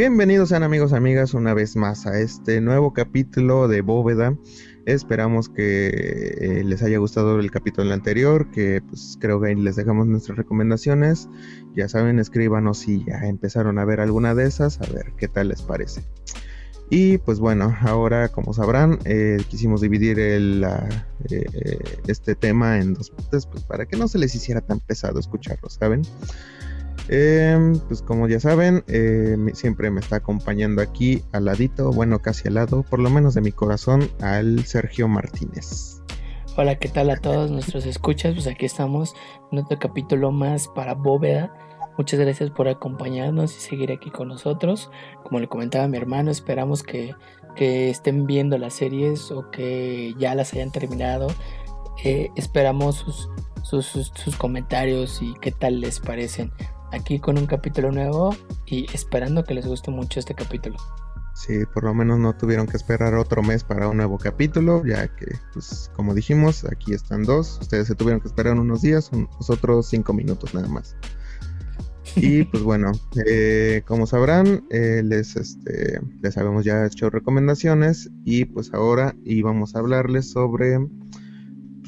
Bienvenidos 0.00 0.48
sean 0.48 0.62
amigos, 0.62 0.94
amigas, 0.94 1.34
una 1.34 1.52
vez 1.52 1.76
más 1.76 2.06
a 2.06 2.18
este 2.18 2.62
nuevo 2.62 2.94
capítulo 2.94 3.68
de 3.68 3.82
Bóveda. 3.82 4.34
Esperamos 4.86 5.50
que 5.50 5.88
eh, 5.88 6.64
les 6.64 6.82
haya 6.82 6.96
gustado 6.96 7.38
el 7.38 7.50
capítulo 7.50 7.92
anterior, 7.92 8.50
que 8.50 8.80
pues 8.80 9.18
creo 9.20 9.42
que 9.42 9.54
les 9.54 9.76
dejamos 9.76 10.06
nuestras 10.06 10.38
recomendaciones. 10.38 11.28
Ya 11.76 11.86
saben, 11.90 12.18
escríbanos 12.18 12.78
si 12.78 13.04
ya 13.04 13.26
empezaron 13.26 13.78
a 13.78 13.84
ver 13.84 14.00
alguna 14.00 14.34
de 14.34 14.46
esas, 14.46 14.80
a 14.80 14.90
ver 14.90 15.12
qué 15.18 15.28
tal 15.28 15.48
les 15.48 15.60
parece. 15.60 16.02
Y 16.88 17.18
pues 17.18 17.38
bueno, 17.38 17.76
ahora 17.82 18.30
como 18.30 18.54
sabrán, 18.54 19.00
eh, 19.04 19.36
quisimos 19.50 19.82
dividir 19.82 20.16
eh, 20.18 20.88
este 22.06 22.34
tema 22.36 22.78
en 22.78 22.94
dos 22.94 23.10
partes, 23.10 23.44
pues 23.44 23.64
para 23.64 23.84
que 23.84 23.98
no 23.98 24.08
se 24.08 24.18
les 24.18 24.34
hiciera 24.34 24.62
tan 24.62 24.80
pesado 24.80 25.20
escucharlo, 25.20 25.68
¿saben? 25.68 26.00
Em, 27.08 27.78
pues 27.80 28.02
como 28.02 28.28
ya 28.28 28.38
saben, 28.40 28.84
eh, 28.86 29.36
siempre 29.54 29.90
me 29.90 30.00
está 30.00 30.16
acompañando 30.16 30.82
aquí 30.82 31.22
al 31.32 31.46
ladito, 31.46 31.92
bueno, 31.92 32.20
casi 32.20 32.48
al 32.48 32.54
lado, 32.54 32.82
por 32.82 33.00
lo 33.00 33.10
menos 33.10 33.34
de 33.34 33.40
mi 33.40 33.52
corazón, 33.52 34.08
al 34.20 34.64
Sergio 34.64 35.08
Martínez. 35.08 36.00
Hola, 36.56 36.76
¿qué 36.76 36.88
tal 36.88 37.10
a 37.10 37.16
todos 37.16 37.50
nuestros 37.50 37.86
escuchas? 37.86 38.34
Pues 38.34 38.46
aquí 38.46 38.66
estamos 38.66 39.14
en 39.50 39.58
otro 39.58 39.78
capítulo 39.78 40.30
más 40.30 40.68
para 40.68 40.94
Bóveda. 40.94 41.52
Muchas 41.96 42.20
gracias 42.20 42.50
por 42.50 42.68
acompañarnos 42.68 43.56
y 43.56 43.60
seguir 43.60 43.92
aquí 43.92 44.10
con 44.10 44.28
nosotros. 44.28 44.90
Como 45.24 45.38
le 45.38 45.48
comentaba 45.48 45.88
mi 45.88 45.96
hermano, 45.96 46.30
esperamos 46.30 46.82
que, 46.82 47.14
estén 47.56 48.26
viendo 48.26 48.56
las 48.58 48.74
series 48.74 49.30
o 49.30 49.50
que 49.50 50.14
ya 50.18 50.34
las 50.34 50.52
hayan 50.52 50.70
terminado. 50.70 51.28
Eh, 52.04 52.30
esperamos 52.36 52.96
sus, 52.96 53.28
sus, 53.62 54.12
sus 54.14 54.36
comentarios 54.36 55.20
y 55.20 55.34
qué 55.40 55.52
tal 55.52 55.80
les 55.80 56.00
parecen 56.00 56.52
aquí 56.92 57.18
con 57.18 57.38
un 57.38 57.46
capítulo 57.46 57.92
nuevo 57.92 58.34
y 58.66 58.86
esperando 58.94 59.44
que 59.44 59.54
les 59.54 59.66
guste 59.66 59.90
mucho 59.90 60.20
este 60.20 60.34
capítulo. 60.34 60.76
Sí, 61.34 61.64
por 61.72 61.84
lo 61.84 61.94
menos 61.94 62.18
no 62.18 62.36
tuvieron 62.36 62.66
que 62.66 62.76
esperar 62.76 63.14
otro 63.14 63.42
mes 63.42 63.64
para 63.64 63.88
un 63.88 63.96
nuevo 63.96 64.18
capítulo, 64.18 64.84
ya 64.84 65.08
que, 65.08 65.26
pues, 65.54 65.90
como 65.94 66.12
dijimos, 66.14 66.64
aquí 66.64 66.92
están 66.92 67.22
dos. 67.22 67.58
Ustedes 67.62 67.86
se 67.86 67.94
tuvieron 67.94 68.20
que 68.20 68.28
esperar 68.28 68.58
unos 68.58 68.82
días, 68.82 69.10
nosotros 69.12 69.88
cinco 69.88 70.12
minutos 70.12 70.52
nada 70.52 70.68
más. 70.68 70.96
Y 72.16 72.44
pues 72.44 72.62
bueno, 72.62 72.92
eh, 73.26 73.82
como 73.86 74.06
sabrán, 74.06 74.64
eh, 74.70 75.02
les, 75.04 75.36
este, 75.36 76.00
les 76.20 76.36
habíamos 76.36 76.64
ya 76.64 76.84
hecho 76.84 77.10
recomendaciones 77.10 78.10
y 78.24 78.44
pues 78.44 78.74
ahora 78.74 79.14
íbamos 79.24 79.74
a 79.74 79.78
hablarles 79.78 80.30
sobre 80.30 80.78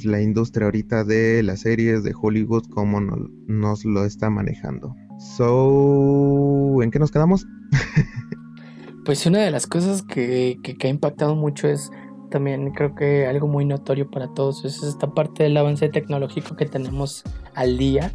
la 0.04 0.20
industria 0.20 0.66
ahorita 0.66 1.04
de 1.04 1.42
las 1.42 1.60
series 1.60 2.02
de 2.02 2.14
Hollywood, 2.20 2.64
cómo 2.70 3.00
nos 3.00 3.84
lo 3.84 4.04
está 4.04 4.30
manejando. 4.30 4.94
So, 5.18 6.82
¿en 6.82 6.90
qué 6.90 6.98
nos 6.98 7.10
quedamos? 7.10 7.46
pues 9.04 9.24
una 9.26 9.40
de 9.40 9.50
las 9.50 9.66
cosas 9.66 10.02
que, 10.02 10.58
ha 10.82 10.88
impactado 10.88 11.36
mucho 11.36 11.68
es 11.68 11.90
también 12.30 12.72
creo 12.72 12.94
que 12.94 13.26
algo 13.26 13.46
muy 13.46 13.64
notorio 13.64 14.10
para 14.10 14.32
todos 14.32 14.64
es 14.64 14.82
esta 14.82 15.12
parte 15.12 15.42
del 15.42 15.56
avance 15.56 15.88
tecnológico 15.88 16.56
que 16.56 16.66
tenemos 16.66 17.22
al 17.54 17.78
día. 17.78 18.12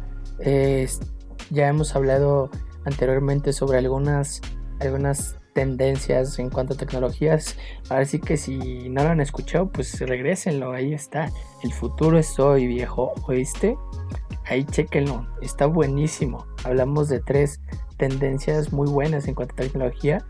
ya 1.50 1.68
hemos 1.68 1.94
hablado 1.96 2.50
anteriormente 2.84 3.52
sobre 3.52 3.78
algunas, 3.78 4.40
algunas 4.80 5.37
tendencias 5.58 6.38
en 6.38 6.50
cuanto 6.50 6.74
a 6.74 6.76
tecnologías. 6.76 7.56
Ahora 7.90 8.04
sí 8.04 8.20
que 8.20 8.36
si 8.36 8.88
no 8.90 9.02
lo 9.02 9.08
han 9.08 9.20
escuchado, 9.20 9.68
pues 9.68 9.98
regresenlo, 9.98 10.70
ahí 10.70 10.94
está. 10.94 11.32
El 11.64 11.72
futuro 11.72 12.16
es 12.16 12.38
hoy, 12.38 12.68
viejo, 12.68 13.12
¿oíste? 13.26 13.76
Ahí 14.46 14.62
chequenlo, 14.62 15.26
está 15.42 15.66
buenísimo. 15.66 16.46
Hablamos 16.62 17.08
de 17.08 17.18
tres 17.18 17.60
tendencias 17.96 18.72
muy 18.72 18.88
buenas 18.88 19.26
en 19.26 19.34
cuanto 19.34 19.54
a 19.54 19.66
tecnología 19.66 20.24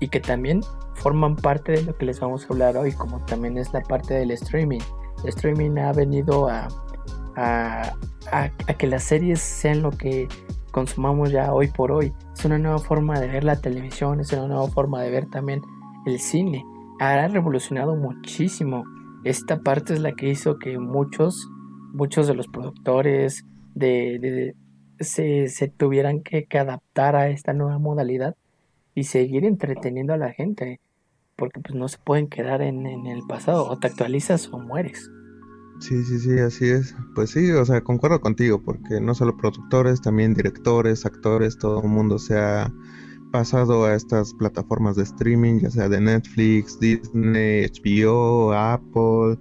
y 0.00 0.08
que 0.08 0.20
también 0.20 0.60
forman 0.96 1.34
parte 1.34 1.72
de 1.72 1.82
lo 1.84 1.96
que 1.96 2.04
les 2.04 2.20
vamos 2.20 2.44
a 2.44 2.48
hablar 2.52 2.76
hoy, 2.76 2.92
como 2.92 3.24
también 3.24 3.56
es 3.56 3.72
la 3.72 3.80
parte 3.80 4.12
del 4.12 4.32
streaming. 4.32 4.82
El 5.22 5.30
streaming 5.30 5.78
ha 5.78 5.94
venido 5.94 6.46
a, 6.46 6.68
a, 7.36 7.94
a 8.32 8.74
que 8.74 8.86
las 8.86 9.04
series 9.04 9.40
sean 9.40 9.80
lo 9.80 9.92
que 9.92 10.28
consumamos 10.78 11.32
ya 11.32 11.52
hoy 11.52 11.66
por 11.66 11.90
hoy. 11.90 12.12
Es 12.32 12.44
una 12.44 12.56
nueva 12.56 12.78
forma 12.78 13.18
de 13.18 13.26
ver 13.26 13.42
la 13.42 13.60
televisión, 13.60 14.20
es 14.20 14.32
una 14.32 14.46
nueva 14.46 14.68
forma 14.68 15.02
de 15.02 15.10
ver 15.10 15.26
también 15.26 15.60
el 16.06 16.20
cine. 16.20 16.64
Ha 17.00 17.26
revolucionado 17.26 17.96
muchísimo. 17.96 18.84
Esta 19.24 19.58
parte 19.58 19.94
es 19.94 20.00
la 20.00 20.12
que 20.12 20.28
hizo 20.28 20.60
que 20.60 20.78
muchos, 20.78 21.48
muchos 21.92 22.28
de 22.28 22.34
los 22.34 22.46
productores 22.46 23.44
de, 23.74 24.54
se, 25.00 25.48
se, 25.48 25.66
tuvieran 25.66 26.22
que, 26.22 26.46
adaptar 26.56 27.16
a 27.16 27.28
esta 27.28 27.52
nueva 27.52 27.78
modalidad 27.78 28.36
y 28.94 29.04
seguir 29.04 29.44
entreteniendo 29.44 30.14
a 30.14 30.16
la 30.16 30.32
gente. 30.32 30.78
Porque 31.34 31.58
pues 31.60 31.74
no 31.74 31.88
se 31.88 31.98
pueden 31.98 32.28
quedar 32.28 32.62
en 32.62 32.86
el 32.86 33.22
pasado. 33.28 33.68
O 33.68 33.78
te 33.80 33.88
actualizas 33.88 34.48
o 34.52 34.60
mueres. 34.60 35.10
Sí, 35.80 36.02
sí, 36.04 36.18
sí, 36.18 36.38
así 36.38 36.68
es. 36.68 36.94
Pues 37.14 37.30
sí, 37.30 37.50
o 37.52 37.64
sea, 37.64 37.82
concuerdo 37.82 38.20
contigo, 38.20 38.60
porque 38.62 39.00
no 39.00 39.14
solo 39.14 39.36
productores, 39.36 40.00
también 40.00 40.34
directores, 40.34 41.06
actores, 41.06 41.56
todo 41.56 41.82
el 41.82 41.88
mundo 41.88 42.18
se 42.18 42.38
ha 42.38 42.72
pasado 43.30 43.84
a 43.84 43.94
estas 43.94 44.34
plataformas 44.34 44.96
de 44.96 45.04
streaming, 45.04 45.60
ya 45.60 45.70
sea 45.70 45.88
de 45.88 46.00
Netflix, 46.00 46.80
Disney, 46.80 47.66
HBO, 47.66 48.52
Apple, 48.52 49.38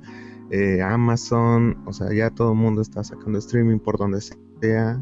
eh, 0.51 0.81
Amazon, 0.81 1.77
o 1.85 1.93
sea, 1.93 2.13
ya 2.13 2.29
todo 2.29 2.51
el 2.51 2.57
mundo 2.57 2.81
está 2.81 3.03
sacando 3.03 3.39
streaming 3.39 3.79
por 3.79 3.97
donde 3.97 4.21
sea, 4.21 5.01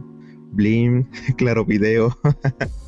Blim, 0.51 1.05
claro, 1.37 1.65
video. 1.65 2.17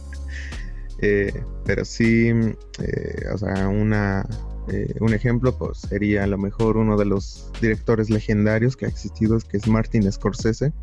Eh, 0.99 1.43
pero 1.63 1.85
sí, 1.85 2.29
eh, 2.29 3.25
o 3.31 3.37
sea, 3.37 3.69
una 3.69 4.25
eh, 4.69 4.95
un 4.99 5.13
ejemplo 5.13 5.57
pues, 5.57 5.79
sería 5.79 6.23
a 6.23 6.27
lo 6.27 6.37
mejor 6.37 6.77
uno 6.77 6.97
de 6.97 7.05
los 7.05 7.49
directores 7.61 8.09
legendarios 8.09 8.75
que 8.75 8.85
ha 8.85 8.89
existido, 8.89 9.37
que 9.39 9.57
es 9.57 9.67
Martin 9.67 10.11
Scorsese, 10.11 10.73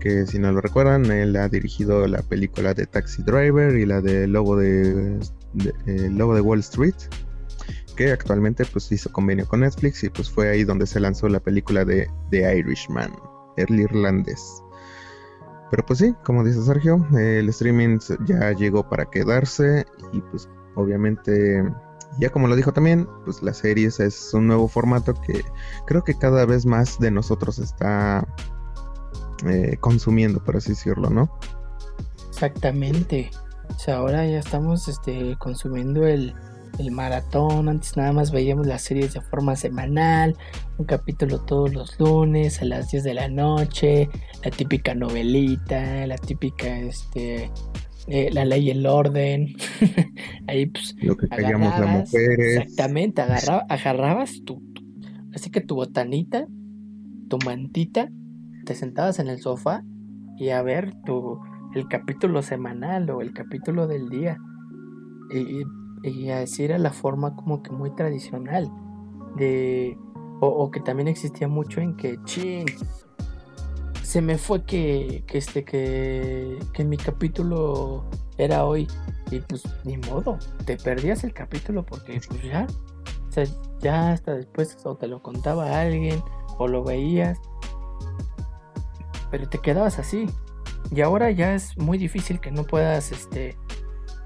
que 0.00 0.26
si 0.26 0.38
no 0.38 0.52
lo 0.52 0.60
recuerdan, 0.60 1.06
él 1.06 1.36
ha 1.36 1.48
dirigido 1.48 2.06
la 2.06 2.22
película 2.22 2.74
de 2.74 2.86
Taxi 2.86 3.22
Driver 3.22 3.76
y 3.76 3.86
la 3.86 4.00
de 4.00 4.26
Lobo 4.26 4.56
de, 4.56 5.18
eh, 5.86 6.10
Lobo 6.10 6.34
de 6.34 6.40
Wall 6.40 6.60
Street, 6.60 6.94
que 7.96 8.10
actualmente 8.10 8.64
pues 8.64 8.90
hizo 8.90 9.12
convenio 9.12 9.46
con 9.46 9.60
Netflix 9.60 10.02
y 10.04 10.10
pues 10.10 10.30
fue 10.30 10.48
ahí 10.48 10.64
donde 10.64 10.86
se 10.86 11.00
lanzó 11.00 11.28
la 11.28 11.40
película 11.40 11.84
de 11.84 12.08
The 12.30 12.58
Irishman, 12.58 13.12
el 13.56 13.80
irlandés. 13.80 14.62
Pero 15.70 15.86
pues 15.86 15.98
sí, 15.98 16.14
como 16.24 16.44
dice 16.44 16.62
Sergio, 16.62 17.06
el 17.18 17.48
streaming 17.48 17.98
ya 18.26 18.52
llegó 18.52 18.88
para 18.88 19.06
quedarse 19.06 19.84
y 20.12 20.20
pues 20.20 20.48
obviamente 20.74 21.64
ya 22.18 22.30
como 22.30 22.48
lo 22.48 22.56
dijo 22.56 22.72
también, 22.72 23.08
pues 23.24 23.42
las 23.42 23.58
series 23.58 24.00
es 24.00 24.32
un 24.34 24.46
nuevo 24.46 24.68
formato 24.68 25.14
que 25.14 25.42
creo 25.86 26.04
que 26.04 26.16
cada 26.16 26.44
vez 26.46 26.66
más 26.66 26.98
de 26.98 27.10
nosotros 27.10 27.58
está 27.58 28.26
eh, 29.46 29.76
consumiendo, 29.80 30.42
por 30.42 30.56
así 30.56 30.70
decirlo, 30.70 31.10
¿no? 31.10 31.30
Exactamente. 32.30 33.30
O 33.68 33.78
sea, 33.78 33.96
ahora 33.96 34.26
ya 34.26 34.38
estamos 34.38 34.88
este, 34.88 35.36
consumiendo 35.38 36.06
el, 36.06 36.34
el 36.78 36.90
maratón. 36.90 37.68
Antes 37.68 37.96
nada 37.96 38.12
más 38.12 38.30
veíamos 38.30 38.66
las 38.66 38.82
series 38.82 39.14
de 39.14 39.20
forma 39.20 39.56
semanal, 39.56 40.36
un 40.78 40.86
capítulo 40.86 41.40
todos 41.40 41.72
los 41.72 41.98
lunes 41.98 42.60
a 42.60 42.64
las 42.64 42.90
10 42.90 43.04
de 43.04 43.14
la 43.14 43.28
noche, 43.28 44.08
la 44.44 44.50
típica 44.50 44.94
novelita, 44.94 46.06
la 46.06 46.16
típica 46.16 46.78
este 46.78 47.50
eh, 48.06 48.30
la 48.32 48.44
ley 48.44 48.66
y 48.66 48.70
el 48.70 48.86
orden. 48.86 49.54
Ahí 50.46 50.66
pues. 50.66 50.94
Lo 51.00 51.16
que 51.16 51.28
callamos 51.28 51.78
las 51.78 52.12
mujeres. 52.12 52.56
Exactamente, 52.58 53.22
agarrabas 53.22 54.42
tu, 54.44 54.62
Así 55.34 55.50
que 55.50 55.60
tu 55.60 55.74
botanita, 55.74 56.46
tu 57.28 57.38
mantita, 57.44 58.08
te 58.64 58.74
sentabas 58.74 59.18
en 59.18 59.28
el 59.28 59.38
sofá 59.38 59.82
y 60.36 60.50
a 60.50 60.62
ver 60.62 60.94
tu, 61.04 61.40
el 61.74 61.88
capítulo 61.88 62.42
semanal 62.42 63.10
o 63.10 63.20
el 63.20 63.32
capítulo 63.32 63.86
del 63.86 64.08
día. 64.08 64.38
Y, 65.32 65.64
y 66.08 66.30
así 66.30 66.64
era 66.64 66.78
la 66.78 66.92
forma 66.92 67.34
como 67.34 67.62
que 67.62 67.72
muy 67.72 67.94
tradicional. 67.94 68.70
De. 69.36 69.96
O, 70.40 70.48
o 70.48 70.70
que 70.70 70.80
también 70.80 71.08
existía 71.08 71.48
mucho 71.48 71.80
en 71.80 71.96
que, 71.96 72.18
ching, 72.24 72.66
se 74.14 74.22
me 74.22 74.38
fue 74.38 74.64
que, 74.64 75.24
que 75.26 75.38
este 75.38 75.64
que, 75.64 76.56
que 76.72 76.84
mi 76.84 76.96
capítulo 76.96 78.04
era 78.38 78.64
hoy. 78.64 78.86
Y 79.32 79.40
pues 79.40 79.64
ni 79.82 79.96
modo 79.96 80.38
te 80.64 80.76
perdías 80.76 81.24
el 81.24 81.32
capítulo 81.34 81.84
porque 81.84 82.20
pues 82.28 82.40
ya 82.44 82.68
o 83.28 83.32
sea, 83.32 83.44
ya 83.80 84.12
hasta 84.12 84.34
después 84.34 84.78
o 84.84 84.94
te 84.94 85.08
lo 85.08 85.20
contaba 85.20 85.80
alguien 85.80 86.22
o 86.58 86.68
lo 86.68 86.84
veías. 86.84 87.40
Pero 89.32 89.48
te 89.48 89.58
quedabas 89.58 89.98
así. 89.98 90.26
Y 90.92 91.00
ahora 91.00 91.32
ya 91.32 91.52
es 91.56 91.76
muy 91.76 91.98
difícil 91.98 92.38
que 92.38 92.52
no 92.52 92.62
puedas 92.62 93.10
este 93.10 93.56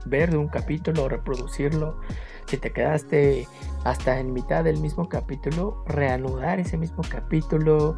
ver 0.04 0.36
un 0.36 0.48
capítulo 0.48 1.08
reproducirlo. 1.08 1.98
Si 2.46 2.58
te 2.58 2.74
quedaste 2.74 3.48
hasta 3.84 4.20
en 4.20 4.34
mitad 4.34 4.64
del 4.64 4.80
mismo 4.80 5.08
capítulo 5.08 5.82
reanudar 5.86 6.60
ese 6.60 6.76
mismo 6.76 7.02
capítulo 7.08 7.96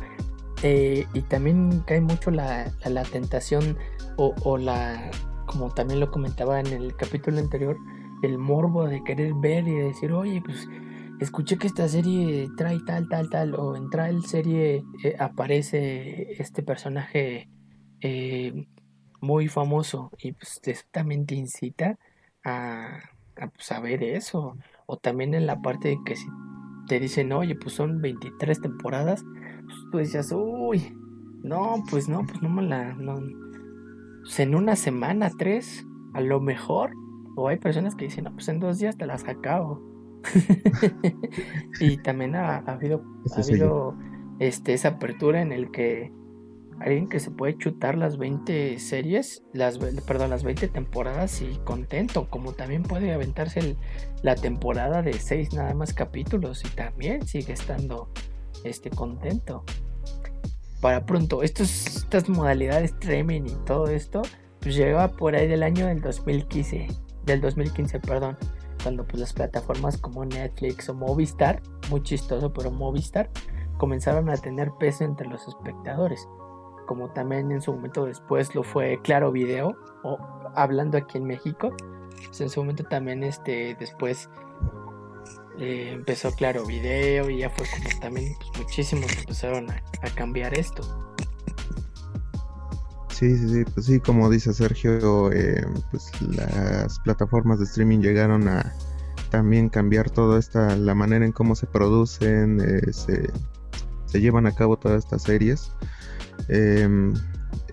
eh, 0.62 1.06
y 1.14 1.22
también 1.22 1.80
cae 1.86 2.00
mucho 2.00 2.30
la, 2.30 2.70
la, 2.84 3.02
tentación 3.04 3.78
o, 4.16 4.58
la 4.58 5.10
como 5.46 5.70
también 5.70 6.00
lo 6.00 6.10
comentaba 6.10 6.60
en 6.60 6.66
el 6.66 6.94
capítulo 6.96 7.38
anterior, 7.38 7.76
el 8.22 8.38
morbo 8.38 8.86
de 8.86 9.02
querer 9.02 9.32
ver 9.34 9.66
y 9.66 9.74
decir, 9.74 10.12
oye, 10.12 10.42
pues 10.44 10.68
escuché 11.18 11.56
que 11.56 11.66
esta 11.66 11.88
serie 11.88 12.48
trae 12.56 12.78
tal, 12.86 13.08
tal, 13.08 13.30
tal, 13.30 13.54
o 13.54 13.74
en 13.76 13.88
tal 13.90 14.24
serie 14.26 14.84
eh, 15.02 15.16
aparece 15.18 16.40
este 16.40 16.62
personaje 16.62 17.48
eh, 18.00 18.66
muy 19.20 19.48
famoso 19.48 20.10
y 20.18 20.32
pues 20.32 20.60
también 20.90 21.26
te 21.26 21.34
incita 21.34 21.98
a, 22.44 23.00
a 23.36 23.48
pues, 23.48 23.82
ver 23.82 24.02
eso. 24.02 24.56
O 24.86 24.98
también 24.98 25.34
en 25.34 25.46
la 25.46 25.60
parte 25.60 25.88
de 25.88 25.98
que 26.04 26.16
si 26.16 26.26
te 26.88 27.00
dicen, 27.00 27.32
oye, 27.32 27.54
pues 27.54 27.74
son 27.74 28.00
23 28.00 28.60
temporadas, 28.60 29.22
pues 29.22 29.39
tú 29.90 29.98
decías, 29.98 30.32
uy, 30.32 30.96
no, 31.42 31.82
pues 31.90 32.08
no, 32.08 32.24
pues 32.26 32.42
no 32.42 32.48
me 32.48 32.62
la... 32.62 32.94
No. 32.94 33.20
Pues 34.22 34.40
en 34.40 34.54
una 34.54 34.76
semana, 34.76 35.30
tres, 35.36 35.86
a 36.14 36.20
lo 36.20 36.40
mejor. 36.40 36.92
O 37.36 37.48
hay 37.48 37.58
personas 37.58 37.94
que 37.94 38.04
dicen, 38.06 38.24
no, 38.24 38.32
pues 38.32 38.48
en 38.48 38.60
dos 38.60 38.78
días 38.78 38.96
te 38.96 39.06
las 39.06 39.26
acabo. 39.26 39.80
y 41.80 41.96
también 41.98 42.36
ha, 42.36 42.58
habido, 42.58 43.02
ha 43.34 43.40
habido 43.40 43.96
este, 44.38 44.74
esa 44.74 44.88
apertura 44.88 45.40
en 45.40 45.52
el 45.52 45.70
que 45.70 46.12
alguien 46.80 47.08
que 47.08 47.20
se 47.20 47.30
puede 47.30 47.56
chutar 47.58 47.96
las 47.96 48.16
20 48.16 48.78
series, 48.78 49.44
las, 49.52 49.78
perdón, 49.78 50.30
las 50.30 50.44
20 50.44 50.68
temporadas 50.68 51.42
y 51.42 51.58
contento, 51.64 52.28
como 52.30 52.52
también 52.52 52.82
puede 52.82 53.12
aventarse 53.12 53.76
la 54.22 54.34
temporada 54.34 55.02
de 55.02 55.12
6 55.12 55.54
nada 55.54 55.74
más 55.74 55.92
capítulos 55.92 56.64
y 56.64 56.68
también 56.74 57.26
sigue 57.26 57.52
estando 57.52 58.08
este, 58.64 58.90
contento. 58.90 59.64
Para 60.80 61.04
pronto, 61.04 61.42
estos, 61.42 61.96
estas 61.96 62.28
modalidades 62.28 62.92
streaming 62.92 63.42
y 63.42 63.64
todo 63.66 63.88
esto, 63.88 64.22
pues 64.60 64.74
llegaba 64.74 65.08
por 65.08 65.34
ahí 65.34 65.46
del 65.46 65.62
año 65.62 65.86
del 65.86 66.00
2015, 66.00 66.88
del 67.24 67.40
2015, 67.40 68.00
perdón, 68.00 68.38
cuando 68.82 69.06
pues 69.06 69.20
las 69.20 69.32
plataformas 69.32 69.98
como 69.98 70.24
Netflix 70.24 70.88
o 70.88 70.94
Movistar, 70.94 71.60
muy 71.90 72.02
chistoso, 72.02 72.52
pero 72.52 72.70
Movistar, 72.70 73.30
comenzaron 73.78 74.30
a 74.30 74.36
tener 74.36 74.70
peso 74.78 75.04
entre 75.04 75.28
los 75.28 75.46
espectadores 75.46 76.26
como 76.90 77.08
también 77.10 77.52
en 77.52 77.62
su 77.62 77.72
momento 77.72 78.04
después 78.04 78.52
lo 78.56 78.64
fue 78.64 78.98
Claro 79.04 79.30
Video, 79.30 79.76
o 80.02 80.18
hablando 80.56 80.98
aquí 80.98 81.18
en 81.18 81.24
México, 81.24 81.72
pues 82.26 82.40
en 82.40 82.50
su 82.50 82.58
momento 82.58 82.82
también 82.82 83.22
este 83.22 83.76
después 83.78 84.28
eh, 85.58 85.90
empezó 85.92 86.32
Claro 86.32 86.64
Video 86.64 87.28
y 87.30 87.38
ya 87.38 87.50
fue 87.50 87.66
como 87.68 88.00
también 88.00 88.34
pues, 88.38 88.64
muchísimos 88.64 89.10
empezaron 89.18 89.70
a, 89.70 89.82
cambiar 90.14 90.54
esto. 90.58 90.82
Sí, 93.10 93.36
sí, 93.36 93.48
sí, 93.48 93.64
pues 93.74 93.86
sí, 93.86 94.00
como 94.00 94.30
dice 94.30 94.54
Sergio, 94.54 95.30
eh, 95.32 95.62
pues 95.90 96.10
las 96.22 96.98
plataformas 97.00 97.58
de 97.58 97.66
streaming 97.66 97.98
llegaron 97.98 98.48
a 98.48 98.72
también 99.30 99.68
cambiar 99.68 100.10
toda 100.10 100.38
esta, 100.38 100.76
la 100.76 100.94
manera 100.94 101.24
en 101.24 101.32
cómo 101.32 101.54
se 101.54 101.66
producen, 101.66 102.60
eh, 102.60 102.92
se, 102.92 103.30
se, 104.06 104.20
llevan 104.20 104.46
a 104.46 104.54
cabo 104.54 104.78
todas 104.78 105.04
estas 105.04 105.22
series. 105.22 105.72
Em, 106.48 107.14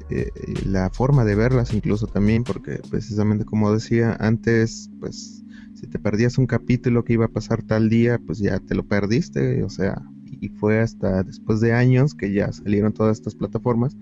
eh, 0.09 0.31
la 0.65 0.89
forma 0.89 1.25
de 1.25 1.35
verlas 1.35 1.73
incluso 1.73 2.07
también, 2.07 2.43
porque 2.43 2.79
precisamente 2.89 3.43
como 3.43 3.73
decía 3.73 4.15
antes, 4.19 4.89
pues 4.99 5.43
si 5.77 5.87
te 5.87 5.99
perdías 5.99 6.37
un 6.39 6.47
capítulo 6.47 7.03
que 7.03 7.13
iba 7.13 7.25
a 7.25 7.29
pasar 7.29 7.61
tal 7.61 7.87
día, 7.87 8.19
pues 8.25 8.39
ya 8.39 8.59
te 8.59 8.73
lo 8.73 8.87
perdiste, 8.87 9.63
o 9.63 9.69
sea, 9.69 10.01
y 10.25 10.49
fue 10.49 10.79
hasta 10.79 11.23
después 11.23 11.59
de 11.61 11.73
años 11.73 12.15
que 12.15 12.33
ya 12.33 12.51
salieron 12.51 12.93
todas 12.93 13.17
estas 13.17 13.35
plataformas 13.35 13.95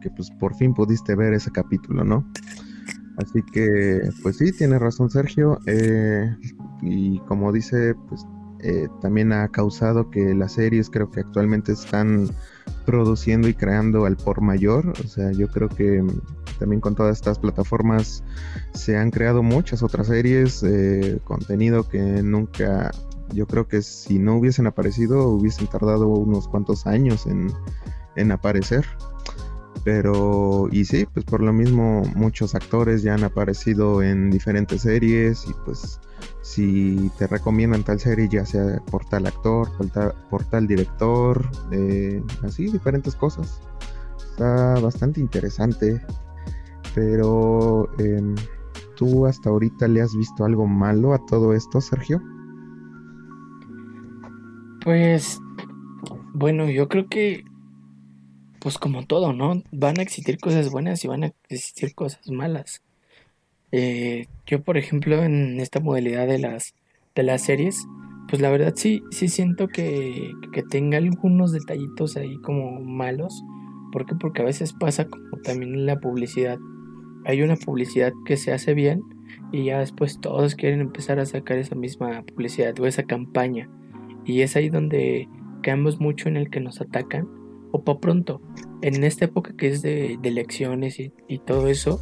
que 0.00 0.10
pues 0.10 0.30
por 0.30 0.54
fin 0.56 0.74
pudiste 0.74 1.14
ver 1.14 1.32
ese 1.34 1.50
capítulo, 1.50 2.04
¿no? 2.04 2.26
Así 3.16 3.42
que, 3.52 4.00
pues 4.22 4.38
sí, 4.38 4.50
tiene 4.52 4.78
razón 4.78 5.10
Sergio. 5.10 5.60
Eh, 5.66 6.34
y 6.82 7.18
como 7.20 7.52
dice, 7.52 7.94
pues 8.08 8.26
eh, 8.62 8.88
también 9.00 9.32
ha 9.32 9.48
causado 9.48 10.10
que 10.10 10.34
las 10.34 10.52
series 10.52 10.90
creo 10.90 11.10
que 11.10 11.20
actualmente 11.20 11.72
están 11.72 12.30
produciendo 12.84 13.48
y 13.48 13.54
creando 13.54 14.06
al 14.06 14.16
por 14.16 14.40
mayor. 14.40 14.92
O 15.04 15.08
sea, 15.08 15.32
yo 15.32 15.48
creo 15.48 15.68
que 15.68 16.04
también 16.58 16.80
con 16.80 16.94
todas 16.94 17.16
estas 17.16 17.38
plataformas 17.38 18.22
se 18.74 18.96
han 18.96 19.10
creado 19.10 19.42
muchas 19.42 19.82
otras 19.82 20.08
series, 20.08 20.62
eh, 20.62 21.18
contenido 21.24 21.88
que 21.88 21.98
nunca, 22.22 22.90
yo 23.32 23.46
creo 23.46 23.66
que 23.66 23.82
si 23.82 24.18
no 24.18 24.36
hubiesen 24.36 24.66
aparecido, 24.66 25.28
hubiesen 25.28 25.66
tardado 25.66 26.08
unos 26.08 26.48
cuantos 26.48 26.86
años 26.86 27.26
en, 27.26 27.52
en 28.16 28.32
aparecer. 28.32 28.84
Pero, 29.82 30.68
y 30.70 30.84
sí, 30.84 31.06
pues 31.12 31.24
por 31.24 31.42
lo 31.42 31.54
mismo 31.54 32.02
muchos 32.14 32.54
actores 32.54 33.02
ya 33.02 33.14
han 33.14 33.24
aparecido 33.24 34.02
en 34.02 34.30
diferentes 34.30 34.82
series 34.82 35.46
y 35.48 35.54
pues 35.64 35.98
si 36.50 37.12
te 37.16 37.28
recomiendan 37.28 37.84
tal 37.84 38.00
serie, 38.00 38.28
ya 38.28 38.44
sea 38.44 38.82
por 38.90 39.04
tal 39.04 39.26
actor, 39.26 39.68
por 40.28 40.44
tal, 40.44 40.66
director, 40.66 41.48
eh, 41.70 42.20
así 42.42 42.64
diferentes 42.64 43.14
cosas. 43.14 43.62
Está 44.18 44.74
bastante 44.80 45.20
interesante, 45.20 46.04
pero 46.92 47.88
em, 48.00 48.34
¿tú 48.96 49.26
hasta 49.26 49.48
ahorita 49.48 49.86
le 49.86 50.02
has 50.02 50.12
visto 50.16 50.44
algo 50.44 50.66
malo 50.66 51.14
a 51.14 51.24
todo 51.24 51.54
esto, 51.54 51.80
Sergio? 51.80 52.20
Pues, 54.82 55.38
bueno, 56.34 56.68
yo 56.68 56.88
creo 56.88 57.06
que, 57.08 57.44
pues 58.60 58.76
como 58.76 59.06
todo, 59.06 59.32
¿no? 59.32 59.62
Van 59.70 60.00
a 60.00 60.02
existir 60.02 60.40
cosas 60.40 60.68
buenas 60.68 61.04
y 61.04 61.08
van 61.08 61.22
a 61.22 61.32
existir 61.48 61.94
cosas 61.94 62.28
malas. 62.28 62.82
Eh, 63.72 64.26
yo, 64.46 64.62
por 64.62 64.76
ejemplo, 64.76 65.22
en 65.22 65.60
esta 65.60 65.80
modalidad 65.80 66.26
de 66.26 66.38
las, 66.38 66.74
de 67.14 67.22
las 67.22 67.42
series, 67.42 67.86
pues 68.28 68.40
la 68.40 68.50
verdad 68.50 68.74
sí, 68.76 69.02
sí 69.10 69.28
siento 69.28 69.68
que, 69.68 70.32
que 70.52 70.62
tenga 70.62 70.98
algunos 70.98 71.52
detallitos 71.52 72.16
ahí 72.16 72.36
como 72.42 72.80
malos. 72.80 73.42
¿Por 73.92 74.06
qué? 74.06 74.14
Porque 74.14 74.42
a 74.42 74.44
veces 74.44 74.72
pasa 74.72 75.06
como 75.06 75.38
también 75.42 75.74
en 75.74 75.86
la 75.86 75.98
publicidad. 75.98 76.58
Hay 77.24 77.42
una 77.42 77.56
publicidad 77.56 78.12
que 78.24 78.36
se 78.36 78.52
hace 78.52 78.74
bien 78.74 79.02
y 79.52 79.64
ya 79.64 79.80
después 79.80 80.20
todos 80.20 80.54
quieren 80.54 80.80
empezar 80.80 81.18
a 81.18 81.26
sacar 81.26 81.58
esa 81.58 81.74
misma 81.74 82.22
publicidad 82.22 82.78
o 82.78 82.86
esa 82.86 83.02
campaña. 83.02 83.68
Y 84.24 84.42
es 84.42 84.56
ahí 84.56 84.68
donde 84.68 85.28
caemos 85.62 86.00
mucho 86.00 86.28
en 86.28 86.36
el 86.36 86.50
que 86.50 86.60
nos 86.60 86.80
atacan. 86.80 87.28
O 87.72 87.84
para 87.84 88.00
pronto, 88.00 88.40
en 88.82 89.04
esta 89.04 89.26
época 89.26 89.54
que 89.56 89.68
es 89.68 89.82
de, 89.82 90.18
elecciones 90.22 90.98
y, 90.98 91.12
y 91.28 91.38
todo 91.38 91.68
eso, 91.68 92.00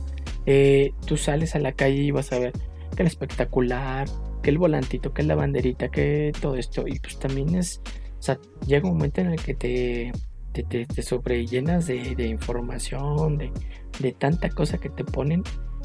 eh, 0.50 0.94
tú 1.04 1.18
sales 1.18 1.54
a 1.54 1.58
la 1.58 1.72
calle 1.72 1.98
y 1.98 2.10
vas 2.10 2.32
a 2.32 2.38
ver 2.38 2.52
que 2.96 3.02
el 3.02 3.06
espectacular, 3.06 4.08
que 4.42 4.48
el 4.48 4.56
volantito, 4.56 5.12
que 5.12 5.22
la 5.22 5.34
banderita, 5.34 5.90
que 5.90 6.32
todo 6.40 6.56
esto. 6.56 6.88
Y 6.88 6.98
pues 7.00 7.18
también 7.18 7.54
es, 7.54 7.82
o 8.18 8.22
sea, 8.22 8.38
llega 8.66 8.88
un 8.88 8.94
momento 8.94 9.20
en 9.20 9.32
el 9.32 9.42
que 9.42 9.52
te, 9.52 10.12
te, 10.54 10.86
te, 10.86 11.02
sobrellenas 11.02 11.86
de, 11.86 12.14
de 12.14 12.28
información, 12.28 13.36
de, 13.36 13.52
de, 13.98 14.12
tanta 14.12 14.48
cosa 14.48 14.78
que 14.78 14.88
te 14.88 15.04
ponen, 15.04 15.42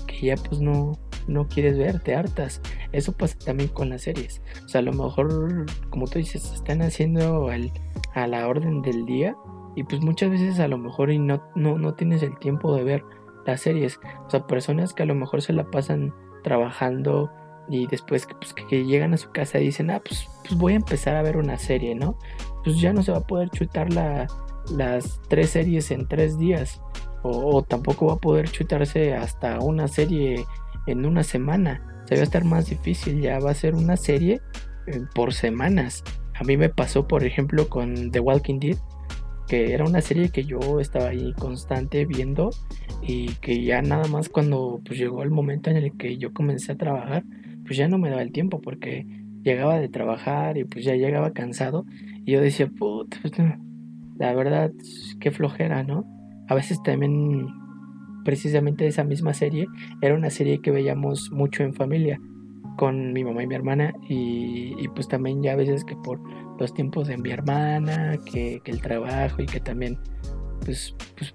que 0.07 0.27
ya 0.27 0.37
pues 0.37 0.61
no, 0.61 0.93
no 1.27 1.49
quieres 1.49 1.77
ver, 1.77 1.99
te 1.99 2.15
hartas. 2.15 2.61
Eso 2.93 3.11
pasa 3.11 3.37
también 3.39 3.67
con 3.67 3.89
las 3.89 4.03
series. 4.03 4.41
O 4.63 4.69
sea, 4.69 4.79
a 4.79 4.83
lo 4.83 4.93
mejor, 4.93 5.65
como 5.89 6.07
tú 6.07 6.19
dices, 6.19 6.53
están 6.53 6.81
haciendo 6.83 7.49
a 8.13 8.27
la 8.27 8.47
orden 8.47 8.81
del 8.81 9.05
día 9.05 9.35
y 9.75 9.83
pues 9.83 10.01
muchas 10.01 10.29
veces 10.29 10.61
a 10.61 10.69
lo 10.69 10.77
mejor 10.77 11.11
y 11.11 11.19
no, 11.19 11.43
no, 11.53 11.77
no 11.77 11.95
tienes 11.95 12.23
el 12.23 12.39
tiempo 12.39 12.73
de 12.73 12.85
ver 12.85 13.03
las 13.45 13.61
series. 13.61 13.99
O 14.25 14.29
sea, 14.29 14.45
personas 14.47 14.93
que 14.93 15.03
a 15.03 15.05
lo 15.05 15.15
mejor 15.15 15.41
se 15.41 15.53
la 15.53 15.69
pasan 15.69 16.13
trabajando 16.43 17.31
y 17.69 17.87
después 17.87 18.27
pues, 18.39 18.53
que 18.53 18.85
llegan 18.85 19.13
a 19.13 19.17
su 19.17 19.31
casa 19.31 19.59
y 19.59 19.65
dicen, 19.65 19.89
ah, 19.91 20.01
pues, 20.03 20.27
pues, 20.43 20.57
voy 20.57 20.73
a 20.73 20.77
empezar 20.77 21.15
a 21.15 21.21
ver 21.21 21.37
una 21.37 21.57
serie, 21.57 21.95
¿no? 21.95 22.17
Pues 22.63 22.79
ya 22.79 22.93
no 22.93 23.03
se 23.03 23.11
va 23.11 23.19
a 23.19 23.27
poder 23.27 23.49
chutar 23.49 23.91
la, 23.93 24.27
las 24.71 25.21
tres 25.29 25.51
series 25.51 25.91
en 25.91 26.07
tres 26.07 26.37
días. 26.37 26.81
O, 27.23 27.63
tampoco 27.63 28.07
va 28.07 28.13
a 28.13 28.19
poder 28.19 28.49
chutarse 28.49 29.15
hasta 29.15 29.59
una 29.59 29.87
serie 29.87 30.45
en 30.87 31.05
una 31.05 31.23
semana. 31.23 32.03
Se 32.05 32.15
va 32.15 32.21
a 32.21 32.25
estar 32.25 32.43
más 32.43 32.69
difícil, 32.69 33.21
ya 33.21 33.39
va 33.39 33.51
a 33.51 33.55
ser 33.55 33.75
una 33.75 33.95
serie 33.95 34.41
eh, 34.87 35.01
por 35.15 35.33
semanas. 35.33 36.03
A 36.35 36.43
mí 36.43 36.57
me 36.57 36.67
pasó, 36.67 37.07
por 37.07 37.23
ejemplo, 37.23 37.69
con 37.69 38.11
The 38.11 38.19
Walking 38.19 38.59
Dead 38.59 38.77
que 39.47 39.73
era 39.73 39.85
una 39.85 40.01
serie 40.01 40.29
que 40.29 40.45
yo 40.45 40.79
estaba 40.79 41.09
ahí 41.09 41.33
constante 41.33 42.05
viendo 42.05 42.51
y 43.01 43.27
que 43.35 43.63
ya 43.63 43.81
nada 43.81 44.07
más 44.07 44.29
cuando 44.29 44.81
pues 44.85 44.97
llegó 44.97 45.23
el 45.23 45.31
momento 45.31 45.69
en 45.69 45.77
el 45.77 45.97
que 45.97 46.17
yo 46.17 46.33
comencé 46.33 46.71
a 46.71 46.77
trabajar, 46.77 47.23
pues 47.65 47.77
ya 47.77 47.87
no 47.87 47.97
me 47.97 48.09
daba 48.09 48.21
el 48.21 48.31
tiempo 48.31 48.61
porque 48.61 49.05
llegaba 49.43 49.79
de 49.79 49.89
trabajar 49.89 50.57
y 50.57 50.63
pues 50.63 50.85
ya 50.85 50.95
llegaba 50.95 51.31
cansado 51.31 51.85
y 52.25 52.31
yo 52.31 52.41
decía, 52.41 52.67
puta, 52.67 53.17
pues, 53.21 53.33
la 54.17 54.33
verdad, 54.33 54.71
qué 55.19 55.31
flojera, 55.31 55.83
¿no? 55.83 56.05
A 56.47 56.55
veces 56.55 56.81
también 56.83 57.47
precisamente 58.23 58.87
esa 58.87 59.03
misma 59.03 59.33
serie 59.33 59.67
era 60.01 60.15
una 60.15 60.29
serie 60.29 60.59
que 60.59 60.71
veíamos 60.71 61.31
mucho 61.31 61.63
en 61.63 61.73
familia 61.73 62.19
con 62.77 63.13
mi 63.13 63.23
mamá 63.23 63.43
y 63.43 63.47
mi 63.47 63.55
hermana 63.55 63.93
y, 64.07 64.75
y 64.79 64.87
pues 64.95 65.07
también 65.07 65.43
ya 65.43 65.53
a 65.53 65.55
veces 65.55 65.83
que 65.83 65.95
por 65.95 66.21
los 66.59 66.73
tiempos 66.73 67.07
de 67.07 67.17
mi 67.17 67.31
hermana, 67.31 68.17
que, 68.25 68.61
el 68.65 68.81
trabajo 68.81 69.41
y 69.41 69.45
que 69.45 69.59
también, 69.59 69.97
pues, 70.65 70.95
pues, 71.17 71.33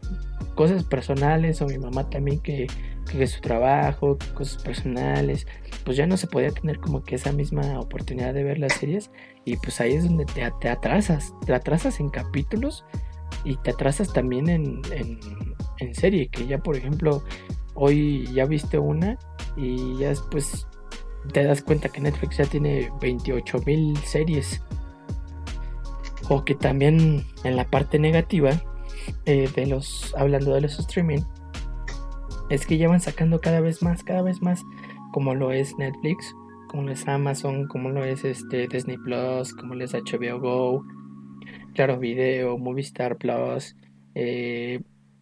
cosas 0.54 0.84
personales 0.84 1.60
o 1.62 1.66
mi 1.66 1.78
mamá 1.78 2.08
también 2.08 2.40
que 2.40 2.66
que 3.08 3.26
su 3.26 3.40
trabajo, 3.40 4.18
cosas 4.34 4.62
personales, 4.62 5.46
pues 5.84 5.96
ya 5.96 6.06
no 6.06 6.16
se 6.16 6.26
podía 6.26 6.50
tener 6.50 6.78
como 6.78 7.02
que 7.02 7.16
esa 7.16 7.32
misma 7.32 7.80
oportunidad 7.80 8.34
de 8.34 8.44
ver 8.44 8.58
las 8.58 8.74
series 8.74 9.10
y 9.44 9.56
pues 9.56 9.80
ahí 9.80 9.94
es 9.94 10.04
donde 10.04 10.26
te, 10.26 10.68
atrasas, 10.68 11.32
te 11.46 11.54
atrasas 11.54 12.00
en 12.00 12.10
capítulos 12.10 12.84
y 13.44 13.56
te 13.56 13.70
atrasas 13.70 14.12
también 14.12 14.48
en, 14.48 14.82
en, 15.78 15.94
serie, 15.94 16.28
que 16.28 16.46
ya 16.46 16.58
por 16.58 16.76
ejemplo 16.76 17.22
hoy 17.74 18.28
ya 18.34 18.44
viste 18.44 18.78
una 18.78 19.18
y 19.56 19.96
ya 19.98 20.08
después 20.08 20.66
te 21.32 21.44
das 21.44 21.62
cuenta 21.62 21.88
que 21.88 22.00
Netflix 22.00 22.36
ya 22.36 22.44
tiene 22.44 22.90
28 23.00 23.58
mil 23.64 23.96
series. 23.98 24.62
O 26.28 26.44
que 26.44 26.54
también 26.54 27.24
en 27.44 27.56
la 27.56 27.64
parte 27.64 27.98
negativa 27.98 28.50
eh, 29.24 29.48
de 29.54 29.66
los, 29.66 30.14
hablando 30.16 30.54
de 30.54 30.62
los 30.62 30.78
streaming, 30.78 31.22
es 32.50 32.66
que 32.66 32.78
ya 32.78 32.88
van 32.88 33.00
sacando 33.00 33.40
cada 33.40 33.60
vez 33.60 33.82
más, 33.82 34.02
cada 34.04 34.22
vez 34.22 34.42
más, 34.42 34.62
como 35.12 35.34
lo 35.34 35.52
es 35.52 35.76
Netflix, 35.78 36.34
como 36.68 36.84
lo 36.84 36.92
es 36.92 37.06
Amazon, 37.08 37.66
como 37.66 37.90
lo 37.90 38.04
es 38.04 38.24
este 38.24 38.68
Disney 38.68 38.98
Plus, 38.98 39.54
como 39.54 39.74
lo 39.74 39.84
es 39.84 39.94
HBO 39.94 40.40
Go, 40.40 40.84
Claro 41.74 41.98
Video, 41.98 42.58
Movistar 42.58 43.16
Plus, 43.16 43.76
eh, 44.14 44.80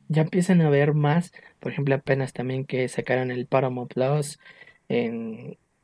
ya 0.09 0.23
empiezan 0.23 0.61
a 0.61 0.71
ver 0.71 0.95
más, 0.95 1.33
por 1.61 1.73
ejemplo 1.73 1.95
apenas 1.95 2.33
también 2.33 2.65
que 2.65 2.89
sacaron 2.89 3.31
el 3.31 3.47
Paramount 3.47 3.93
Plus, 3.93 4.39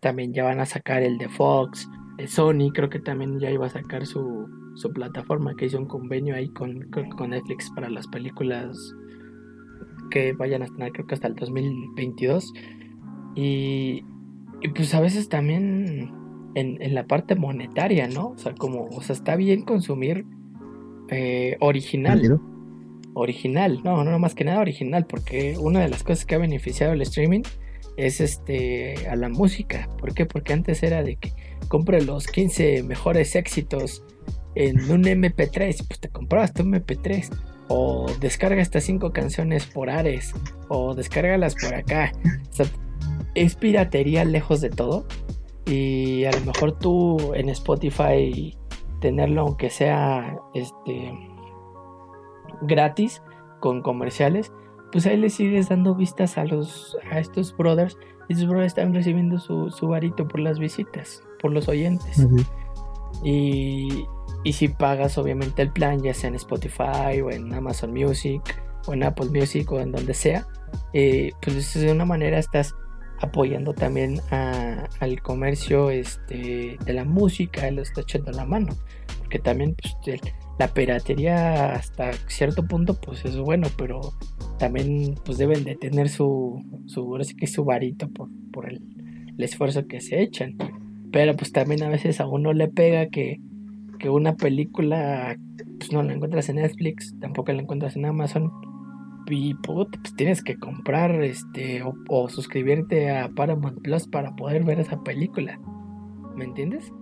también 0.00 0.32
ya 0.32 0.44
van 0.44 0.60
a 0.60 0.66
sacar 0.66 1.02
el 1.02 1.18
de 1.18 1.28
Fox, 1.28 1.88
Sony, 2.28 2.72
creo 2.72 2.88
que 2.88 2.98
también 2.98 3.38
ya 3.38 3.50
iba 3.50 3.66
a 3.66 3.70
sacar 3.70 4.06
su, 4.06 4.48
su 4.74 4.92
plataforma, 4.92 5.54
que 5.56 5.66
hizo 5.66 5.78
un 5.78 5.86
convenio 5.86 6.34
ahí 6.34 6.48
con, 6.48 6.88
con 6.90 7.30
Netflix 7.30 7.70
para 7.70 7.88
las 7.88 8.06
películas 8.08 8.94
que 10.12 10.32
vayan 10.34 10.62
a 10.62 10.66
estar 10.66 10.92
creo 10.92 11.06
que 11.06 11.14
hasta 11.14 11.28
el 11.28 11.34
2022. 11.34 12.52
Y, 13.34 14.04
y 14.60 14.68
pues 14.74 14.94
a 14.94 15.00
veces 15.00 15.28
también 15.28 16.12
en, 16.54 16.80
en, 16.80 16.94
la 16.94 17.06
parte 17.06 17.34
monetaria, 17.34 18.06
¿no? 18.08 18.28
O 18.28 18.38
sea, 18.38 18.54
como, 18.54 18.84
o 18.86 19.02
sea, 19.02 19.14
está 19.14 19.36
bien 19.36 19.62
consumir 19.62 20.24
eh, 21.08 21.56
original. 21.60 22.40
Original, 23.14 23.80
no, 23.84 24.04
no, 24.04 24.18
más 24.18 24.34
que 24.34 24.44
nada 24.44 24.60
original, 24.60 25.06
porque 25.06 25.56
una 25.58 25.80
de 25.80 25.88
las 25.88 26.02
cosas 26.02 26.24
que 26.24 26.34
ha 26.34 26.38
beneficiado 26.38 26.92
el 26.92 27.02
streaming 27.02 27.42
es 27.96 28.20
este 28.20 29.06
a 29.08 29.16
la 29.16 29.28
música. 29.28 29.88
¿Por 29.98 30.14
qué? 30.14 30.24
Porque 30.24 30.52
antes 30.52 30.82
era 30.82 31.02
de 31.02 31.16
que 31.16 31.32
compre 31.68 32.02
los 32.02 32.26
15 32.26 32.82
mejores 32.82 33.34
éxitos 33.36 34.04
en 34.54 34.90
un 34.90 35.04
MP3, 35.04 35.86
pues 35.86 36.00
te 36.00 36.08
comprabas 36.08 36.52
tu 36.52 36.62
MP3 36.62 37.30
o 37.68 38.06
descarga 38.20 38.60
estas 38.60 38.84
cinco 38.84 39.12
canciones 39.12 39.66
por 39.66 39.88
Ares, 39.88 40.34
o 40.68 40.94
descárgalas 40.94 41.54
por 41.54 41.74
acá. 41.74 42.12
O 42.50 42.52
sea, 42.52 42.66
es 43.34 43.56
piratería 43.56 44.24
lejos 44.24 44.60
de 44.60 44.70
todo. 44.70 45.06
Y 45.66 46.24
a 46.24 46.32
lo 46.32 46.40
mejor 46.40 46.78
tú 46.78 47.32
en 47.34 47.48
Spotify 47.48 48.56
tenerlo 49.00 49.42
aunque 49.42 49.70
sea 49.70 50.38
este 50.54 51.12
gratis 52.62 53.22
con 53.60 53.82
comerciales, 53.82 54.52
pues 54.90 55.06
ahí 55.06 55.16
le 55.16 55.30
sigues 55.30 55.68
dando 55.68 55.94
vistas 55.94 56.36
a 56.36 56.44
los 56.44 56.96
a 57.10 57.18
estos 57.18 57.56
brothers 57.56 57.96
y 58.28 58.34
esos 58.34 58.46
brothers 58.46 58.68
están 58.68 58.94
recibiendo 58.94 59.38
su, 59.38 59.70
su 59.70 59.88
varito 59.88 60.28
por 60.28 60.40
las 60.40 60.58
visitas, 60.58 61.22
por 61.42 61.52
los 61.52 61.68
oyentes. 61.68 62.26
Y 63.22 64.06
y 64.44 64.52
si 64.54 64.68
pagas 64.68 65.18
obviamente 65.18 65.62
el 65.62 65.70
plan, 65.70 66.02
ya 66.02 66.14
sea 66.14 66.28
en 66.28 66.34
Spotify 66.34 67.20
o 67.22 67.30
en 67.30 67.52
Amazon 67.54 67.92
Music 67.92 68.42
o 68.86 68.94
en 68.94 69.04
Apple 69.04 69.30
Music 69.32 69.70
o 69.70 69.78
en 69.78 69.92
donde 69.92 70.14
sea, 70.14 70.46
eh, 70.92 71.30
pues 71.40 71.74
de 71.74 71.92
una 71.92 72.04
manera 72.04 72.38
estás 72.38 72.74
apoyando 73.20 73.72
también 73.72 74.20
al 74.30 75.22
comercio 75.22 75.90
este, 75.90 76.76
de 76.84 76.92
la 76.92 77.04
música, 77.04 77.70
lo 77.70 77.82
está 77.82 78.00
echando 78.00 78.32
la 78.32 78.44
mano. 78.44 78.74
Porque 79.18 79.38
también 79.38 79.76
pues, 79.76 80.20
la 80.58 80.66
piratería 80.66 81.74
hasta 81.74 82.12
cierto 82.26 82.66
punto 82.66 83.00
pues 83.00 83.24
es 83.24 83.38
bueno, 83.38 83.68
pero 83.78 84.00
también 84.58 85.14
pues 85.24 85.38
deben 85.38 85.62
de 85.62 85.76
tener 85.76 86.08
su, 86.08 86.60
su, 86.86 87.16
que 87.38 87.46
su 87.46 87.64
varito 87.64 88.08
por, 88.08 88.28
por 88.52 88.68
el, 88.68 88.82
el 89.38 89.44
esfuerzo 89.44 89.86
que 89.86 90.00
se 90.00 90.20
echan. 90.20 90.56
Pero 91.12 91.36
pues 91.36 91.52
también 91.52 91.82
a 91.82 91.88
veces 91.88 92.20
a 92.20 92.26
uno 92.26 92.52
le 92.52 92.68
pega 92.68 93.06
que 93.06 93.38
que 94.02 94.10
una 94.10 94.34
película 94.34 95.36
pues 95.78 95.92
no 95.92 96.02
la 96.02 96.12
encuentras 96.12 96.48
en 96.48 96.56
Netflix, 96.56 97.14
tampoco 97.20 97.52
la 97.52 97.62
encuentras 97.62 97.96
en 97.96 98.04
Amazon. 98.04 98.50
Y 99.28 99.54
pues 99.54 99.86
tienes 100.16 100.42
que 100.42 100.58
comprar 100.58 101.22
este 101.22 101.82
o, 102.08 102.28
suscribirte 102.28 103.16
a 103.16 103.28
Paramount 103.28 103.80
Plus 103.80 104.08
para 104.08 104.34
poder 104.34 104.64
ver 104.64 104.80
esa 104.80 105.00
película. 105.02 105.58
¿Me 106.36 106.44
entiendes? 106.44 106.92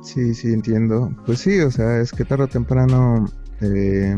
Sí, 0.00 0.34
sí, 0.34 0.52
entiendo. 0.52 1.14
Pues 1.26 1.40
sí, 1.40 1.60
o 1.60 1.70
sea, 1.70 2.00
es 2.00 2.10
que 2.10 2.24
tarde 2.24 2.44
o 2.44 2.48
temprano 2.48 3.26
eh, 3.60 4.16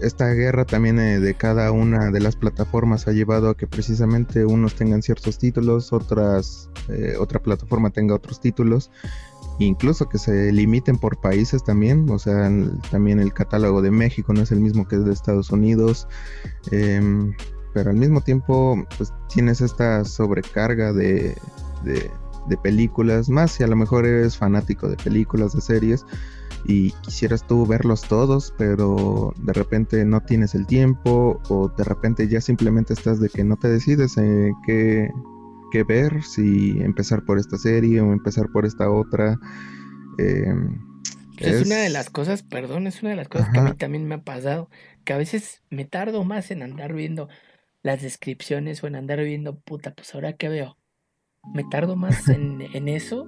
esta 0.00 0.28
guerra 0.32 0.64
también 0.64 0.98
eh, 0.98 1.20
de 1.20 1.34
cada 1.34 1.72
una 1.72 2.10
de 2.10 2.20
las 2.20 2.36
plataformas 2.36 3.08
ha 3.08 3.12
llevado 3.12 3.50
a 3.50 3.56
que 3.56 3.66
precisamente 3.66 4.44
unos 4.44 4.74
tengan 4.74 5.02
ciertos 5.02 5.38
títulos, 5.38 5.92
otras, 5.92 6.70
eh, 6.88 7.14
otra 7.18 7.40
plataforma 7.40 7.90
tenga 7.90 8.14
otros 8.14 8.40
títulos 8.40 8.90
incluso 9.58 10.08
que 10.08 10.18
se 10.18 10.52
limiten 10.52 10.98
por 10.98 11.20
países 11.20 11.64
también, 11.64 12.08
o 12.10 12.18
sea, 12.18 12.50
también 12.90 13.20
el 13.20 13.32
catálogo 13.32 13.82
de 13.82 13.90
México 13.90 14.32
no 14.32 14.42
es 14.42 14.52
el 14.52 14.60
mismo 14.60 14.86
que 14.86 14.96
el 14.96 15.04
de 15.04 15.12
Estados 15.12 15.50
Unidos, 15.50 16.06
em, 16.70 17.34
pero 17.74 17.90
al 17.90 17.96
mismo 17.96 18.20
tiempo 18.20 18.84
pues 18.96 19.12
tienes 19.32 19.60
esta 19.60 20.04
sobrecarga 20.04 20.92
de, 20.92 21.36
de, 21.84 22.10
películas, 22.62 23.28
más 23.28 23.52
si 23.52 23.62
a 23.62 23.66
lo 23.66 23.76
mejor 23.76 24.06
eres 24.06 24.36
fanático 24.38 24.88
de 24.88 24.96
películas, 24.96 25.52
de 25.52 25.60
series, 25.60 26.06
y 26.68 26.92
quisieras 27.02 27.46
tú 27.46 27.66
verlos 27.66 28.02
todos, 28.02 28.52
pero 28.58 29.32
de 29.38 29.54
repente 29.54 30.04
no 30.04 30.20
tienes 30.20 30.54
el 30.54 30.66
tiempo 30.66 31.40
o 31.48 31.68
de 31.70 31.82
repente 31.82 32.28
ya 32.28 32.42
simplemente 32.42 32.92
estás 32.92 33.18
de 33.20 33.30
que 33.30 33.42
no 33.42 33.56
te 33.56 33.68
decides 33.68 34.18
en 34.18 34.52
qué 34.66 35.08
que 35.70 35.82
ver, 35.82 36.22
si 36.22 36.80
empezar 36.80 37.24
por 37.24 37.38
esta 37.38 37.56
serie 37.56 38.00
o 38.02 38.12
empezar 38.12 38.50
por 38.52 38.66
esta 38.66 38.90
otra. 38.90 39.38
Em, 40.18 40.78
es... 41.38 41.66
una 41.66 41.76
de 41.76 41.88
las 41.88 42.10
cosas, 42.10 42.42
perdón, 42.42 42.86
es 42.86 43.02
una 43.02 43.10
de 43.10 43.16
las 43.16 43.28
cosas 43.28 43.48
que 43.50 43.58
a 43.58 43.62
mí 43.62 43.74
también 43.74 44.06
me 44.06 44.16
ha 44.16 44.22
pasado, 44.22 44.68
que 45.04 45.14
a 45.14 45.18
veces 45.18 45.62
me 45.70 45.86
tardo 45.86 46.22
más 46.24 46.50
en 46.50 46.62
andar 46.62 46.92
viendo 46.92 47.28
las 47.82 48.02
descripciones 48.02 48.82
o 48.82 48.88
en 48.88 48.96
andar 48.96 49.22
viendo, 49.22 49.58
puta, 49.58 49.94
pues 49.94 50.14
ahora 50.14 50.34
qué 50.34 50.50
veo. 50.50 50.76
Me 51.54 51.64
tardo 51.64 51.96
más 51.96 52.28
en, 52.28 52.60
en 52.74 52.88
eso 52.88 53.24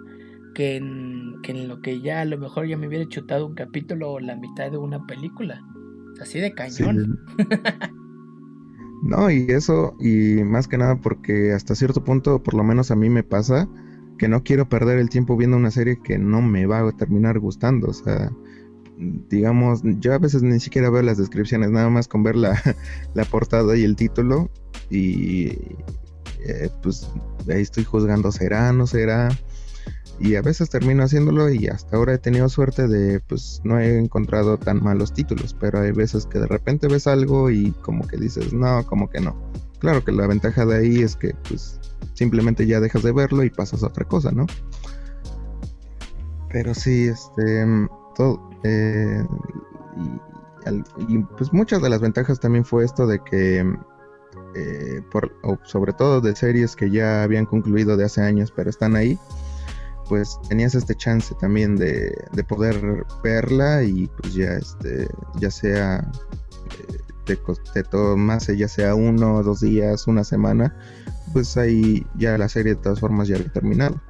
que 0.55 0.77
en, 0.77 1.41
que 1.43 1.53
en 1.53 1.69
lo 1.69 1.81
que 1.81 2.01
ya 2.01 2.21
a 2.21 2.25
lo 2.25 2.39
mejor 2.39 2.67
ya 2.67 2.77
me 2.77 2.89
hubiera 2.89 3.09
chutado 3.09 3.47
un 3.47 3.55
capítulo 3.55 4.13
o 4.13 4.21
la 4.21 4.37
mitad 4.37 4.71
de 4.71 4.79
una 4.79 5.07
película. 5.07 5.63
Así 6.21 6.41
de 6.41 6.53
cañón. 6.53 7.19
No, 9.03 9.31
y 9.31 9.47
eso, 9.51 9.97
y 9.99 10.45
más 10.45 10.69
que 10.69 10.77
nada 10.77 10.97
porque 11.01 11.53
hasta 11.53 11.75
cierto 11.75 12.05
punto, 12.05 12.43
por 12.43 12.55
lo 12.55 12.63
menos 12.63 12.91
a 12.91 12.97
mí 12.97 13.09
me 13.09 13.23
pasa, 13.23 13.67
que 14.19 14.29
no 14.29 14.43
quiero 14.43 14.69
perder 14.69 14.99
el 14.99 15.09
tiempo 15.09 15.37
viendo 15.37 15.57
una 15.57 15.71
serie 15.71 15.99
que 16.03 16.19
no 16.19 16.43
me 16.43 16.67
va 16.67 16.81
a 16.87 16.93
terminar 16.93 17.39
gustando. 17.39 17.89
O 17.89 17.93
sea, 17.95 18.31
digamos, 18.99 19.81
yo 20.01 20.13
a 20.13 20.19
veces 20.19 20.43
ni 20.43 20.61
siquiera 20.61 20.91
veo 20.91 21.01
las 21.03 21.17
descripciones, 21.17 21.71
nada 21.71 21.89
más 21.89 22.09
con 22.09 22.23
ver 22.23 22.37
la, 22.37 22.55
portada 23.31 23.75
y 23.77 23.85
el 23.85 23.97
título. 23.97 24.51
Y 24.91 25.49
eh, 26.45 26.69
pues 26.83 27.11
ahí 27.49 27.63
estoy 27.63 27.85
juzgando, 27.85 28.31
será, 28.31 28.73
no 28.75 28.87
será 28.87 29.31
y 30.21 30.37
a 30.37 30.43
veces 30.43 30.69
termino 30.69 31.03
haciéndolo 31.03 31.49
y 31.49 31.69
hasta 31.69 31.97
ahora 31.97 32.15
he 32.15 32.19
tenido 32.19 32.49
suerte 32.51 32.87
de 32.87 33.21
pues 33.21 33.63
no 33.65 33.81
he 33.81 33.99
encontrado 33.99 34.59
tan 34.59 34.83
malos 34.83 35.15
títulos, 35.15 35.57
pero 35.59 35.81
hay 35.81 35.93
veces 35.93 36.27
que 36.27 36.39
de 36.39 36.47
repente 36.47 36.89
ves 36.89 37.07
algo 37.07 37.51
y 37.51 37.73
como 37.83 38.07
que 38.07 38.19
dices, 38.19 38.53
no, 38.53 38.85
como 38.85 39.09
que 39.09 39.21
no. 39.21 39.35
Claro 39.79 40.05
que 40.05 40.13
la 40.13 40.27
ventaja 40.27 40.67
de 40.67 40.77
ahí 40.77 41.01
es 41.01 41.17
que 41.17 41.35
pues 41.49 41.81
simplemente 42.13 42.67
ya 42.67 42.81
dejas 42.81 43.03
de 43.03 43.13
verlo 43.13 43.43
y 43.45 43.51
pasas 43.51 43.83
a 43.83 43.87
otra 43.87 44.05
cosa, 44.05 44.31
¿no? 44.31 44.47
Pero 46.51 46.75
sí, 46.75 47.05
este, 47.05 47.65
todo, 48.15 48.51
eh, 48.63 49.25
y, 51.09 51.19
pues 51.39 51.53
muchas 51.53 51.81
de 51.81 51.89
las 51.89 52.01
ventajas 52.01 52.41
también 52.41 52.67
fue 52.67 52.85
esto 52.85 53.07
de 53.07 53.21
que, 53.21 53.61
eh, 54.55 55.03
por, 55.11 55.33
sobre 55.65 55.95
todo 55.95 56.21
de 56.21 56.37
series 56.37 56.77
que 56.77 56.91
ya 56.91 57.23
habían 57.23 57.47
concluido 57.47 57.97
de 57.97 58.05
hace 58.05 58.21
años, 58.21 58.53
pero 58.55 58.69
están 58.69 58.97
ahí, 58.97 59.19
pues 60.11 60.41
tenías 60.49 60.75
este 60.75 60.97
chance 60.97 61.33
también 61.41 61.77
de, 61.77 62.13
poder 62.49 63.07
verla 63.23 63.85
y 63.85 64.09
pues 64.09 64.35
ya 64.35 64.55
este 64.55 65.09
ya 65.39 65.53
sea 65.53 66.11
eh, 66.79 66.99
te, 67.25 67.39
te 67.73 67.85
tomase 67.85 68.57
ya 68.57 68.67
sea 68.67 68.97
uno 68.97 69.41
dos 69.45 69.61
días 69.61 70.09
una 70.09 70.25
semana 70.25 70.77
pues 71.33 71.57
ahí 71.57 72.05
ya 72.17 72.37
la 72.39 72.49
serie 72.49 72.75
de 72.75 72.83
todas 72.83 72.99
formas 72.99 73.29
ya 73.29 73.37
había 73.37 73.53
terminado. 73.53 74.01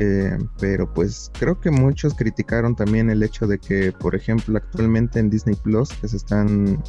Eh, 0.00 0.36
pero 0.60 0.92
pues 0.92 1.30
creo 1.38 1.58
que 1.58 1.70
muchos 1.70 2.14
criticaron 2.14 2.74
también 2.76 3.08
el 3.08 3.22
hecho 3.22 3.46
de 3.46 3.58
que 3.58 3.92
por 3.92 4.14
ejemplo 4.14 4.58
actualmente 4.58 5.20
en 5.20 5.30
Disney 5.30 5.54
Plus 5.54 5.88
que 5.94 6.08
se 6.08 6.18
están 6.18 6.82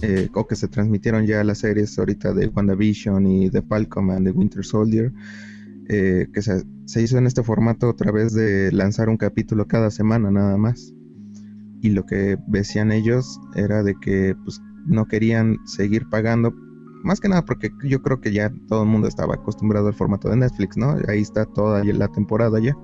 eh, 0.00 0.30
o 0.32 0.46
que 0.46 0.56
se 0.56 0.66
transmitieron 0.68 1.26
ya 1.26 1.44
las 1.44 1.58
series 1.58 1.98
ahorita 1.98 2.32
de 2.32 2.46
WandaVision 2.46 3.26
y 3.26 3.50
de 3.50 3.60
Falcon 3.62 4.10
and 4.10 4.26
the 4.26 4.30
Winter 4.30 4.64
Soldier, 4.64 5.12
eh, 5.88 6.28
que 6.32 6.42
se, 6.42 6.64
hizo 7.02 7.18
en 7.18 7.26
este 7.26 7.42
formato 7.42 7.88
a 7.88 7.96
través 7.96 8.32
de 8.32 8.70
lanzar 8.72 9.08
un 9.08 9.16
capítulo 9.16 9.66
cada 9.66 9.90
semana 9.90 10.30
nada 10.30 10.56
más. 10.56 10.92
Y 11.80 11.90
lo 11.90 12.06
que 12.06 12.38
decían 12.46 12.92
ellos 12.92 13.40
era 13.54 13.82
de 13.82 13.94
que 14.00 14.36
pues, 14.44 14.60
no 14.86 15.06
querían 15.06 15.58
seguir 15.66 16.08
pagando, 16.08 16.52
más 17.02 17.20
que 17.20 17.28
nada 17.28 17.44
porque 17.44 17.70
yo 17.84 18.02
creo 18.02 18.20
que 18.20 18.32
ya 18.32 18.52
todo 18.68 18.84
el 18.84 18.88
mundo 18.88 19.08
estaba 19.08 19.34
acostumbrado 19.34 19.88
al 19.88 19.94
formato 19.94 20.28
de 20.28 20.36
Netflix, 20.36 20.76
¿no? 20.76 20.96
Ahí 21.08 21.20
está 21.20 21.44
toda 21.44 21.82
la 21.84 22.08
temporada 22.08 22.60
ya. 22.60 22.76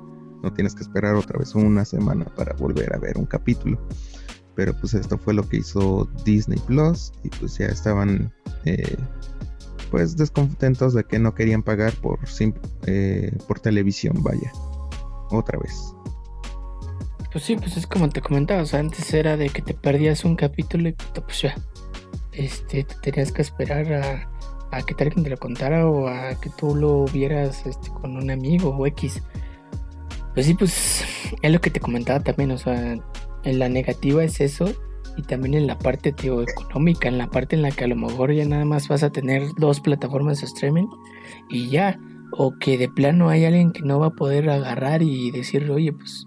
No 0.42 0.52
tienes 0.52 0.74
que 0.74 0.82
esperar 0.82 1.14
otra 1.14 1.38
vez 1.38 1.54
una 1.54 1.84
semana 1.84 2.24
para 2.36 2.54
volver 2.54 2.94
a 2.94 2.98
ver 2.98 3.18
un 3.18 3.26
capítulo 3.26 3.78
pero 4.58 4.74
pues 4.74 4.92
esto 4.92 5.16
fue 5.16 5.34
lo 5.34 5.48
que 5.48 5.58
hizo 5.58 6.08
Disney 6.24 6.58
Plus 6.66 7.12
y 7.22 7.28
pues 7.28 7.58
ya 7.58 7.66
estaban 7.66 8.32
eh, 8.64 8.96
pues 9.90 10.16
descontentos 10.16 10.94
de 10.94 11.04
que 11.04 11.18
no 11.18 11.34
querían 11.34 11.62
pagar 11.62 11.92
por, 11.94 12.18
eh, 12.86 13.36
por 13.46 13.60
televisión, 13.60 14.22
vaya, 14.22 14.52
otra 15.30 15.58
vez. 15.58 15.94
Pues 17.32 17.44
sí, 17.44 17.56
pues 17.56 17.76
es 17.76 17.86
como 17.86 18.08
te 18.08 18.20
comentaba, 18.20 18.62
o 18.62 18.66
sea, 18.66 18.80
antes 18.80 19.12
era 19.12 19.36
de 19.36 19.50
que 19.50 19.62
te 19.62 19.74
perdías 19.74 20.24
un 20.24 20.36
capítulo 20.36 20.88
y 20.88 20.92
pues 20.92 21.42
ya, 21.42 21.54
este, 22.32 22.84
te 22.84 22.94
tenías 23.10 23.32
que 23.32 23.42
esperar 23.42 23.92
a, 23.92 24.30
a 24.70 24.82
que 24.82 24.94
alguien 25.02 25.24
te 25.24 25.30
lo 25.30 25.36
contara 25.36 25.86
o 25.88 26.08
a 26.08 26.34
que 26.40 26.50
tú 26.50 26.74
lo 26.74 27.04
vieras 27.06 27.66
este, 27.66 27.90
con 27.90 28.16
un 28.16 28.30
amigo 28.30 28.70
o 28.70 28.86
X. 28.86 29.22
Pues 30.34 30.46
sí, 30.46 30.54
pues 30.54 31.04
es 31.42 31.52
lo 31.52 31.60
que 31.60 31.70
te 31.70 31.80
comentaba 31.80 32.20
también, 32.20 32.50
o 32.52 32.58
sea, 32.58 32.96
en 33.44 33.58
la 33.58 33.68
negativa 33.68 34.24
es 34.24 34.40
eso 34.40 34.72
y 35.18 35.22
también 35.22 35.54
en 35.54 35.66
la 35.66 35.76
parte 35.76 36.10
económica, 36.10 37.08
en 37.08 37.18
la 37.18 37.26
parte 37.26 37.56
en 37.56 37.62
la 37.62 37.72
que 37.72 37.84
a 37.84 37.88
lo 37.88 37.96
mejor 37.96 38.32
ya 38.32 38.44
nada 38.44 38.64
más 38.64 38.86
vas 38.86 39.02
a 39.02 39.10
tener 39.10 39.42
dos 39.58 39.80
plataformas 39.80 40.40
de 40.40 40.46
streaming 40.46 40.86
y 41.50 41.68
ya, 41.68 41.98
o 42.30 42.54
que 42.56 42.78
de 42.78 42.88
plano 42.88 43.28
hay 43.28 43.44
alguien 43.44 43.72
que 43.72 43.82
no 43.82 43.98
va 43.98 44.06
a 44.06 44.14
poder 44.14 44.48
agarrar 44.48 45.02
y 45.02 45.32
decir, 45.32 45.68
oye, 45.72 45.92
pues, 45.92 46.24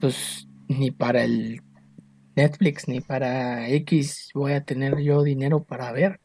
pues 0.00 0.48
ni 0.68 0.90
para 0.90 1.22
el 1.22 1.60
Netflix 2.34 2.88
ni 2.88 3.00
para 3.00 3.68
X 3.68 4.30
voy 4.34 4.52
a 4.52 4.64
tener 4.64 4.98
yo 5.02 5.22
dinero 5.22 5.62
para 5.62 5.92
ver, 5.92 6.18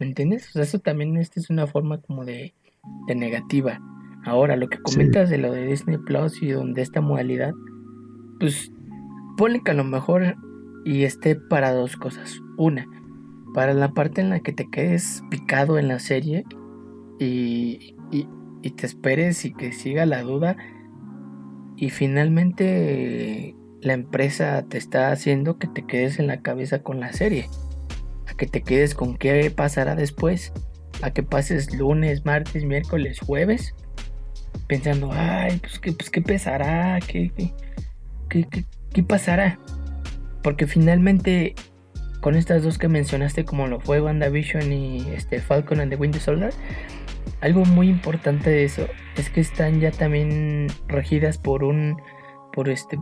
¿me 0.00 0.06
entiendes? 0.06 0.48
O 0.48 0.52
sea, 0.54 0.62
eso 0.62 0.80
también 0.80 1.16
esta 1.16 1.38
es 1.38 1.48
una 1.48 1.68
forma 1.68 2.00
como 2.00 2.24
de, 2.24 2.54
de 3.06 3.14
negativa. 3.14 3.80
Ahora, 4.24 4.56
lo 4.56 4.68
que 4.68 4.78
comentas 4.78 5.30
de 5.30 5.38
lo 5.38 5.52
de 5.52 5.64
Disney 5.64 5.98
Plus 5.98 6.42
y 6.42 6.48
donde 6.48 6.82
esta 6.82 7.00
modalidad, 7.00 7.52
pues 8.40 8.72
ponle 9.36 9.62
que 9.64 9.70
a 9.70 9.74
lo 9.74 9.84
mejor 9.84 10.34
y 10.86 11.02
esté 11.02 11.34
para 11.34 11.72
dos 11.72 11.96
cosas. 11.96 12.40
Una, 12.56 12.86
para 13.52 13.74
la 13.74 13.92
parte 13.92 14.20
en 14.20 14.30
la 14.30 14.38
que 14.38 14.52
te 14.52 14.70
quedes 14.70 15.20
picado 15.30 15.78
en 15.78 15.88
la 15.88 15.98
serie 15.98 16.44
y, 17.18 17.96
y, 18.12 18.28
te 18.70 18.86
esperes 18.86 19.44
y 19.44 19.52
que 19.52 19.72
siga 19.72 20.06
la 20.06 20.22
duda 20.22 20.56
y 21.76 21.90
finalmente 21.90 23.54
la 23.80 23.92
empresa 23.94 24.64
te 24.68 24.78
está 24.78 25.12
haciendo 25.12 25.58
que 25.58 25.66
te 25.68 25.84
quedes 25.86 26.18
en 26.18 26.28
la 26.28 26.40
cabeza 26.40 26.82
con 26.82 27.00
la 27.00 27.12
serie. 27.12 27.48
A 28.28 28.34
que 28.34 28.46
te 28.46 28.62
quedes 28.62 28.94
con 28.94 29.16
qué 29.16 29.50
pasará 29.50 29.94
después. 29.96 30.52
A 31.02 31.10
que 31.10 31.22
pases 31.22 31.76
lunes, 31.76 32.24
martes, 32.24 32.64
miércoles, 32.64 33.20
jueves. 33.20 33.74
Pensando, 34.68 35.10
ay, 35.12 35.58
pues 35.58 35.78
qué, 35.78 35.92
pues, 35.92 36.10
¿qué 36.10 36.22
pesará, 36.22 36.98
qué, 37.06 37.30
qué, 38.28 38.46
qué, 38.48 38.64
¿Qué 38.92 39.02
pasará? 39.02 39.58
Porque 40.46 40.68
finalmente 40.68 41.56
con 42.20 42.36
estas 42.36 42.62
dos 42.62 42.78
que 42.78 42.86
mencionaste 42.86 43.44
como 43.44 43.66
lo 43.66 43.80
fue 43.80 44.00
WandaVision 44.00 44.72
y 44.72 45.04
este 45.10 45.40
Falcon 45.40 45.80
and 45.80 45.90
the 45.90 45.96
Winter 45.96 46.20
Soldier, 46.20 46.52
algo 47.40 47.64
muy 47.64 47.88
importante 47.88 48.50
de 48.50 48.62
eso 48.62 48.86
es 49.16 49.28
que 49.28 49.40
están 49.40 49.80
ya 49.80 49.90
también 49.90 50.68
regidas 50.86 51.36
por 51.36 51.64
un 51.64 52.00
por 52.52 52.68
este 52.68 52.96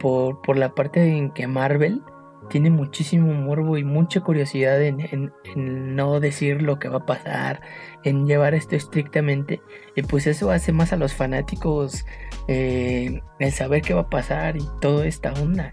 por, 0.00 0.42
por 0.42 0.58
la 0.58 0.74
parte 0.74 1.16
en 1.16 1.30
que 1.30 1.46
Marvel 1.46 2.02
tiene 2.48 2.70
muchísimo 2.70 3.32
morbo 3.34 3.78
y 3.78 3.84
mucha 3.84 4.22
curiosidad 4.22 4.82
en, 4.82 5.32
no 5.54 6.18
decir 6.18 6.60
lo 6.60 6.80
que 6.80 6.88
va 6.88 6.98
a 6.98 7.06
pasar, 7.06 7.60
en 8.02 8.26
llevar 8.26 8.54
esto 8.54 8.74
estrictamente. 8.74 9.60
Y 9.94 10.02
pues 10.02 10.26
eso 10.26 10.50
hace 10.50 10.72
más 10.72 10.92
a 10.92 10.96
los 10.96 11.14
fanáticos 11.14 12.04
eh, 12.48 13.20
el 13.38 13.52
saber 13.52 13.82
qué 13.82 13.94
va 13.94 14.00
a 14.00 14.10
pasar 14.10 14.56
y 14.56 14.64
toda 14.80 15.06
esta 15.06 15.32
onda. 15.34 15.70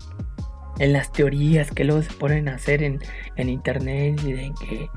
En 0.79 0.93
las 0.93 1.11
teorías 1.11 1.71
que 1.71 1.83
luego 1.83 2.01
se 2.01 2.13
ponen 2.13 2.47
a 2.49 2.55
hacer 2.55 2.83
en, 2.83 2.99
internet 3.37 4.21
y 4.25 4.31
en 4.31 4.53
que... 4.53 4.87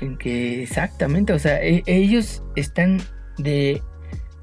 En 0.00 0.16
que 0.18 0.62
exactamente, 0.62 1.32
o 1.32 1.38
sea, 1.38 1.60
e, 1.62 1.82
ellos 1.86 2.44
están 2.54 3.00
de, 3.38 3.82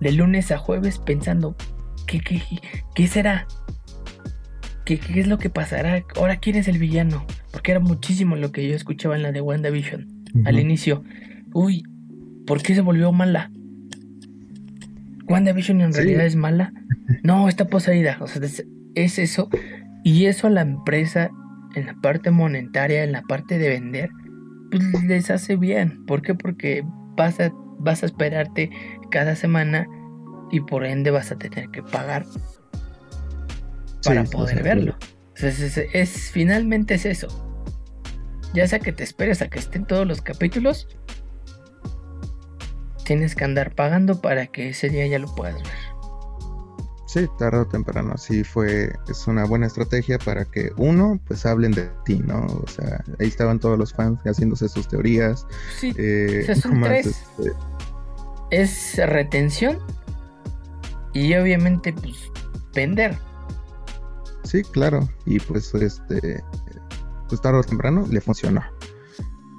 de 0.02 0.12
lunes 0.12 0.52
a 0.52 0.58
jueves 0.58 1.00
pensando, 1.00 1.56
¿qué, 2.06 2.20
qué, 2.20 2.42
qué 2.96 3.08
será? 3.08 3.48
¿Qué, 4.86 5.00
es 5.16 5.28
lo 5.28 5.38
que 5.38 5.50
pasará? 5.50 6.04
Ahora, 6.16 6.38
¿quién 6.38 6.56
es 6.56 6.68
el 6.68 6.80
villano? 6.80 7.26
Porque 7.52 7.72
era 7.72 7.80
muchísimo 7.80 8.36
lo 8.36 8.52
que 8.52 8.68
yo 8.68 8.76
escuchaba 8.76 9.16
en 9.16 9.22
la 9.22 9.32
de 9.32 9.40
WandaVision 9.40 10.08
al 10.46 10.60
inicio. 10.60 11.04
Uy, 11.54 11.84
¿por 12.48 12.64
qué 12.64 12.74
se 12.74 12.82
volvió 12.82 13.12
mala? 13.12 13.52
WandaVision 15.28 15.82
en 15.82 15.94
realidad 15.94 16.26
es 16.26 16.36
mala. 16.36 16.74
No, 17.24 17.48
está 17.48 17.68
poseída. 17.68 18.18
O 18.20 18.28
sea, 18.28 18.42
es, 18.96 19.20
eso. 19.20 19.50
Y 20.04 20.26
eso 20.26 20.48
a 20.48 20.50
la 20.50 20.62
empresa, 20.62 21.30
en 21.76 21.88
la 21.88 21.96
parte 21.96 22.32
monetaria, 22.32 23.04
en 23.04 23.12
la 23.12 23.22
parte 23.24 23.58
de 23.58 23.70
vender, 23.70 24.10
pues 24.72 25.04
les 25.04 25.30
hace 25.30 25.56
bien. 25.56 26.06
¿Por 26.06 26.22
qué? 26.22 26.36
Porque 26.36 26.84
vas 27.16 27.40
a, 27.40 27.52
vas 27.80 28.04
a 28.04 28.06
esperarte 28.06 28.70
cada 29.12 29.36
semana 29.36 29.88
y 30.52 30.62
por 30.62 30.86
ende 30.86 31.12
vas 31.12 31.32
a 31.32 31.38
tener 31.38 31.70
que 31.70 31.84
pagar 31.84 32.26
para 34.04 34.24
poder 34.24 34.64
verlo. 34.64 34.96
es, 35.36 36.32
finalmente 36.32 36.96
es 36.96 37.06
eso. 37.06 37.28
Ya 38.54 38.68
sea 38.68 38.80
que 38.80 38.92
te 38.92 39.04
esperes 39.04 39.42
a 39.42 39.50
que 39.50 39.60
estén 39.60 39.86
todos 39.86 40.08
los 40.08 40.22
capítulos, 40.22 40.88
tienes 43.06 43.36
que 43.36 43.44
andar 43.44 43.76
pagando 43.76 44.22
para 44.22 44.48
que 44.48 44.70
ese 44.70 44.90
día 44.90 45.06
ya 45.08 45.20
lo 45.20 45.34
puedas 45.36 45.56
ver. 45.56 45.89
Sí, 47.10 47.28
tarde 47.40 47.62
o 47.62 47.66
temprano, 47.66 48.16
sí 48.20 48.44
fue, 48.44 48.94
es 49.10 49.26
una 49.26 49.44
buena 49.44 49.66
estrategia 49.66 50.20
para 50.20 50.46
que 50.46 50.72
uno, 50.78 51.20
pues 51.26 51.44
hablen 51.44 51.72
de 51.72 51.90
ti, 52.06 52.20
¿no? 52.20 52.46
O 52.46 52.68
sea, 52.68 53.04
ahí 53.20 53.28
estaban 53.28 53.58
todos 53.58 53.80
los 53.80 53.92
fans 53.92 54.20
haciéndose 54.26 54.70
sus 54.70 54.88
teorías. 54.88 55.48
Sí, 55.80 55.92
eh, 55.98 56.46
este, 56.48 57.52
Es 58.52 58.98
retención 58.98 59.80
y 61.14 61.34
obviamente, 61.34 61.94
pues, 61.94 62.32
vender. 62.76 63.18
Sí, 64.44 64.62
claro. 64.62 65.10
Y 65.26 65.40
pues 65.40 65.74
este 65.74 66.44
pues 67.28 67.42
tarde 67.42 67.58
o 67.58 67.64
temprano 67.64 68.06
le 68.08 68.22
funcionó. 68.22 68.62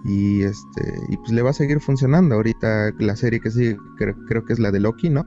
Y 0.04 0.42
este, 0.44 0.94
y 1.08 1.16
pues 1.16 1.32
le 1.32 1.42
va 1.42 1.50
a 1.50 1.54
seguir 1.54 1.80
funcionando. 1.80 2.36
Ahorita 2.36 2.92
la 3.00 3.16
serie 3.16 3.40
que 3.40 3.50
sí, 3.50 3.76
creo, 3.96 4.44
que 4.44 4.52
es 4.52 4.60
la 4.60 4.70
de 4.70 4.78
Loki, 4.78 5.10
¿no? 5.10 5.24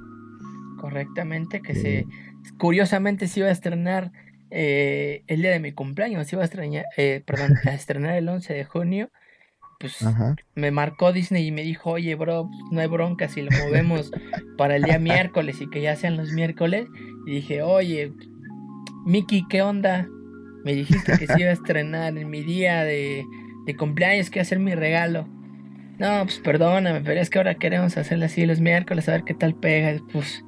Correctamente, 0.83 1.61
que 1.61 1.75
se 1.75 2.05
curiosamente 2.57 3.29
se 3.29 3.39
iba 3.39 3.47
a 3.47 3.53
estrenar 3.53 4.11
eh, 4.51 5.23
el 5.27 5.41
día 5.41 5.51
de 5.51 5.61
mi 5.61 5.71
cumpleaños, 5.71 6.27
se 6.27 6.35
iba 6.35 6.41
a 6.41 6.45
estrenar, 6.45 6.87
eh, 6.97 7.23
perdón, 7.25 7.53
a 7.65 7.73
estrenar 7.73 8.17
el 8.17 8.27
11 8.27 8.53
de 8.53 8.65
junio. 8.65 9.09
Pues 9.79 10.05
me 10.55 10.71
marcó 10.71 11.13
Disney 11.13 11.47
y 11.47 11.51
me 11.53 11.61
dijo, 11.63 11.91
oye, 11.91 12.15
bro, 12.15 12.49
no 12.69 12.81
hay 12.81 12.87
bronca 12.87 13.29
si 13.29 13.43
lo 13.43 13.51
movemos 13.51 14.11
para 14.57 14.75
el 14.75 14.83
día 14.83 14.99
miércoles 14.99 15.61
y 15.61 15.69
que 15.69 15.79
ya 15.79 15.95
sean 15.95 16.17
los 16.17 16.33
miércoles. 16.33 16.87
Y 17.25 17.31
dije, 17.31 17.61
oye, 17.61 18.11
Miki, 19.05 19.47
¿qué 19.47 19.61
onda? 19.61 20.05
Me 20.65 20.73
dijiste 20.73 21.17
que 21.17 21.27
se 21.27 21.39
iba 21.39 21.49
a 21.49 21.53
estrenar 21.53 22.17
en 22.17 22.29
mi 22.29 22.43
día 22.43 22.83
de, 22.83 23.25
cumpleaños, 23.77 24.29
que 24.29 24.41
hacer 24.41 24.59
mi 24.59 24.75
regalo. 24.75 25.29
No, 25.97 26.23
pues 26.23 26.39
perdóname, 26.39 26.99
pero 27.05 27.21
es 27.21 27.29
que 27.29 27.37
ahora 27.37 27.55
queremos 27.55 27.95
hacerlo 27.95 28.25
así 28.25 28.45
los 28.45 28.59
miércoles, 28.59 29.07
a 29.07 29.13
ver 29.13 29.23
qué 29.23 29.33
tal 29.33 29.55
pega. 29.55 29.97
Pues, 30.11 30.43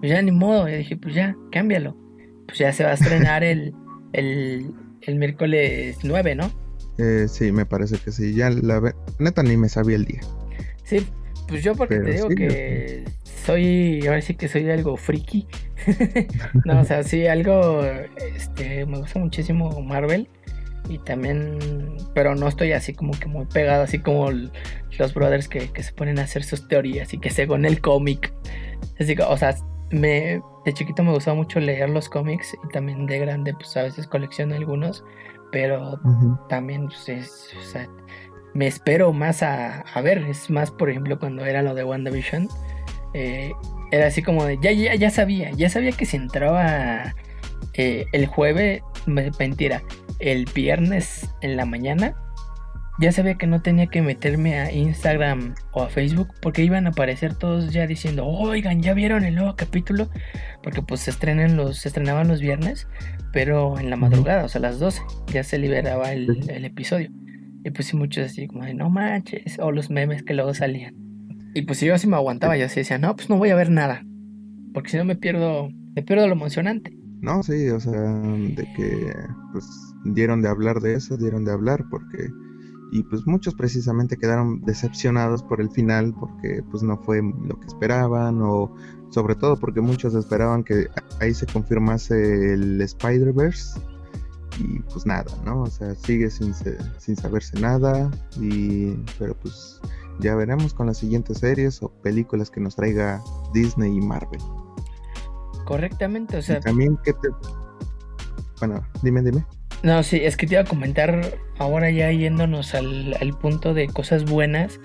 pues 0.00 0.12
ya 0.12 0.22
ni 0.22 0.32
modo. 0.32 0.68
Y 0.68 0.76
dije, 0.76 0.96
pues 0.96 1.14
ya, 1.14 1.36
cámbialo. 1.52 1.96
Pues 2.46 2.58
ya 2.58 2.72
se 2.72 2.84
va 2.84 2.90
a 2.90 2.94
estrenar 2.94 3.44
el, 3.44 3.74
el, 4.12 5.14
miércoles 5.16 5.98
9, 6.02 6.34
¿no? 6.34 6.50
Eh, 6.98 7.26
sí, 7.28 7.52
me 7.52 7.66
parece 7.66 7.98
que 7.98 8.12
sí. 8.12 8.34
Ya 8.34 8.50
la 8.50 8.94
neta 9.18 9.42
ni 9.42 9.56
me 9.56 9.68
sabía 9.68 9.96
el 9.96 10.04
día. 10.04 10.20
Sí, 10.84 11.06
pues 11.48 11.62
yo 11.62 11.74
porque 11.74 11.98
te 12.00 12.12
digo 12.12 12.28
que 12.28 13.04
soy, 13.24 14.04
ahora 14.06 14.20
sí 14.20 14.34
que 14.34 14.48
soy 14.48 14.68
algo 14.70 14.96
friki. 14.96 15.46
no, 16.64 16.80
o 16.80 16.84
sea, 16.84 17.02
sí, 17.02 17.26
algo, 17.26 17.82
este, 18.34 18.84
me 18.86 18.98
gusta 18.98 19.18
muchísimo 19.18 19.80
Marvel. 19.82 20.28
Y 20.88 20.98
también, 20.98 21.58
pero 22.14 22.34
no 22.36 22.46
estoy 22.46 22.72
así 22.72 22.92
como 22.92 23.12
que 23.12 23.26
muy 23.26 23.44
pegado, 23.46 23.82
así 23.82 23.98
como 23.98 24.30
los 24.30 25.14
brothers 25.14 25.48
que, 25.48 25.70
se 25.82 25.92
ponen 25.92 26.18
a 26.18 26.22
hacer 26.22 26.44
sus 26.44 26.68
teorías 26.68 27.12
y 27.12 27.18
que 27.18 27.30
según 27.30 27.64
el 27.64 27.80
cómic. 27.80 28.32
Así 28.98 29.16
que, 29.16 29.22
o 29.22 29.36
sea, 29.36 29.56
me, 29.90 30.42
de 30.64 30.72
chiquito 30.72 31.02
me 31.02 31.12
gustaba 31.12 31.36
mucho 31.36 31.60
leer 31.60 31.90
los 31.90 32.08
cómics 32.08 32.56
y 32.64 32.68
también 32.68 33.06
de 33.06 33.18
grande, 33.18 33.54
pues 33.54 33.76
a 33.76 33.82
veces 33.82 34.06
colecciono 34.06 34.54
algunos, 34.54 35.04
pero 35.52 36.00
también 36.48 36.88
pues, 36.88 37.54
o 37.58 37.62
sea, 37.62 37.88
me 38.54 38.66
espero 38.66 39.12
más 39.12 39.42
a, 39.42 39.80
a, 39.80 40.00
ver, 40.00 40.18
es 40.18 40.50
más, 40.50 40.70
por 40.70 40.90
ejemplo, 40.90 41.18
cuando 41.18 41.44
era 41.44 41.62
lo 41.62 41.74
de 41.74 41.84
WandaVision, 41.84 42.48
eh, 43.14 43.52
era 43.92 44.06
así 44.06 44.22
como 44.22 44.44
de, 44.44 44.58
ya, 44.60 44.72
ya, 44.72 44.94
ya 44.94 45.10
sabía, 45.10 45.50
ya 45.52 45.68
sabía 45.68 45.92
que 45.92 46.06
si 46.06 46.16
entraba 46.16 47.14
eh, 47.74 48.06
el 48.12 48.26
jueves, 48.26 48.82
mentira, 49.06 49.82
el 50.18 50.46
viernes 50.54 51.30
en 51.42 51.56
la 51.56 51.66
mañana, 51.66 52.16
ya 52.98 53.12
sabía 53.12 53.36
que 53.36 53.46
no 53.46 53.60
tenía 53.60 53.88
que 53.88 54.00
meterme 54.02 54.58
a 54.58 54.72
Instagram 54.72 55.54
o 55.72 55.82
a 55.82 55.88
Facebook 55.88 56.28
porque 56.40 56.64
iban 56.64 56.86
a 56.86 56.90
aparecer 56.90 57.34
todos 57.34 57.72
ya 57.72 57.86
diciendo, 57.86 58.26
oigan, 58.26 58.82
ya 58.82 58.94
vieron 58.94 59.24
el 59.24 59.34
nuevo 59.34 59.54
capítulo, 59.54 60.08
porque 60.62 60.82
pues 60.82 61.02
se 61.02 61.10
estrenan 61.10 61.56
los, 61.56 61.78
se 61.78 61.88
estrenaban 61.88 62.28
los 62.28 62.40
viernes, 62.40 62.88
pero 63.32 63.78
en 63.78 63.90
la 63.90 63.96
madrugada, 63.96 64.44
o 64.44 64.48
sea, 64.48 64.60
a 64.60 64.62
las 64.62 64.78
12, 64.78 65.02
ya 65.32 65.44
se 65.44 65.58
liberaba 65.58 66.12
el, 66.12 66.64
episodio. 66.64 67.10
Y 67.64 67.70
pues 67.70 67.88
sí, 67.88 67.96
muchos 67.96 68.26
así 68.26 68.46
como 68.46 68.64
de, 68.64 68.74
no 68.74 68.88
manches, 68.88 69.58
o 69.58 69.72
los 69.72 69.90
memes 69.90 70.22
que 70.22 70.34
luego 70.34 70.54
salían. 70.54 70.94
Y 71.54 71.62
pues 71.62 71.80
yo 71.80 71.94
así 71.94 72.06
me 72.06 72.16
aguantaba, 72.16 72.56
yo 72.56 72.66
así 72.66 72.80
decía, 72.80 72.98
no, 72.98 73.14
pues 73.14 73.28
no 73.28 73.36
voy 73.36 73.50
a 73.50 73.56
ver 73.56 73.70
nada, 73.70 74.04
porque 74.72 74.90
si 74.90 74.96
no 74.96 75.04
me 75.04 75.16
pierdo, 75.16 75.68
me 75.94 76.02
pierdo 76.02 76.26
lo 76.26 76.34
emocionante. 76.34 76.96
No, 77.20 77.42
sí, 77.42 77.68
o 77.70 77.80
sea, 77.80 77.92
de 77.92 78.68
que 78.76 79.12
pues 79.52 79.66
dieron 80.04 80.42
de 80.42 80.48
hablar 80.48 80.80
de 80.80 80.94
eso, 80.94 81.16
dieron 81.16 81.44
de 81.44 81.52
hablar, 81.52 81.84
porque 81.90 82.28
y 82.92 83.02
pues 83.02 83.26
muchos 83.26 83.54
precisamente 83.54 84.16
quedaron 84.16 84.60
decepcionados 84.62 85.42
por 85.42 85.60
el 85.60 85.70
final 85.70 86.14
porque 86.18 86.62
pues 86.70 86.82
no 86.82 86.96
fue 86.98 87.20
lo 87.22 87.58
que 87.58 87.66
esperaban 87.66 88.40
o 88.42 88.74
sobre 89.10 89.34
todo 89.34 89.56
porque 89.56 89.80
muchos 89.80 90.14
esperaban 90.14 90.62
que 90.62 90.88
ahí 91.20 91.34
se 91.34 91.46
confirmase 91.46 92.54
el 92.54 92.80
Spider-Verse 92.80 93.80
y 94.58 94.80
pues 94.80 95.04
nada, 95.04 95.26
¿no? 95.44 95.62
O 95.62 95.66
sea, 95.66 95.94
sigue 95.94 96.30
sin, 96.30 96.54
sin 96.98 97.16
saberse 97.16 97.60
nada 97.60 98.10
y 98.40 98.92
pero 99.18 99.34
pues 99.34 99.80
ya 100.20 100.34
veremos 100.34 100.72
con 100.72 100.86
las 100.86 100.98
siguientes 100.98 101.38
series 101.38 101.82
o 101.82 101.90
películas 102.02 102.50
que 102.50 102.60
nos 102.60 102.76
traiga 102.76 103.22
Disney 103.52 103.96
y 103.96 104.00
Marvel. 104.00 104.40
Correctamente, 105.66 106.38
o 106.38 106.42
sea... 106.42 106.60
también 106.60 106.96
que 107.04 107.12
te... 107.12 107.28
Bueno, 108.60 108.80
dime, 109.02 109.20
dime. 109.22 109.44
No, 109.82 110.02
sí, 110.02 110.20
es 110.22 110.36
que 110.36 110.46
te 110.46 110.54
iba 110.54 110.62
a 110.62 110.66
comentar 110.66 111.20
ahora 111.58 111.90
ya 111.90 112.10
yéndonos 112.10 112.74
al, 112.74 113.36
punto 113.40 113.74
de 113.74 113.86
cosas 113.86 114.24
buenas 114.24 114.80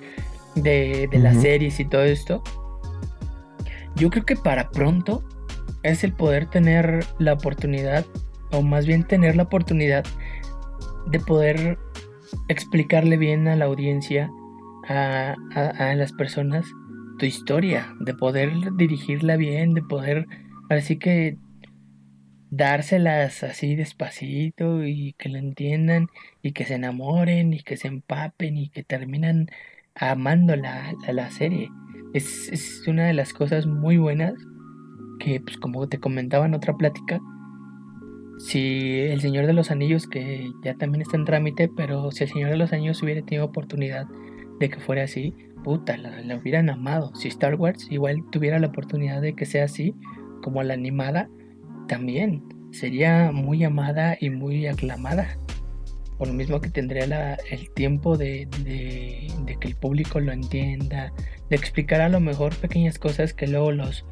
de, 0.56 1.10
las 1.14 1.42
series 1.42 1.80
y 1.80 1.86
todo 1.86 2.04
esto. 2.04 2.44
Yo 3.96 4.10
creo 4.10 4.26
que 4.26 4.36
para 4.36 4.70
pronto 4.70 5.24
es 5.84 6.04
el 6.04 6.14
poder 6.14 6.46
tener 6.48 7.06
la 7.20 7.34
oportunidad, 7.34 8.06
o 8.52 8.62
más 8.62 8.86
bien 8.86 9.04
tener 9.04 9.36
la 9.36 9.44
oportunidad 9.44 10.04
de 11.08 11.20
poder 11.20 11.78
explicarle 12.48 13.18
bien 13.18 13.48
a 13.48 13.56
la 13.56 13.66
audiencia, 13.66 14.30
a, 14.88 15.36
a 15.56 15.96
las 15.96 16.12
personas, 16.14 16.66
tu 17.18 17.26
historia, 17.26 17.94
de 18.00 18.14
poder 18.14 18.52
dirigirla 18.76 19.36
bien, 19.38 19.74
de 19.74 19.82
poder, 19.82 20.28
así 20.70 20.98
que 20.98 21.38
dárselas 22.52 23.44
así 23.44 23.76
despacito 23.76 24.86
y 24.86 25.14
que 25.14 25.30
lo 25.30 25.40
entiendan 25.40 26.10
y 26.44 26.52
que 26.52 26.66
se 26.66 26.76
enamoren 26.76 27.54
y 27.54 27.62
que 27.62 27.78
se 27.78 27.88
empapen 27.88 28.58
y 28.58 28.70
que 28.70 28.84
terminan 28.84 29.48
amando 29.96 30.56
la, 30.56 30.94
la, 31.12 31.32
serie. 31.32 31.70
Es, 32.14 32.50
es, 32.52 32.88
una 32.88 33.06
de 33.08 33.14
las 33.14 33.34
cosas 33.34 33.66
muy 33.66 33.98
buenas 33.98 34.34
que, 35.20 35.40
pues 35.40 35.58
como 35.58 35.88
te 35.88 36.00
comentaba 36.00 36.46
en 36.46 36.54
otra 36.54 36.76
plática, 36.76 37.20
si 38.38 39.00
El 39.00 39.22
Señor 39.22 39.46
de 39.48 39.54
los 39.54 39.72
Anillos, 39.72 40.08
que 40.08 40.52
ya 40.64 40.76
también 40.76 41.04
está 41.04 41.16
en 41.16 41.26
trámite, 41.26 41.70
pero 41.70 42.12
si 42.12 42.26
El 42.26 42.32
Señor 42.32 42.50
de 42.50 42.58
los 42.58 42.74
Anillos 42.74 43.02
hubiera 43.02 43.22
tenido 43.22 43.46
oportunidad 43.46 44.08
de 44.60 44.70
que 44.70 44.80
fuera 44.80 45.04
así, 45.04 45.34
puta, 45.64 45.96
la, 45.96 46.22
la 46.22 46.36
hubieran 46.36 46.70
amado. 46.70 47.16
Si 47.16 47.30
Star 47.30 47.56
Wars 47.56 47.88
igual 47.90 48.24
tuviera 48.32 48.60
la 48.60 48.68
oportunidad 48.68 49.22
de 49.22 49.36
que 49.36 49.46
sea 49.46 49.66
así, 49.66 49.96
como 50.42 50.64
la 50.64 50.74
animada, 50.74 51.30
también 51.92 52.42
sería 52.72 53.34
muy 53.34 53.66
amada 53.66 54.16
y 54.18 54.30
muy 54.30 54.66
aclamada. 54.66 55.38
Por 56.18 56.30
lo 56.30 56.34
mismo 56.34 56.62
que 56.62 56.70
tendría 56.70 57.34
el 57.50 57.70
tiempo 57.72 58.16
de, 58.16 58.48
que 59.60 59.68
el 59.68 59.76
público 59.76 60.22
lo 60.22 60.32
entienda, 60.32 61.12
de 61.50 61.56
explicar 61.58 62.00
a 62.00 62.08
lo 62.08 62.22
mejor 62.22 62.56
pequeñas 62.56 62.98
cosas 62.98 63.34
que 63.34 63.46
luego 63.46 63.74
los, 63.74 64.06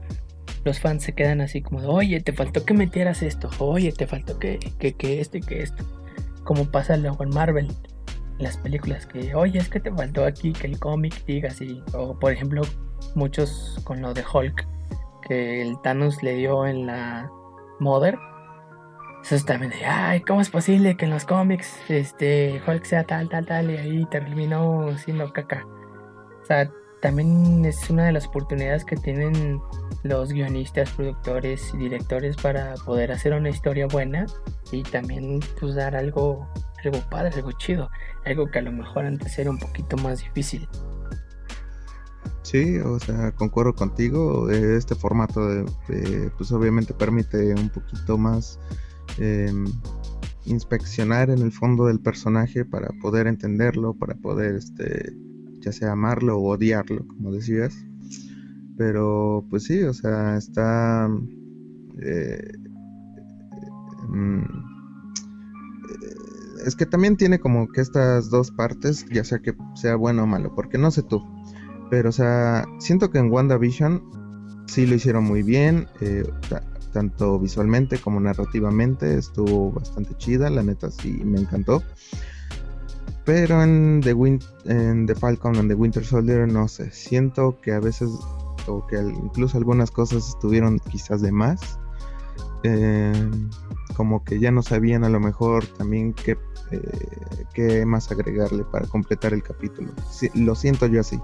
los 0.65 0.82
fans 0.82 1.04
se 1.04 1.13
quedan 1.13 1.39
así 1.39 1.62
como 1.62 1.80
oye, 1.88 2.20
te 2.20 2.34
faltó 2.34 2.65
que 2.65 2.74
metieras 2.74 3.24
esto, 3.24 3.50
oye, 3.60 3.94
te 3.94 4.08
faltó 4.08 4.38
que, 4.39 4.60
que, 4.78 4.92
que 4.92 5.22
esto 5.22 5.38
y 5.38 5.42
que 5.42 5.63
esto. 5.63 5.86
Como 6.44 6.70
pasa 6.70 6.98
luego 6.98 7.24
en 7.24 7.30
Marvel, 7.30 7.70
las 8.39 8.58
películas 8.58 9.06
que, 9.06 9.34
oye, 9.36 9.58
es 9.58 9.70
que 9.70 9.80
te 9.80 9.89
faltó 9.89 10.26
aquí 10.26 10.52
que 10.52 10.68
el 10.68 10.80
cómic 10.80 11.24
diga 11.26 11.48
así. 11.48 11.82
O 11.94 12.20
por 12.20 12.34
ejemplo, 12.34 12.62
muchos 13.15 13.80
con 13.86 14.02
lo 14.02 14.13
de 14.13 14.26
Hulk, 14.34 14.68
que 15.26 15.62
el 15.62 15.82
Thanos 15.82 16.22
le 16.24 16.34
dio 16.34 16.65
en 16.65 16.86
la 16.86 17.32
Mother. 17.80 18.18
Eso 19.24 19.46
también 19.46 19.72
de, 19.72 19.86
ay, 19.86 20.22
¿cómo 20.22 20.42
es 20.42 20.50
posible 20.50 20.96
que 20.96 21.06
en 21.06 21.12
los 21.12 21.26
cómics 21.26 21.78
este 21.89 22.62
Hulk 22.65 22.86
sea 22.86 23.04
tal, 23.04 23.28
tal, 23.30 23.46
tal 23.46 23.70
y 23.70 23.78
ahí 23.78 24.06
terminó 24.06 24.98
siendo 24.98 25.32
caca? 25.34 25.65
O 26.42 26.46
sea, 26.46 26.72
también 27.02 27.63
es 27.65 27.89
una 27.89 28.06
de 28.06 28.12
las 28.12 28.28
oportunidades 28.28 28.86
que 28.86 28.96
tienen 28.96 29.62
los 30.04 30.32
guionistas, 30.32 30.92
productores 30.92 31.74
y 31.74 31.78
directores 31.78 32.36
para 32.38 32.76
poder 32.86 33.12
hacer 33.12 33.34
una 33.34 33.50
historia 33.50 33.88
buena 33.88 34.26
y 34.72 34.84
también 34.84 35.39
pues 35.60 35.76
dar 35.76 35.96
algo, 35.96 36.48
algo 36.84 37.00
padre, 37.10 37.32
algo 37.36 37.52
chido, 37.54 37.89
algo 38.26 38.48
que 38.48 38.60
a 38.60 38.63
lo 38.63 38.72
mejor 38.72 39.06
antes 39.06 39.38
era 39.38 39.50
un 39.50 39.60
poquito 39.60 39.98
más 39.98 40.20
difícil. 40.20 40.68
Sí, 42.49 42.79
o 42.79 42.99
sea, 42.99 43.31
concuerdo 43.33 43.75
contigo. 43.75 44.49
Este 44.49 44.95
formato, 44.95 45.47
de, 45.47 46.31
pues 46.35 46.51
obviamente 46.51 46.95
permite 46.95 47.53
un 47.53 47.69
poquito 47.69 48.17
más 48.17 48.59
em, 49.19 49.67
inspeccionar 50.45 51.29
en 51.29 51.43
el 51.43 51.51
fondo 51.51 51.85
del 51.85 51.99
personaje 51.99 52.65
para 52.65 52.89
poder 53.03 53.27
entenderlo, 53.27 53.93
para 53.93 54.15
poder, 54.15 54.55
este, 54.55 55.15
ya 55.59 55.71
sea 55.71 55.91
amarlo 55.91 56.39
o 56.39 56.55
odiarlo, 56.55 57.05
como 57.05 57.31
decías. 57.31 57.85
Pero, 58.77 59.45
pues 59.51 59.65
sí, 59.65 59.83
o 59.83 59.93
sea, 59.93 60.35
está... 60.35 61.07
Eh, 62.01 62.51
mm, 64.07 64.41
es 66.65 66.75
que 66.75 66.88
también 66.88 67.15
tiene 67.15 67.39
como 67.39 67.67
que 67.67 67.81
estas 67.81 68.31
dos 68.31 68.49
partes, 68.49 69.05
ya 69.12 69.23
sea 69.23 69.38
que 69.38 69.53
sea 69.75 69.95
bueno 69.95 70.23
o 70.23 70.27
malo, 70.27 70.55
porque 70.55 70.79
no 70.79 70.89
sé 70.89 71.03
tú, 71.03 71.21
pero, 71.89 72.10
o 72.10 72.12
sea, 72.12 72.65
siento 72.80 73.10
que 73.10 73.17
en 73.17 73.32
WandaVision 73.32 74.65
sí 74.67 74.86
lo 74.86 74.95
hicieron 74.95 75.23
muy 75.23 75.41
bien, 75.41 75.88
eh, 76.02 76.30
tanto 76.93 77.39
visualmente 77.39 77.99
como 77.99 78.19
narrativamente, 78.19 79.17
estuvo 79.17 79.71
bastante 79.71 80.15
chida, 80.17 80.49
la 80.49 80.63
neta 80.63 80.91
sí 80.91 81.21
me 81.23 81.39
encantó. 81.39 81.84
Pero 83.25 83.62
en 83.63 84.02
The, 84.02 84.39
en 84.65 85.06
The 85.06 85.15
Falcon 85.15 85.56
and 85.58 85.69
The 85.69 85.75
Winter 85.75 86.04
Soldier, 86.04 86.52
no 86.52 86.67
sé, 86.67 86.91
siento 86.91 87.60
que 87.62 87.73
a 87.73 87.80
veces, 87.80 88.10
o 88.67 88.86
que 88.88 88.97
incluso 88.97 89.58
algunas 89.58 89.91
cosas 89.91 90.30
estuvieron 90.30 90.80
quizás 90.80 91.21
de 91.21 91.32
más. 91.32 91.80
Eh, 92.63 93.32
como 93.95 94.23
que 94.23 94.39
ya 94.39 94.52
no 94.52 94.62
sabían 94.62 95.04
a 95.04 95.10
lo 95.10 95.19
mejor 95.19 95.65
también 95.78 96.13
qué, 96.13 96.38
eh, 96.71 97.45
qué 97.54 97.86
más 97.86 98.12
agregarle 98.12 98.63
para 98.65 98.86
completar 98.88 99.34
el 99.34 99.43
capítulo. 99.43 99.91
lo 100.34 100.56
siento 100.56 100.88
yo 100.88 101.02
así 101.02 101.19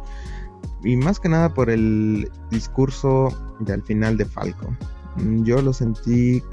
y 0.83 0.95
más 0.97 1.19
que 1.19 1.29
nada 1.29 1.53
por 1.53 1.69
el 1.69 2.29
discurso 2.51 3.29
de 3.59 3.73
al 3.73 3.81
final 3.81 4.17
de 4.17 4.25
Falco. 4.25 4.75
Mm, 5.17 5.43
yo 5.43 5.61
lo 5.61 5.73
sentí 5.73 6.43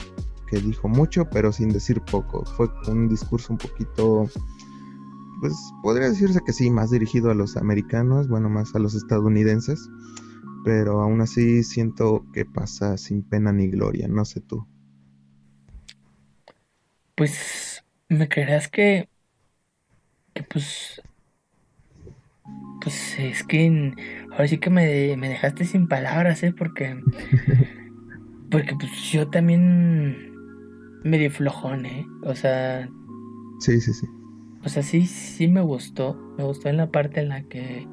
que 0.49 0.59
dijo 0.59 0.89
mucho, 0.89 1.29
pero 1.31 1.53
sin 1.53 1.69
decir 1.71 2.01
poco. 2.01 2.45
Fue 2.45 2.69
un 2.89 3.09
discurso 3.09 3.53
un 3.53 3.59
poquito, 3.59 4.29
pues 5.41 5.55
podría 5.83 6.09
decirse 6.09 6.41
que 6.45 6.53
sí, 6.53 6.71
más 6.71 6.91
dirigido 6.91 7.31
a 7.31 7.35
los 7.35 7.57
americanos, 7.57 8.29
bueno, 8.29 8.49
más 8.49 8.75
a 8.75 8.79
los 8.79 8.95
estadounidenses. 8.95 9.89
Pero 10.65 11.01
aún 11.01 11.21
así 11.21 11.65
siento 11.65 12.25
que 12.33 12.45
pasa 12.45 12.97
sin 12.97 13.23
pena 13.23 13.53
ni 13.53 13.69
gloria, 13.69 14.09
no 14.09 14.25
sé 14.25 14.41
tú. 14.41 14.67
Pues 17.17 17.85
me 18.09 18.29
creerás 18.29 18.69
que, 18.69 19.09
que 20.35 20.43
pues 20.45 21.03
pues 22.81 23.19
es 23.19 23.45
que 23.45 23.95
ahora 24.33 24.49
sí 24.49 24.59
que 24.59 24.71
me, 24.71 25.17
dejaste 25.17 25.65
sin 25.65 25.87
palabras, 25.87 26.43
¿eh? 26.43 26.53
Porque, 26.53 27.01
porque 28.51 28.75
pues 28.75 28.91
yo 29.11 29.29
también 29.29 30.33
medio 31.05 31.31
flojón, 31.31 31.87
¿eh? 31.87 32.07
O 32.25 32.35
sea... 32.35 32.89
Sí, 33.61 33.81
sí, 33.81 33.93
sí. 33.93 34.07
O 34.65 34.69
sea, 34.69 34.83
sí, 34.83 35.07
sí 35.07 35.49
me 35.49 35.61
gustó. 35.61 36.35
Me 36.39 36.45
gustó 36.45 36.69
en 36.69 36.77
la 36.77 36.91
parte 36.91 37.21
en 37.21 37.29
la 37.29 37.43
que 37.43 37.87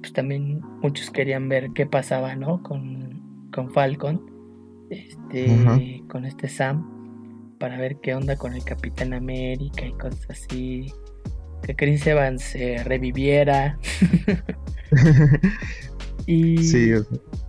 pues 0.00 0.12
también 0.12 0.60
muchos 0.82 1.10
querían 1.10 1.48
ver 1.48 1.70
qué 1.74 1.86
pasaba, 1.86 2.36
¿no? 2.36 2.62
Con, 2.62 3.50
con 3.52 3.70
Falcon. 3.70 4.20
este, 4.90 6.02
con 6.08 6.24
este 6.24 6.48
Sam, 6.48 7.56
para 7.58 7.78
ver 7.78 7.96
qué 8.00 8.14
onda 8.14 8.36
con 8.36 8.54
el 8.54 8.64
Capitán 8.64 9.12
América 9.12 9.86
y 9.86 9.92
cosas 9.92 10.26
así. 10.30 10.92
Que 11.62 11.76
Chris 11.76 12.06
Evans 12.06 12.42
se 12.42 12.82
reviviera. 12.84 13.78
y, 16.26 16.58
sí, 16.58 16.92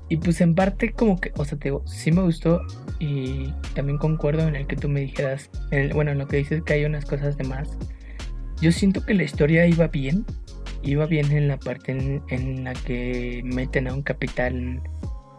y 0.09 0.17
pues 0.17 0.41
en 0.41 0.55
parte 0.55 0.91
como 0.91 1.19
que, 1.21 1.31
o 1.37 1.45
sea, 1.45 1.57
te 1.57 1.65
digo, 1.65 1.83
sí 1.85 2.11
me 2.11 2.23
gustó 2.23 2.61
y 2.99 3.53
también 3.75 3.99
concuerdo 3.99 4.47
en 4.47 4.55
el 4.55 4.65
que 4.65 4.75
tú 4.75 4.89
me 4.89 5.01
dijeras, 5.01 5.51
bueno, 5.93 6.11
en 6.11 6.17
lo 6.17 6.27
que 6.27 6.37
dices 6.37 6.63
que 6.63 6.73
hay 6.73 6.85
unas 6.85 7.05
cosas 7.05 7.37
de 7.37 7.43
más. 7.43 7.77
Yo 8.59 8.71
siento 8.71 9.05
que 9.05 9.13
la 9.13 9.23
historia 9.23 9.67
iba 9.67 9.87
bien, 9.87 10.25
iba 10.81 11.05
bien 11.05 11.31
en 11.31 11.47
la 11.47 11.57
parte 11.57 11.91
en, 12.27 12.63
la 12.63 12.73
que 12.73 13.41
meten 13.45 13.87
a 13.87 13.93
un 13.93 14.01
capitán 14.01 14.81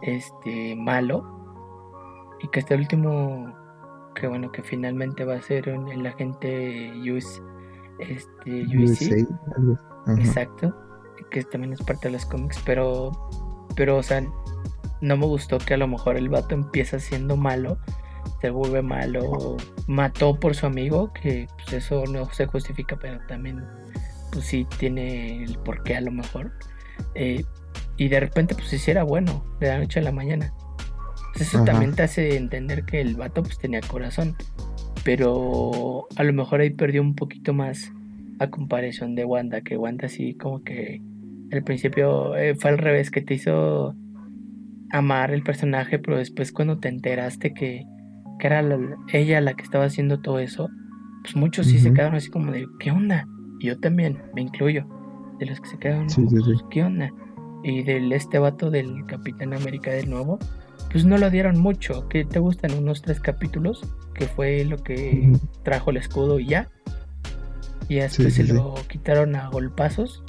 este 0.01 0.75
malo 0.77 1.23
y 2.41 2.47
que 2.47 2.63
el 2.67 2.79
último 2.79 3.53
que 4.15 4.27
bueno 4.27 4.51
que 4.51 4.63
finalmente 4.63 5.23
va 5.25 5.35
a 5.35 5.41
ser 5.41 5.69
el 5.69 6.05
agente 6.07 6.91
US 7.11 7.41
este 8.01 8.65
UC, 8.77 9.27
exacto 10.17 10.75
que 11.29 11.43
también 11.43 11.73
es 11.73 11.81
parte 11.81 12.07
de 12.07 12.13
los 12.13 12.25
cómics 12.25 12.59
pero 12.65 13.11
pero 13.75 13.97
o 13.97 14.03
sea 14.03 14.23
no 15.01 15.17
me 15.17 15.25
gustó 15.25 15.57
que 15.57 15.75
a 15.75 15.77
lo 15.77 15.87
mejor 15.87 16.17
el 16.17 16.29
vato 16.29 16.55
empieza 16.55 16.99
siendo 16.99 17.37
malo 17.37 17.77
se 18.41 18.49
vuelve 18.49 18.81
malo 18.81 19.57
mató 19.87 20.39
por 20.39 20.55
su 20.55 20.65
amigo 20.65 21.13
que 21.13 21.47
pues 21.55 21.73
eso 21.73 22.03
no 22.05 22.25
se 22.31 22.47
justifica 22.47 22.97
pero 22.97 23.19
también 23.27 23.63
pues 24.31 24.45
sí 24.45 24.65
tiene 24.77 25.43
el 25.43 25.57
porqué 25.59 25.95
a 25.95 26.01
lo 26.01 26.11
mejor. 26.11 26.51
Eh, 27.15 27.43
y 27.97 28.07
de 28.07 28.19
repente 28.19 28.55
pues 28.55 28.71
hiciera 28.73 29.03
bueno 29.03 29.43
de 29.59 29.67
la 29.67 29.79
noche 29.79 29.99
a 29.99 30.03
la 30.03 30.11
mañana. 30.11 30.53
eso 31.39 31.63
también 31.63 31.93
te 31.93 32.03
hace 32.03 32.35
entender 32.35 32.85
que 32.85 33.01
el 33.01 33.15
vato 33.15 33.43
pues 33.43 33.57
tenía 33.57 33.81
corazón. 33.81 34.35
Pero 35.03 36.07
a 36.15 36.23
lo 36.23 36.33
mejor 36.33 36.61
ahí 36.61 36.69
perdió 36.69 37.01
un 37.01 37.15
poquito 37.15 37.53
más 37.53 37.91
a 38.39 38.49
comparación 38.49 39.15
de 39.15 39.25
Wanda, 39.25 39.61
que 39.61 39.77
Wanda 39.77 40.07
sí 40.07 40.35
como 40.35 40.63
que 40.63 41.01
al 41.51 41.63
principio 41.63 42.35
eh, 42.35 42.55
fue 42.55 42.71
al 42.71 42.77
revés, 42.77 43.11
que 43.11 43.21
te 43.21 43.33
hizo 43.33 43.95
amar 44.91 45.31
el 45.31 45.43
personaje, 45.43 45.99
pero 45.99 46.17
después 46.17 46.51
cuando 46.51 46.79
te 46.79 46.89
enteraste 46.89 47.53
que, 47.53 47.83
que 48.39 48.47
era 48.47 48.63
ella 49.13 49.41
la 49.41 49.53
que 49.53 49.63
estaba 49.63 49.85
haciendo 49.85 50.21
todo 50.21 50.39
eso, 50.39 50.69
pues 51.23 51.35
muchos 51.35 51.67
sí 51.67 51.79
se 51.79 51.93
quedaron 51.93 52.15
así 52.15 52.29
como 52.29 52.51
de, 52.51 52.65
¿qué 52.79 52.91
onda? 52.91 53.27
yo 53.61 53.77
también, 53.79 54.17
me 54.33 54.41
incluyo, 54.41 54.85
de 55.39 55.45
los 55.45 55.59
que 55.59 55.69
se 55.69 55.77
quedan, 55.77 56.07
pues, 56.07 56.63
¿qué 56.69 56.83
onda? 56.83 57.11
Y 57.63 57.83
del 57.83 58.11
este 58.11 58.39
vato 58.39 58.71
del 58.71 59.05
Capitán 59.05 59.53
América 59.53 59.91
de 59.91 60.05
nuevo, 60.05 60.39
pues 60.91 61.05
no 61.05 61.17
lo 61.17 61.29
dieron 61.29 61.59
mucho, 61.59 62.07
que 62.07 62.25
te 62.25 62.39
gustan 62.39 62.73
unos 62.73 63.01
tres 63.01 63.19
capítulos, 63.19 63.81
que 64.21 64.27
fue 64.27 64.63
lo 64.65 64.77
que 64.77 65.33
trajo 65.63 65.89
el 65.89 65.97
escudo 65.97 66.39
y 66.39 66.45
ya. 66.45 66.69
Y 67.89 67.95
después 67.95 68.35
se 68.35 68.43
lo 68.43 68.75
quitaron 68.87 69.35
a 69.35 69.49
golpazos. 69.49 70.23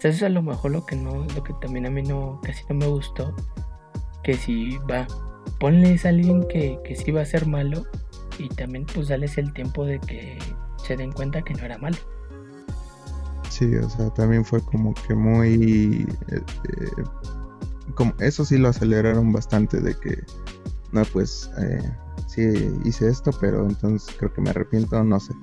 eso 0.00 0.08
es 0.08 0.22
a 0.24 0.28
lo 0.28 0.42
mejor 0.42 0.72
lo 0.72 0.84
que 0.84 0.96
no, 0.96 1.24
lo 1.32 1.44
que 1.44 1.54
también 1.60 1.86
a 1.86 1.90
mí 1.90 2.02
no, 2.02 2.40
casi 2.42 2.64
no 2.68 2.74
me 2.74 2.86
gustó. 2.88 3.32
Que 4.24 4.34
si 4.34 4.78
va, 4.78 5.06
ponles 5.60 6.06
a 6.06 6.08
alguien 6.08 6.48
que, 6.48 6.80
que 6.84 6.96
sí 6.96 7.12
va 7.12 7.20
a 7.20 7.24
ser 7.24 7.46
malo 7.46 7.86
y 8.36 8.48
también 8.48 8.84
pues 8.92 9.06
dales 9.06 9.38
el 9.38 9.52
tiempo 9.52 9.84
de 9.84 10.00
que 10.00 10.38
se 10.84 10.96
den 10.96 11.12
cuenta 11.12 11.42
que 11.42 11.54
no 11.54 11.64
era 11.64 11.78
malo. 11.78 11.98
Sí, 13.48 13.76
o 13.76 13.88
sea, 13.88 14.10
también 14.10 14.44
fue 14.44 14.60
como 14.60 14.92
que 14.92 15.14
muy... 15.14 16.04
Eh, 16.32 16.40
eh, 16.40 17.04
como, 17.94 18.12
eso 18.18 18.44
sí 18.44 18.58
lo 18.58 18.70
aceleraron 18.70 19.32
bastante 19.32 19.80
de 19.80 19.94
que, 19.94 20.24
no, 20.92 21.02
pues 21.12 21.50
eh, 21.58 21.92
sí 22.26 22.42
hice 22.84 23.08
esto, 23.08 23.30
pero 23.40 23.68
entonces 23.68 24.14
creo 24.18 24.32
que 24.32 24.40
me 24.40 24.50
arrepiento, 24.50 25.02
no 25.04 25.20
sé. 25.20 25.34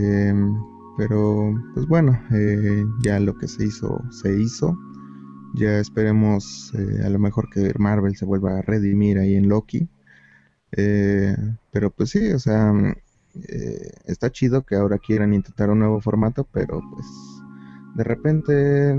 Em, 0.00 0.54
pero, 0.98 1.54
pues 1.74 1.86
bueno, 1.86 2.18
ya 3.02 3.20
lo 3.20 3.36
que 3.36 3.48
se 3.48 3.66
hizo, 3.66 4.02
se 4.10 4.40
hizo. 4.40 4.78
Ya 5.54 5.78
esperemos 5.78 6.72
a 7.04 7.08
lo 7.08 7.18
mejor 7.18 7.48
que 7.50 7.72
Marvel 7.78 8.16
se 8.16 8.24
vuelva 8.26 8.58
a 8.58 8.62
redimir 8.62 9.18
ahí 9.18 9.36
en 9.36 9.48
Loki. 9.48 9.88
pero 11.72 11.90
pues 11.90 12.10
sí, 12.10 12.32
o 12.32 12.38
sea, 12.38 12.72
eh, 13.48 13.92
está 14.06 14.30
chido 14.30 14.64
que 14.64 14.76
ahora 14.76 14.98
quieran 14.98 15.34
intentar 15.34 15.70
un 15.70 15.80
nuevo 15.80 16.00
formato, 16.00 16.44
pero 16.52 16.80
pues 16.92 17.06
de 17.94 18.04
repente, 18.04 18.94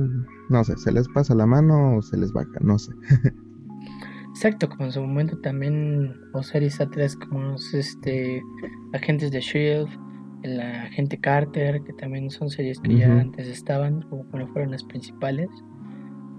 no 0.50 0.64
sé, 0.64 0.78
se 0.78 0.92
les 0.92 1.08
pasa 1.10 1.36
la 1.36 1.46
mano 1.46 1.98
o 1.98 2.02
se 2.02 2.18
les 2.18 2.32
baja, 2.32 2.60
no 2.62 2.80
sé. 2.80 2.92
Exacto, 4.38 4.70
como 4.70 4.86
en 4.86 4.92
su 4.92 5.02
momento 5.02 5.36
también, 5.40 6.16
o 6.34 6.44
series 6.44 6.80
A3 6.80 7.18
como 7.28 7.40
los 7.40 7.74
este, 7.74 8.40
agentes 8.94 9.32
de 9.32 9.42
Shield, 9.42 9.90
la 10.44 10.84
agente 10.84 11.20
Carter, 11.20 11.82
que 11.82 11.92
también 11.94 12.30
son 12.30 12.48
series 12.48 12.80
que 12.82 12.98
ya 12.98 13.12
antes 13.12 13.48
estaban, 13.48 14.04
como 14.04 14.26
fueron 14.54 14.70
las 14.70 14.84
principales, 14.84 15.50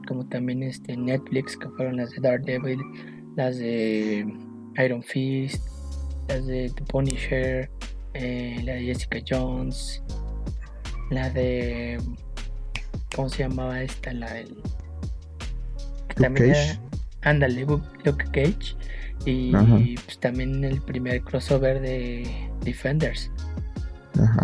como 0.06 0.24
también 0.28 0.62
este 0.62 0.96
Netflix, 0.96 1.56
que 1.56 1.68
fueron 1.70 1.96
las 1.96 2.12
de 2.12 2.20
Daredevil, 2.20 2.80
las 3.34 3.58
de 3.58 4.32
Iron 4.78 5.02
Fist, 5.02 5.66
las 6.28 6.46
de 6.46 6.70
The 6.76 6.84
Punisher, 6.84 7.68
eh, 8.14 8.62
la 8.62 8.74
de 8.74 8.82
Jessica 8.82 9.18
Jones, 9.28 10.04
la 11.10 11.30
de. 11.30 11.98
¿Cómo 13.16 13.28
se 13.28 13.38
llamaba 13.42 13.82
esta? 13.82 14.12
La 14.12 14.32
del. 14.34 14.56
También 16.14 16.52
Cage. 16.52 16.88
Ándale, 17.22 17.64
Luke 17.64 18.24
Cage. 18.32 18.76
Y 19.24 19.52
pues, 20.04 20.18
también 20.20 20.64
el 20.64 20.80
primer 20.80 21.22
crossover 21.22 21.80
de 21.80 22.50
Defenders. 22.62 23.30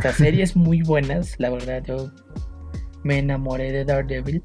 Las 0.03 0.17
series 0.17 0.57
muy 0.57 0.83
buenas, 0.83 1.35
la 1.39 1.51
verdad. 1.51 1.83
Yo 1.85 2.11
me 3.03 3.19
enamoré 3.19 3.73
de 3.73 3.85
Daredevil. 3.85 4.43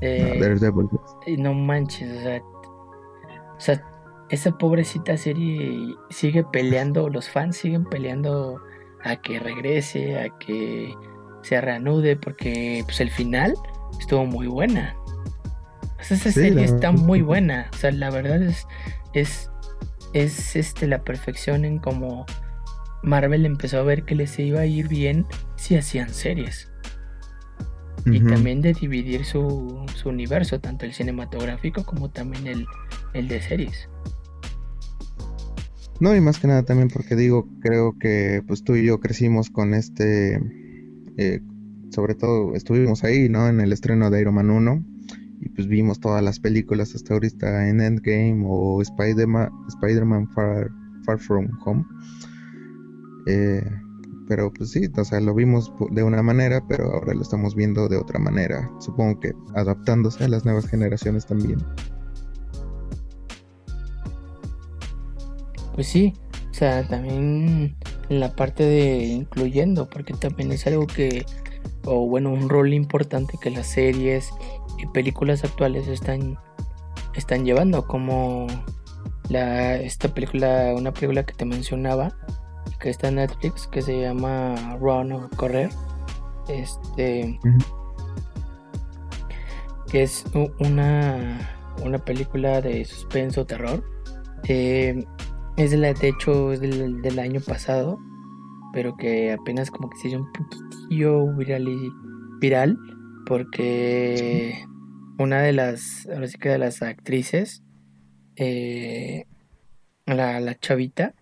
Eh, 0.00 0.38
Daredevil. 0.40 0.88
Y 1.26 1.36
no 1.36 1.54
manches, 1.54 2.10
o 2.18 2.22
sea, 2.22 2.42
o 2.42 3.60
sea 3.60 3.90
esa 4.30 4.56
pobrecita 4.56 5.16
serie 5.16 5.94
sigue 6.08 6.44
peleando, 6.44 7.08
los 7.08 7.28
fans 7.28 7.56
siguen 7.56 7.84
peleando 7.84 8.62
a 9.02 9.16
que 9.16 9.40
regrese, 9.40 10.20
a 10.20 10.28
que 10.38 10.94
se 11.42 11.60
reanude, 11.60 12.16
porque 12.16 12.82
pues 12.84 13.00
el 13.00 13.10
final 13.10 13.54
estuvo 13.98 14.24
muy 14.26 14.46
buena. 14.46 14.94
Esa 16.08 16.32
serie 16.32 16.64
está 16.64 16.92
muy 16.92 17.22
buena. 17.22 17.68
O 17.72 17.76
sea, 17.76 17.90
la 17.90 18.10
verdad 18.10 18.42
es, 18.42 18.66
es, 19.12 19.50
es 20.12 20.56
este, 20.56 20.86
la 20.86 21.04
perfección 21.04 21.64
en 21.64 21.78
cómo 21.78 22.26
Marvel 23.02 23.46
empezó 23.46 23.78
a 23.78 23.82
ver 23.82 24.04
que 24.04 24.14
les 24.14 24.38
iba 24.38 24.60
a 24.60 24.66
ir 24.66 24.88
bien 24.88 25.26
si 25.56 25.76
hacían 25.76 26.10
series. 26.10 26.68
Y 28.06 28.20
también 28.20 28.62
de 28.62 28.72
dividir 28.72 29.26
su, 29.26 29.84
su, 29.94 30.08
universo, 30.08 30.58
tanto 30.58 30.86
el 30.86 30.94
cinematográfico 30.94 31.84
como 31.84 32.08
también 32.08 32.46
el, 32.46 32.64
el 33.12 33.28
de 33.28 33.42
series. 33.42 33.90
No, 36.00 36.16
y 36.16 36.20
más 36.22 36.38
que 36.38 36.46
nada 36.48 36.62
también 36.62 36.88
porque 36.88 37.14
digo, 37.14 37.46
creo 37.60 37.98
que 37.98 38.42
pues 38.46 38.64
tú 38.64 38.74
y 38.74 38.86
yo 38.86 39.00
crecimos 39.00 39.50
con 39.50 39.74
este, 39.74 40.40
eh, 41.18 41.40
sobre 41.90 42.14
todo 42.14 42.54
estuvimos 42.54 43.04
ahí, 43.04 43.28
¿no? 43.28 43.48
En 43.48 43.60
el 43.60 43.70
estreno 43.70 44.08
de 44.08 44.22
Iron 44.22 44.34
Man 44.34 44.48
1 44.48 44.82
y 45.40 45.48
pues 45.50 45.66
vimos 45.66 46.00
todas 46.00 46.22
las 46.22 46.38
películas 46.38 46.94
hasta 46.94 47.14
ahorita 47.14 47.68
en 47.68 47.80
Endgame 47.80 48.44
o 48.46 48.80
Spider-Man 48.82 49.50
Spider 49.68 50.04
Far, 50.34 50.70
Far 51.04 51.18
From 51.18 51.48
Home. 51.64 51.84
Eh, 53.26 53.64
pero 54.28 54.52
pues 54.52 54.70
sí, 54.70 54.88
o 54.96 55.04
sea, 55.04 55.20
lo 55.20 55.34
vimos 55.34 55.72
de 55.90 56.02
una 56.02 56.22
manera, 56.22 56.62
pero 56.68 56.92
ahora 56.92 57.14
lo 57.14 57.22
estamos 57.22 57.54
viendo 57.54 57.88
de 57.88 57.96
otra 57.96 58.18
manera. 58.18 58.70
Supongo 58.78 59.18
que 59.18 59.32
adaptándose 59.54 60.24
a 60.24 60.28
las 60.28 60.44
nuevas 60.44 60.68
generaciones 60.68 61.26
también. 61.26 61.58
pues 65.80 65.88
sí, 65.88 66.12
o 66.50 66.54
sea, 66.54 66.86
también 66.86 67.74
en 68.10 68.20
la 68.20 68.36
parte 68.36 68.64
de 68.64 68.98
incluyendo, 68.98 69.88
porque 69.88 70.12
también 70.12 70.52
es 70.52 70.66
algo 70.66 70.86
que, 70.86 71.24
o 71.86 72.06
bueno, 72.06 72.30
un 72.30 72.50
rol 72.50 72.74
importante 72.74 73.38
que 73.40 73.48
las 73.48 73.68
series 73.68 74.28
películas 74.88 75.44
actuales 75.44 75.88
están, 75.88 76.38
están 77.14 77.44
llevando, 77.44 77.86
como 77.86 78.46
la, 79.28 79.76
esta 79.76 80.12
película, 80.12 80.74
una 80.76 80.92
película 80.92 81.24
que 81.24 81.34
te 81.34 81.44
mencionaba, 81.44 82.16
que 82.80 82.90
está 82.90 83.08
en 83.08 83.16
Netflix, 83.16 83.66
que 83.66 83.82
se 83.82 84.00
llama 84.00 84.76
Run 84.80 85.12
o 85.12 85.28
Correr, 85.36 85.70
este, 86.48 87.38
que 89.90 90.02
es 90.02 90.24
una, 90.58 91.38
una 91.84 91.98
película 91.98 92.60
de 92.60 92.84
suspenso, 92.84 93.44
terror. 93.46 93.84
Eh, 94.48 95.04
es 95.56 95.70
de, 95.72 95.76
la, 95.76 95.92
de 95.92 96.08
hecho, 96.08 96.52
es 96.52 96.60
del, 96.60 97.18
año 97.18 97.40
pasado, 97.40 97.98
pero 98.72 98.96
que 98.96 99.32
apenas 99.32 99.70
como 99.70 99.90
que 99.90 99.98
se 99.98 100.08
hizo 100.08 100.18
un 100.18 100.32
poquitillo 100.32 101.26
viral, 101.36 101.66
viral 102.40 102.78
porque 103.26 104.66
una 105.20 105.42
de 105.42 105.52
las, 105.52 106.08
ahora 106.10 106.26
sí 106.28 106.38
que 106.38 106.48
de 106.48 106.56
las 106.56 106.80
actrices 106.80 107.62
eh, 108.36 109.26
la, 110.06 110.40
la, 110.40 110.58
chavita, 110.58 111.14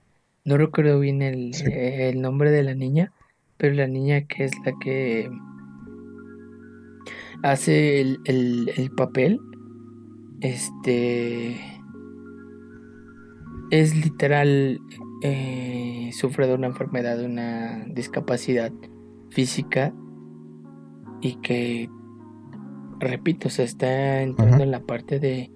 no 0.44 0.56
recuerdo 0.56 1.00
bien 1.00 1.20
el, 1.20 1.50
el, 1.66 2.20
nombre 2.20 2.52
de 2.52 2.62
la 2.62 2.74
niña, 2.74 3.12
pero 3.56 3.74
la 3.74 3.88
niña 3.88 4.22
que 4.22 4.44
es 4.44 4.52
la 4.64 4.72
que 4.80 5.28
hace 7.42 8.00
el, 8.00 8.20
el, 8.24 8.72
el 8.76 8.90
papel, 8.92 9.40
este, 10.42 11.56
es 13.72 13.96
literal, 13.96 14.78
eh, 15.24 16.10
sufre 16.12 16.46
de 16.46 16.54
una 16.54 16.68
enfermedad, 16.68 17.18
de 17.18 17.26
una 17.26 17.84
discapacidad 17.88 18.70
física 19.30 19.92
y 21.20 21.34
que, 21.40 21.90
repito, 22.98 23.50
se 23.50 23.64
está 23.64 24.22
entrando 24.22 24.62
en 24.62 24.70
la 24.70 24.80
parte 24.80 25.18
de, 25.18 25.50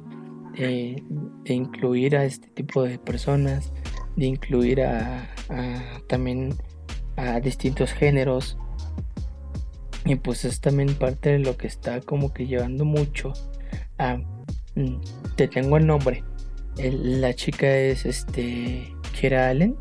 de, 0.54 1.54
incluir 1.54 2.16
a 2.16 2.24
este 2.24 2.48
tipo 2.48 2.82
de 2.82 2.98
personas, 2.98 3.72
de 4.16 4.26
incluir 4.26 4.82
a, 4.82 5.28
también 6.08 6.54
a 7.16 7.40
distintos 7.40 7.92
géneros. 7.92 8.56
Y 10.04 10.16
pues 10.16 10.44
es 10.44 10.60
también 10.60 10.94
parte 10.94 11.30
de 11.30 11.38
lo 11.38 11.56
que 11.56 11.68
está 11.68 12.00
como 12.00 12.32
que 12.32 12.46
llevando 12.46 12.84
mucho 12.84 13.32
a... 13.98 14.16
Mm, 14.74 15.00
te 15.36 15.46
tengo 15.46 15.76
el 15.76 15.86
nombre. 15.86 16.24
la 16.76 17.34
chica 17.34 17.68
es 17.76 18.04
este... 18.04 18.92
Kira 19.12 19.48
Allen. 19.48 19.76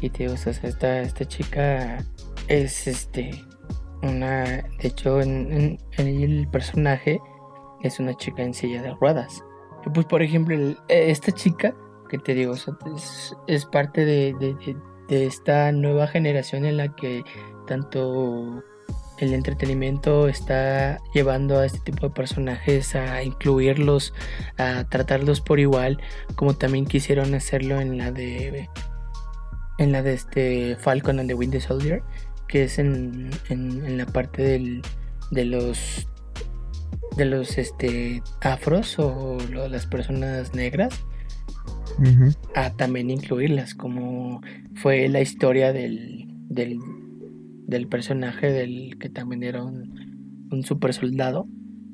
Y 0.00 0.08
te 0.10 0.24
digo, 0.24 0.34
o 0.34 0.36
sea, 0.36 0.52
esta, 0.52 1.00
esta 1.00 1.24
chica 1.26 1.98
es 2.48 2.86
este 2.86 3.30
una 4.08 4.44
de 4.44 4.88
hecho 4.88 5.20
el 5.20 6.48
personaje 6.50 7.20
es 7.82 8.00
una 8.00 8.14
chica 8.14 8.42
en 8.42 8.54
silla 8.54 8.82
de 8.82 8.94
ruedas. 8.94 9.44
Y 9.84 9.90
pues 9.90 10.06
por 10.06 10.22
ejemplo 10.22 10.56
esta 10.88 11.32
chica 11.32 11.74
que 12.08 12.18
te 12.18 12.34
digo 12.34 12.54
es, 13.46 13.64
parte 13.66 14.04
de, 14.04 14.34
esta 15.08 15.72
nueva 15.72 16.06
generación 16.06 16.64
en 16.64 16.76
la 16.76 16.94
que 16.94 17.24
tanto 17.66 18.62
el 19.18 19.32
entretenimiento 19.32 20.28
está 20.28 20.98
llevando 21.14 21.58
a 21.58 21.66
este 21.66 21.78
tipo 21.80 22.08
de 22.08 22.14
personajes 22.14 22.94
a 22.94 23.22
incluirlos, 23.22 24.12
a 24.58 24.84
tratarlos 24.88 25.40
por 25.40 25.58
igual, 25.58 26.00
como 26.34 26.54
también 26.54 26.86
quisieron 26.86 27.34
hacerlo 27.34 27.80
en 27.80 27.98
la 27.98 28.12
de 28.12 28.68
en 29.78 29.92
la 29.92 30.02
de 30.02 30.14
este 30.14 30.76
Falcon 30.76 31.20
and 31.20 31.28
the 31.28 31.34
Winter 31.34 31.60
Soldier, 31.60 32.02
que 32.48 32.64
es 32.64 32.78
en, 32.78 33.30
en, 33.48 33.98
la 33.98 34.06
parte 34.06 34.42
del, 34.42 34.82
de 35.30 35.44
los 35.44 36.08
de 37.16 37.24
los 37.24 37.56
este 37.56 38.22
afros 38.42 38.98
o 38.98 39.38
las 39.70 39.86
personas 39.86 40.54
negras 40.54 41.04
a 42.54 42.70
también 42.70 43.10
incluirlas 43.10 43.74
como 43.74 44.42
fue 44.74 45.08
la 45.08 45.22
historia 45.22 45.72
del, 45.72 46.26
del, 46.48 46.78
del 47.66 47.88
personaje 47.88 48.52
del 48.52 48.98
que 48.98 49.08
también 49.08 49.42
era 49.42 49.62
un, 49.62 50.48
un 50.50 50.62
super 50.62 50.92
soldado 50.92 51.46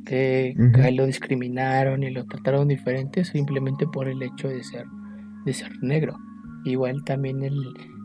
que 0.04 0.56
lo 0.92 1.06
discriminaron 1.06 2.02
y 2.02 2.10
lo 2.10 2.24
trataron 2.24 2.66
diferente 2.66 3.24
simplemente 3.24 3.86
por 3.86 4.08
el 4.08 4.20
hecho 4.22 4.48
de 4.48 4.64
ser 4.64 4.86
de 5.44 5.52
ser 5.52 5.72
negro. 5.82 6.18
Igual 6.64 7.04
también 7.04 7.42
el, 7.42 7.58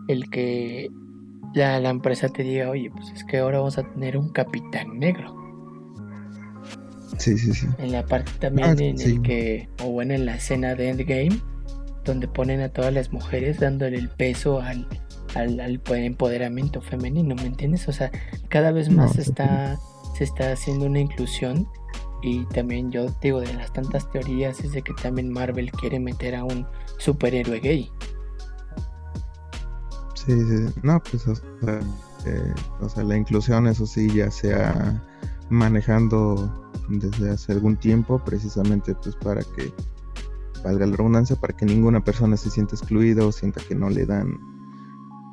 el 0.08 0.30
que 0.30 0.90
la, 1.54 1.80
la 1.80 1.90
empresa 1.90 2.30
te 2.30 2.44
diga, 2.44 2.70
oye, 2.70 2.92
pues 2.92 3.10
es 3.12 3.24
que 3.24 3.40
ahora 3.40 3.60
vamos 3.60 3.78
a 3.78 3.84
tener 3.84 4.18
un 4.18 4.30
capitán 4.30 5.00
negro. 5.00 5.36
Sí, 7.18 7.38
sí, 7.38 7.54
sí. 7.54 7.68
En 7.80 7.92
la 7.92 8.06
parte 8.06 8.32
también 8.40 8.70
ah, 8.70 8.76
en 8.78 9.02
el 9.02 9.22
que, 9.22 9.70
o 9.84 9.90
bueno, 9.90 10.14
en 10.14 10.26
la 10.26 10.36
escena 10.36 10.76
de 10.76 10.90
Endgame, 10.90 11.42
donde 12.06 12.28
ponen 12.28 12.62
a 12.62 12.70
todas 12.70 12.94
las 12.94 13.12
mujeres 13.12 13.60
dándole 13.60 13.98
el 13.98 14.10
peso 14.10 14.62
al, 14.62 14.88
al, 15.36 15.60
al 15.60 15.82
empoderamiento 15.90 16.82
femenino, 16.82 17.36
¿me 17.36 17.46
entiendes? 17.46 17.88
O 17.88 17.92
sea, 17.92 18.12
cada 18.50 18.72
vez 18.72 18.90
más 18.90 19.18
está, 19.18 19.78
se 20.16 20.24
está 20.24 20.52
haciendo 20.52 20.86
una 20.86 21.00
inclusión 21.00 21.68
y 22.24 22.46
también 22.46 22.92
yo 22.92 23.08
digo 23.22 23.42
de 23.42 23.54
las 23.54 23.72
tantas 23.74 24.10
teorías 24.12 24.60
es 24.62 24.72
de 24.72 24.82
que 24.82 24.94
también 25.02 25.30
Marvel 25.32 25.72
quiere 25.72 26.00
meter 26.00 26.36
a 26.36 26.44
un 26.44 26.66
superhéroe 26.98 27.60
gay. 27.60 27.92
Sí, 30.28 30.34
No, 30.84 31.02
pues, 31.10 31.26
eh, 32.26 32.54
o 32.82 32.90
sea, 32.90 33.04
la 33.04 33.16
inclusión, 33.16 33.66
eso 33.68 33.86
sí, 33.86 34.14
ya 34.14 34.30
se 34.30 34.54
ha 34.54 35.02
manejando 35.50 36.70
desde 36.90 37.30
hace 37.30 37.54
algún 37.54 37.78
tiempo, 37.78 38.20
precisamente 38.20 38.94
pues 38.96 39.16
para 39.16 39.42
que 39.42 39.72
valga 40.66 40.86
la 40.86 40.98
redundancia, 40.98 41.38
para 41.38 41.56
que 41.56 41.66
ninguna 41.66 42.04
persona 42.04 42.36
se 42.36 42.50
sienta 42.50 42.76
excluida 42.76 43.26
o 43.26 43.32
sienta 43.32 43.62
que 43.66 43.76
no 43.76 43.90
le 43.90 44.06
dan 44.06 44.38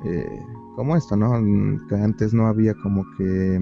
eh, 0.05 0.39
como 0.77 0.95
esto, 0.95 1.17
¿no? 1.17 1.33
Que 1.89 1.95
antes 1.95 2.33
no 2.33 2.47
había 2.47 2.73
como 2.75 3.03
que 3.17 3.55
eh, 3.55 3.61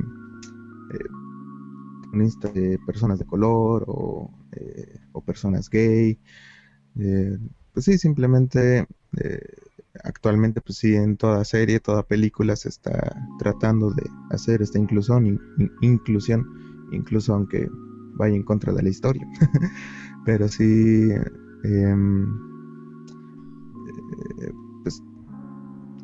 de 2.54 2.80
personas 2.86 3.18
de 3.18 3.26
color 3.26 3.86
o, 3.88 4.30
eh, 4.52 5.00
o 5.14 5.22
personas 5.22 5.68
gay. 5.68 6.20
pues 7.74 7.86
sí, 7.86 7.98
simplemente 7.98 8.86
actualmente 10.04 10.62
pues 10.62 10.78
sí 10.78 10.96
en 10.96 11.18
toda 11.18 11.46
serie, 11.46 11.80
toda 11.80 12.04
película 12.04 12.56
se 12.56 12.70
está 12.70 13.16
tratando 13.40 13.92
de 13.92 14.04
hacer 14.32 14.62
esta 14.62 14.80
inclusión, 14.80 15.40
inclusión, 15.82 16.46
incluso 16.92 17.34
aunque 17.34 17.70
vaya 18.16 18.36
en 18.36 18.44
contra 18.44 18.74
de 18.74 18.84
la 18.84 18.90
historia. 18.90 19.28
Pero 20.26 20.48
sí, 20.48 21.10
em, 21.64 22.24
eh, 24.42 24.54
pues 24.84 25.02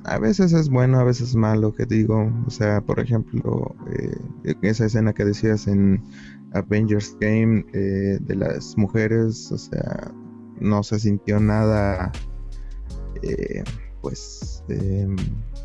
a 0.04 0.19
veces 0.19 0.54
es 0.54 0.69
bueno, 0.69 0.99
a 0.99 1.04
veces 1.04 1.30
es 1.30 1.36
malo, 1.36 1.73
que 1.73 1.86
digo, 1.86 2.32
o 2.45 2.49
sea, 2.49 2.82
por 2.82 2.99
ejemplo, 2.99 3.75
eh, 3.91 4.56
esa 4.62 4.86
escena 4.86 5.13
que 5.13 5.25
decías 5.25 5.67
en 5.67 6.02
Avengers 6.54 7.15
Game 7.19 7.65
eh, 7.73 8.19
de 8.21 8.36
las 8.36 8.78
mujeres, 8.78 9.52
o 9.52 9.58
sea, 9.58 10.12
no 10.60 10.84
se 10.84 10.99
sintió 10.99 11.39
nada 11.39 12.12
eh, 13.23 13.63
pues 14.01 14.63
em, 14.69 15.15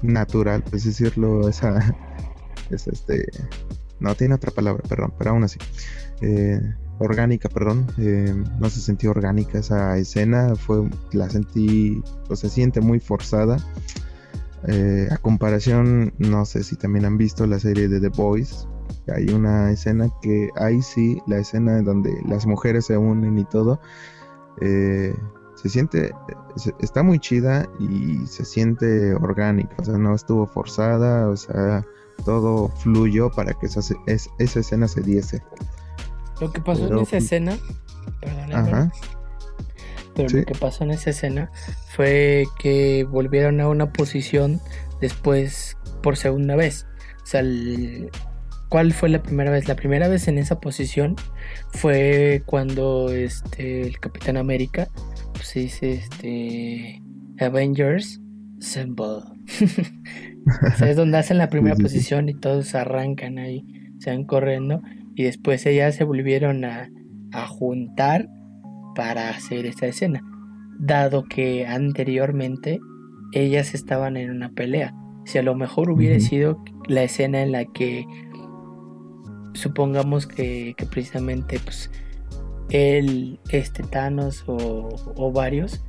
natural, 0.03 0.62
pues 0.69 0.85
decirlo, 0.85 1.49
esa 1.49 1.95
es 2.71 2.87
este 2.87 3.27
no 4.01 4.14
tiene 4.14 4.35
otra 4.35 4.51
palabra, 4.51 4.83
perdón, 4.88 5.14
pero 5.19 5.31
aún 5.31 5.45
así 5.45 5.59
eh, 6.21 6.61
orgánica, 6.99 7.49
perdón, 7.49 7.87
em, 7.99 8.45
no 8.59 8.71
se 8.71 8.81
sintió 8.81 9.11
orgánica 9.11 9.59
esa 9.59 9.97
escena, 9.97 10.55
fue 10.57 10.88
la 11.12 11.29
sentí, 11.29 12.03
o 12.29 12.37
se 12.37 12.49
siente 12.49 12.81
muy 12.81 13.01
forzada. 13.01 13.57
Eh, 14.67 15.09
a 15.11 15.19
comparación, 15.19 16.14
no 16.19 16.47
sé 16.47 16.64
si 16.64 16.77
también 16.77 17.05
han 17.05 17.19
visto 17.19 17.47
la 17.47 17.59
serie 17.59 17.88
de 17.88 18.01
The 18.01 18.09
Boys. 18.09 18.67
Hay 19.14 19.29
una 19.29 19.71
escena 19.71 20.09
que 20.23 20.49
ahí 20.57 20.81
sí, 20.81 21.21
la 21.27 21.38
escena 21.38 21.83
donde 21.83 22.11
las 22.27 22.47
mujeres 22.47 22.87
se 22.87 22.97
unen 22.97 23.38
y 23.38 23.45
todo, 23.45 23.81
eh, 24.61 25.14
se 25.64 25.70
siente, 25.70 26.14
está 26.79 27.03
muy 27.03 27.18
chida 27.18 27.66
y 27.81 28.27
se 28.27 28.44
siente 28.44 29.14
orgánica, 29.14 29.74
o 29.79 29.85
sea, 29.85 29.96
no 29.96 30.14
estuvo 30.14 30.46
forzada, 30.46 31.27
o 31.27 31.37
sea, 31.38 31.87
todo 32.27 32.68
fluyó 32.68 33.31
para 33.31 33.55
que 33.55 33.64
esa, 33.64 33.81
esa 34.07 34.61
escena 34.61 34.87
se 34.88 35.00
diese. 35.00 35.42
Lo 36.38 36.53
que 36.53 36.61
pasó 36.61 36.87
en 36.87 36.98
esa 36.98 37.16
escena, 37.16 37.57
perdón, 38.20 38.92
pero 40.14 40.29
lo 40.29 40.44
que 40.44 40.55
pasó 40.55 40.85
en 40.85 40.90
esa 40.90 41.11
escena 41.11 41.50
fue 41.96 42.44
que 42.59 43.05
volvieron 43.05 43.59
a 43.62 43.68
una 43.70 43.90
posición 43.90 44.61
después 45.00 45.79
por 46.03 46.18
segunda 46.18 46.57
vez. 46.57 46.87
O 47.22 47.27
sea, 47.27 47.42
¿cuál 48.68 48.92
fue 48.92 49.09
la 49.09 49.22
primera 49.22 49.50
vez? 49.50 49.66
La 49.66 49.77
primera 49.77 50.09
vez 50.09 50.29
en 50.29 50.37
esa 50.37 50.61
posición 50.61 51.16
fue 51.72 52.43
cuando 52.45 53.09
este, 53.11 53.86
el 53.86 53.99
Capitán 53.99 54.36
América 54.36 54.89
pues 55.35 55.53
dice 55.55 55.93
este 55.93 57.03
Avengers 57.39 58.20
Assemble. 58.61 59.22
es 60.87 60.97
donde 60.97 61.18
hacen 61.18 61.39
la 61.39 61.51
primera 61.51 61.76
posición 61.76 62.28
y 62.28 62.35
todos 62.35 62.74
arrancan 62.74 63.39
ahí, 63.39 63.64
se 63.99 64.11
van 64.11 64.24
corriendo 64.24 64.80
y 65.14 65.24
después 65.24 65.66
ellas 65.66 65.95
se 65.97 66.05
volvieron 66.05 66.64
a, 66.64 66.91
a 67.32 67.47
juntar 67.47 68.28
para 68.95 69.30
hacer 69.30 69.66
esta 69.66 69.87
escena, 69.87 70.22
dado 70.78 71.24
que 71.24 71.66
anteriormente 71.66 72.80
ellas 73.32 73.74
estaban 73.74 74.16
en 74.16 74.30
una 74.30 74.51
pelea. 74.51 74.95
Si 75.24 75.39
a 75.39 75.43
lo 75.43 75.55
mejor 75.55 75.91
hubiera 75.91 76.20
sido 76.20 76.62
la 76.87 77.03
escena 77.03 77.43
en 77.43 77.53
la 77.53 77.64
que 77.64 78.07
supongamos 79.55 80.26
que, 80.26 80.74
que 80.76 80.87
precisamente 80.87 81.59
pues 81.59 81.91
él, 82.71 83.39
este 83.51 83.83
Thanos 83.83 84.45
o, 84.47 85.33
varios, 85.33 85.83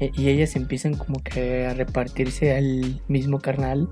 eh, 0.00 0.10
y 0.14 0.28
ellas 0.28 0.56
empiezan 0.56 0.94
como 0.94 1.22
que 1.22 1.66
a 1.66 1.74
repartirse 1.74 2.56
al 2.56 3.00
mismo 3.08 3.38
carnal 3.38 3.88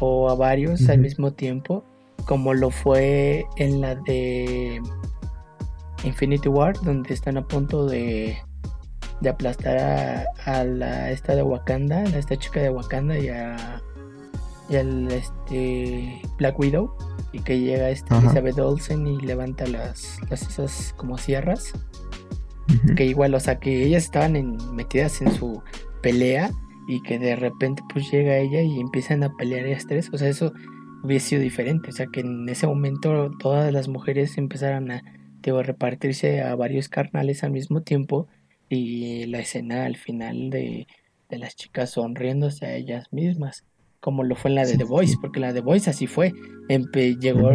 o 0.00 0.30
a 0.30 0.34
varios 0.34 0.88
al 0.88 0.98
mismo 0.98 1.32
tiempo, 1.32 1.84
como 2.26 2.54
lo 2.54 2.70
fue 2.70 3.44
en 3.56 3.80
la 3.80 3.94
de 3.94 4.80
Infinity 6.04 6.48
War, 6.48 6.74
donde 6.82 7.14
están 7.14 7.36
a 7.36 7.46
punto 7.46 7.86
de, 7.86 8.36
de 9.20 9.28
aplastar 9.28 9.78
a, 9.78 10.64
la 10.64 11.10
esta 11.10 11.34
de 11.34 11.42
Wakanda, 11.42 11.98
a 11.98 12.18
esta 12.18 12.36
chica 12.36 12.60
de 12.60 12.70
Wakanda 12.70 13.18
y 13.18 13.28
a 13.28 13.82
y 14.68 14.76
al 14.76 15.10
este 15.10 16.20
Black 16.36 16.58
Widow 16.58 16.94
y 17.32 17.40
que 17.40 17.60
llega 17.60 17.90
esta 17.90 18.18
Elizabeth 18.18 18.58
Olsen 18.58 19.06
y 19.06 19.20
levanta 19.20 19.66
las, 19.66 20.18
las 20.30 20.42
esas 20.42 20.94
como 20.96 21.18
sierras 21.18 21.72
que 22.96 23.06
igual 23.06 23.34
o 23.34 23.40
sea 23.40 23.58
que 23.58 23.84
ellas 23.84 24.04
estaban 24.04 24.56
metidas 24.74 25.22
en 25.22 25.32
su 25.32 25.62
pelea 26.02 26.50
y 26.86 27.02
que 27.02 27.18
de 27.18 27.36
repente 27.36 27.82
pues 27.92 28.10
llega 28.10 28.38
ella 28.38 28.62
y 28.62 28.80
empiezan 28.80 29.22
a 29.22 29.34
pelear 29.36 29.66
ellas 29.66 29.86
tres 29.86 30.10
o 30.12 30.18
sea 30.18 30.28
eso 30.28 30.52
hubiese 31.02 31.30
sido 31.30 31.42
diferente 31.42 31.90
o 31.90 31.92
sea 31.92 32.06
que 32.06 32.20
en 32.20 32.48
ese 32.48 32.66
momento 32.66 33.30
todas 33.38 33.72
las 33.72 33.88
mujeres 33.88 34.36
empezaron 34.38 34.90
a 34.90 35.02
repartirse 35.42 36.42
a 36.42 36.54
varios 36.56 36.90
carnales 36.90 37.42
al 37.42 37.52
mismo 37.52 37.80
tiempo 37.80 38.28
y 38.68 39.24
la 39.26 39.40
escena 39.40 39.86
al 39.86 39.96
final 39.96 40.50
de, 40.50 40.86
de 41.30 41.38
las 41.38 41.56
chicas 41.56 41.90
sonriéndose 41.90 42.66
a 42.66 42.74
ellas 42.74 43.10
mismas 43.12 43.64
como 44.00 44.24
lo 44.24 44.36
fue 44.36 44.50
en 44.50 44.56
la 44.56 44.66
de 44.66 44.76
The 44.76 44.84
Voice, 44.84 45.16
porque 45.20 45.40
la 45.40 45.48
de 45.48 45.54
The 45.54 45.60
Voice 45.60 45.90
así 45.90 46.06
fue. 46.06 46.32
llegó, 47.20 47.52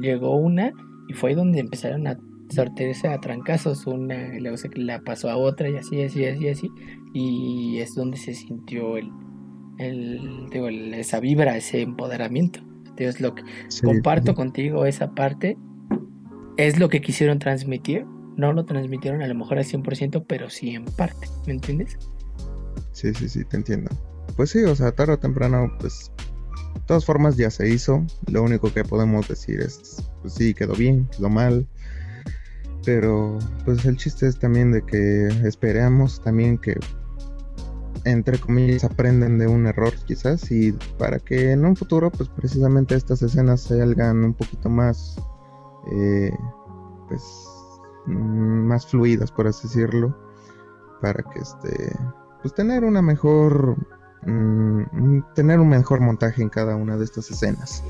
llegó 0.00 0.36
una 0.36 0.72
y 1.08 1.14
fue 1.14 1.34
donde 1.34 1.60
empezaron 1.60 2.06
a 2.06 2.18
sortearse 2.50 3.08
a 3.08 3.20
trancazos. 3.20 3.86
Una, 3.86 4.38
luego 4.38 4.56
se 4.56 4.68
la 4.76 5.00
pasó 5.00 5.30
a 5.30 5.36
otra 5.36 5.68
y 5.68 5.76
así, 5.76 6.02
así, 6.02 6.24
así, 6.24 6.48
así. 6.48 6.70
Y 7.14 7.78
es 7.78 7.94
donde 7.94 8.18
se 8.18 8.34
sintió 8.34 8.96
el, 8.96 9.10
el, 9.78 10.48
digo, 10.50 10.68
esa 10.68 11.20
vibra, 11.20 11.56
ese 11.56 11.80
empoderamiento. 11.82 12.60
Entonces, 12.86 13.20
lo 13.20 13.34
que 13.34 13.42
comparto 13.82 14.34
contigo 14.34 14.86
esa 14.86 15.14
parte 15.14 15.56
es 16.56 16.78
lo 16.78 16.88
que 16.88 17.00
quisieron 17.00 17.38
transmitir. 17.38 18.04
No 18.36 18.52
lo 18.52 18.66
transmitieron 18.66 19.22
a 19.22 19.26
lo 19.28 19.34
mejor 19.34 19.58
al 19.58 19.64
100%, 19.64 20.24
pero 20.26 20.50
sí 20.50 20.74
en 20.74 20.84
parte. 20.84 21.26
¿Me 21.46 21.54
entiendes? 21.54 21.98
Sí, 22.92 23.14
sí, 23.14 23.28
sí, 23.28 23.44
te 23.44 23.56
entiendo 23.56 23.90
pues 24.36 24.50
sí, 24.50 24.62
o 24.64 24.74
sea, 24.74 24.92
tarde 24.92 25.14
o 25.14 25.18
temprano, 25.18 25.72
pues, 25.78 26.10
de 26.74 26.80
todas 26.86 27.04
formas 27.04 27.36
ya 27.36 27.50
se 27.50 27.68
hizo. 27.68 28.04
Lo 28.30 28.42
único 28.42 28.72
que 28.72 28.84
podemos 28.84 29.28
decir 29.28 29.60
es, 29.60 30.02
pues 30.22 30.34
sí, 30.34 30.54
quedó 30.54 30.74
bien, 30.74 31.08
quedó 31.16 31.28
mal. 31.28 31.66
Pero, 32.84 33.38
pues 33.64 33.84
el 33.84 33.96
chiste 33.96 34.28
es 34.28 34.38
también 34.38 34.70
de 34.70 34.82
que 34.82 35.26
esperamos 35.44 36.22
también 36.22 36.58
que, 36.58 36.78
entre 38.04 38.38
comillas, 38.38 38.84
aprenden 38.84 39.38
de 39.38 39.48
un 39.48 39.66
error 39.66 39.92
quizás 40.06 40.50
y 40.52 40.72
para 40.96 41.18
que 41.18 41.50
en 41.50 41.64
un 41.64 41.74
futuro, 41.74 42.10
pues 42.10 42.28
precisamente 42.28 42.94
estas 42.94 43.22
escenas 43.22 43.62
salgan 43.62 44.22
un 44.22 44.34
poquito 44.34 44.68
más, 44.68 45.16
eh, 45.92 46.30
pues, 47.08 47.22
mm, 48.06 48.66
más 48.68 48.86
fluidas, 48.86 49.32
por 49.32 49.48
así 49.48 49.66
decirlo, 49.66 50.16
para 51.02 51.24
que 51.24 51.40
este, 51.40 51.92
pues 52.42 52.54
tener 52.54 52.84
una 52.84 53.02
mejor 53.02 53.76
Mm, 54.22 55.20
tener 55.34 55.60
un 55.60 55.68
mejor 55.68 56.00
montaje 56.00 56.42
en 56.42 56.48
cada 56.48 56.76
una 56.76 56.96
de 56.96 57.04
estas 57.04 57.30
escenas. 57.30 57.82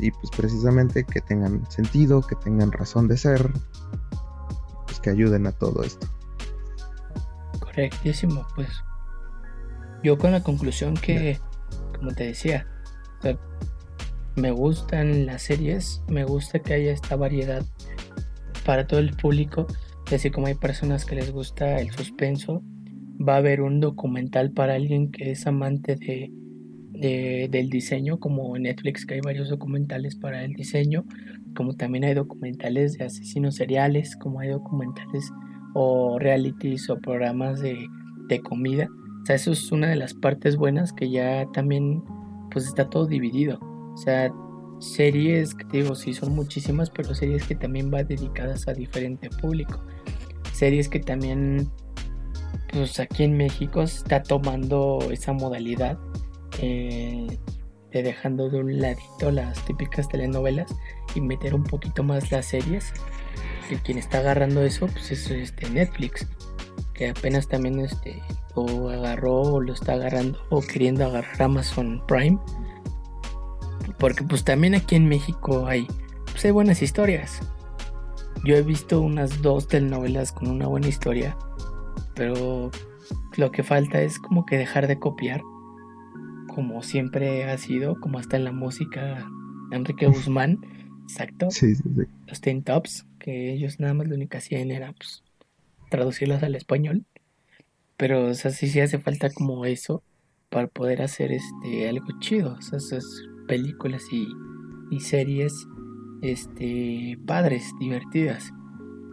Y 0.00 0.10
pues 0.10 0.30
precisamente 0.36 1.04
que 1.04 1.20
tengan 1.20 1.68
sentido, 1.70 2.22
que 2.22 2.36
tengan 2.36 2.72
razón 2.72 3.08
de 3.08 3.16
ser, 3.16 3.50
pues 4.86 5.00
que 5.00 5.10
ayuden 5.10 5.46
a 5.46 5.52
todo 5.52 5.82
esto. 5.82 6.06
Correctísimo, 7.60 8.46
pues 8.54 8.68
yo 10.02 10.16
con 10.18 10.32
la 10.32 10.42
conclusión 10.42 10.94
que, 10.94 11.40
como 11.96 12.12
te 12.12 12.24
decía, 12.24 12.66
me 14.36 14.52
gustan 14.52 15.26
las 15.26 15.42
series, 15.42 16.02
me 16.08 16.24
gusta 16.24 16.60
que 16.60 16.74
haya 16.74 16.92
esta 16.92 17.16
variedad 17.16 17.64
para 18.64 18.86
todo 18.86 19.00
el 19.00 19.16
público, 19.16 19.66
así 20.12 20.30
como 20.30 20.46
hay 20.46 20.54
personas 20.54 21.04
que 21.04 21.16
les 21.16 21.32
gusta 21.32 21.80
el 21.80 21.90
suspenso, 21.90 22.62
va 23.26 23.34
a 23.34 23.38
haber 23.38 23.60
un 23.60 23.80
documental 23.80 24.52
para 24.52 24.74
alguien 24.74 25.10
que 25.10 25.30
es 25.32 25.46
amante 25.46 25.96
de, 25.96 27.48
del 27.50 27.70
diseño, 27.70 28.18
como 28.18 28.56
en 28.56 28.64
Netflix 28.64 29.06
que 29.06 29.14
hay 29.14 29.20
varios 29.20 29.48
documentales 29.48 30.16
para 30.16 30.44
el 30.44 30.52
diseño, 30.54 31.04
como 31.56 31.74
también 31.74 32.04
hay 32.04 32.14
documentales 32.14 32.98
de 32.98 33.04
asesinos 33.04 33.56
seriales, 33.56 34.16
como 34.16 34.40
hay 34.40 34.50
documentales 34.50 35.30
o 35.74 36.18
realities 36.18 36.88
o 36.90 36.98
programas 36.98 37.60
de, 37.60 37.86
de 38.28 38.40
comida. 38.40 38.88
O 39.22 39.26
sea, 39.26 39.36
eso 39.36 39.52
es 39.52 39.70
una 39.72 39.88
de 39.88 39.96
las 39.96 40.14
partes 40.14 40.56
buenas 40.56 40.92
que 40.92 41.10
ya 41.10 41.46
también 41.52 42.02
pues 42.50 42.66
está 42.66 42.88
todo 42.88 43.06
dividido. 43.06 43.58
O 43.94 43.96
sea, 43.96 44.32
series 44.78 45.56
digo, 45.72 45.94
sí 45.94 46.14
son 46.14 46.34
muchísimas, 46.34 46.90
pero 46.90 47.14
series 47.14 47.44
que 47.44 47.54
también 47.54 47.90
van 47.90 48.06
dedicadas 48.06 48.68
a 48.68 48.72
diferente 48.72 49.28
público. 49.40 49.80
Series 50.52 50.88
que 50.88 51.00
también 51.00 51.68
pues 52.72 53.00
aquí 53.00 53.24
en 53.24 53.36
México 53.36 53.86
se 53.86 53.98
está 53.98 54.22
tomando 54.22 54.98
esa 55.10 55.32
modalidad 55.32 55.98
eh, 56.60 57.38
de 57.92 58.02
dejando 58.02 58.50
de 58.50 58.60
un 58.60 58.80
ladito 58.80 59.30
las 59.30 59.64
típicas 59.64 60.08
telenovelas 60.08 60.74
y 61.14 61.20
meter 61.20 61.54
un 61.54 61.64
poquito 61.64 62.02
más 62.02 62.30
las 62.30 62.46
series. 62.46 62.92
Y 63.70 63.76
quien 63.76 63.98
está 63.98 64.18
agarrando 64.18 64.62
eso 64.62 64.86
pues 64.86 65.10
es 65.10 65.30
este 65.30 65.68
Netflix, 65.70 66.26
que 66.94 67.10
apenas 67.10 67.48
también 67.48 67.80
este, 67.80 68.22
lo 68.56 68.90
agarró 68.90 69.42
o 69.42 69.60
lo 69.60 69.72
está 69.72 69.94
agarrando 69.94 70.38
o 70.50 70.60
queriendo 70.60 71.06
agarrar 71.06 71.42
Amazon 71.42 72.02
Prime. 72.06 72.38
Porque 73.98 74.22
pues 74.22 74.44
también 74.44 74.74
aquí 74.74 74.94
en 74.94 75.08
México 75.08 75.66
hay, 75.66 75.86
pues, 76.30 76.44
hay 76.44 76.50
buenas 76.50 76.82
historias. 76.82 77.40
Yo 78.44 78.56
he 78.56 78.62
visto 78.62 79.00
unas 79.00 79.42
dos 79.42 79.66
telenovelas 79.66 80.32
con 80.32 80.48
una 80.48 80.66
buena 80.66 80.86
historia 80.86 81.36
pero 82.18 82.72
lo 83.36 83.52
que 83.52 83.62
falta 83.62 84.02
es 84.02 84.18
como 84.18 84.44
que 84.44 84.58
dejar 84.58 84.88
de 84.88 84.98
copiar, 84.98 85.40
como 86.52 86.82
siempre 86.82 87.44
ha 87.44 87.56
sido, 87.56 87.98
como 88.00 88.18
hasta 88.18 88.36
en 88.36 88.42
la 88.44 88.50
música 88.50 89.30
Enrique 89.70 90.08
Guzmán, 90.08 90.58
exacto. 91.04 91.48
Sí, 91.50 91.76
sí, 91.76 91.82
sí. 91.84 92.02
Los 92.26 92.40
Ten 92.40 92.64
Tops, 92.64 93.06
que 93.20 93.52
ellos 93.52 93.78
nada 93.78 93.94
más 93.94 94.08
lo 94.08 94.16
único 94.16 94.30
que 94.30 94.38
hacían 94.38 94.72
era 94.72 94.92
pues, 94.92 95.22
traducirlas 95.90 96.42
al 96.42 96.56
español. 96.56 97.06
Pero, 97.96 98.26
o 98.26 98.34
sea, 98.34 98.50
sí, 98.50 98.68
sí 98.68 98.80
hace 98.80 98.98
falta 98.98 99.30
como 99.30 99.64
eso 99.64 100.02
para 100.50 100.66
poder 100.66 101.02
hacer 101.02 101.30
este 101.30 101.88
algo 101.88 102.06
chido. 102.18 102.56
O 102.58 102.62
sea, 102.62 102.78
esas 102.78 103.04
películas 103.46 104.02
y, 104.10 104.26
y 104.90 105.00
series 105.00 105.54
este 106.22 107.16
padres, 107.26 107.72
divertidas 107.78 108.52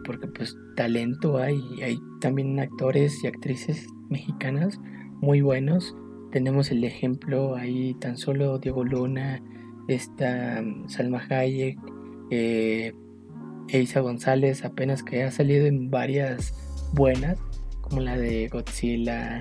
porque 0.06 0.28
pues 0.28 0.56
talento 0.76 1.38
hay, 1.38 1.60
hay 1.82 1.98
también 2.20 2.58
actores 2.60 3.22
y 3.24 3.26
actrices 3.26 3.86
mexicanas 4.08 4.78
muy 5.20 5.40
buenos. 5.40 5.94
Tenemos 6.30 6.70
el 6.70 6.84
ejemplo 6.84 7.56
ahí 7.56 7.94
tan 7.94 8.16
solo 8.16 8.58
Diego 8.58 8.84
Luna, 8.84 9.42
esta 9.88 10.62
mm, 10.62 10.88
Salma 10.88 11.26
Hayek, 11.28 11.78
eh, 12.30 12.94
Eisa 13.68 14.00
González, 14.00 14.64
apenas 14.64 15.02
que 15.02 15.24
ha 15.24 15.30
salido 15.30 15.66
en 15.66 15.90
varias 15.90 16.54
buenas, 16.92 17.38
como 17.80 18.00
la 18.00 18.16
de 18.16 18.48
Godzilla, 18.48 19.40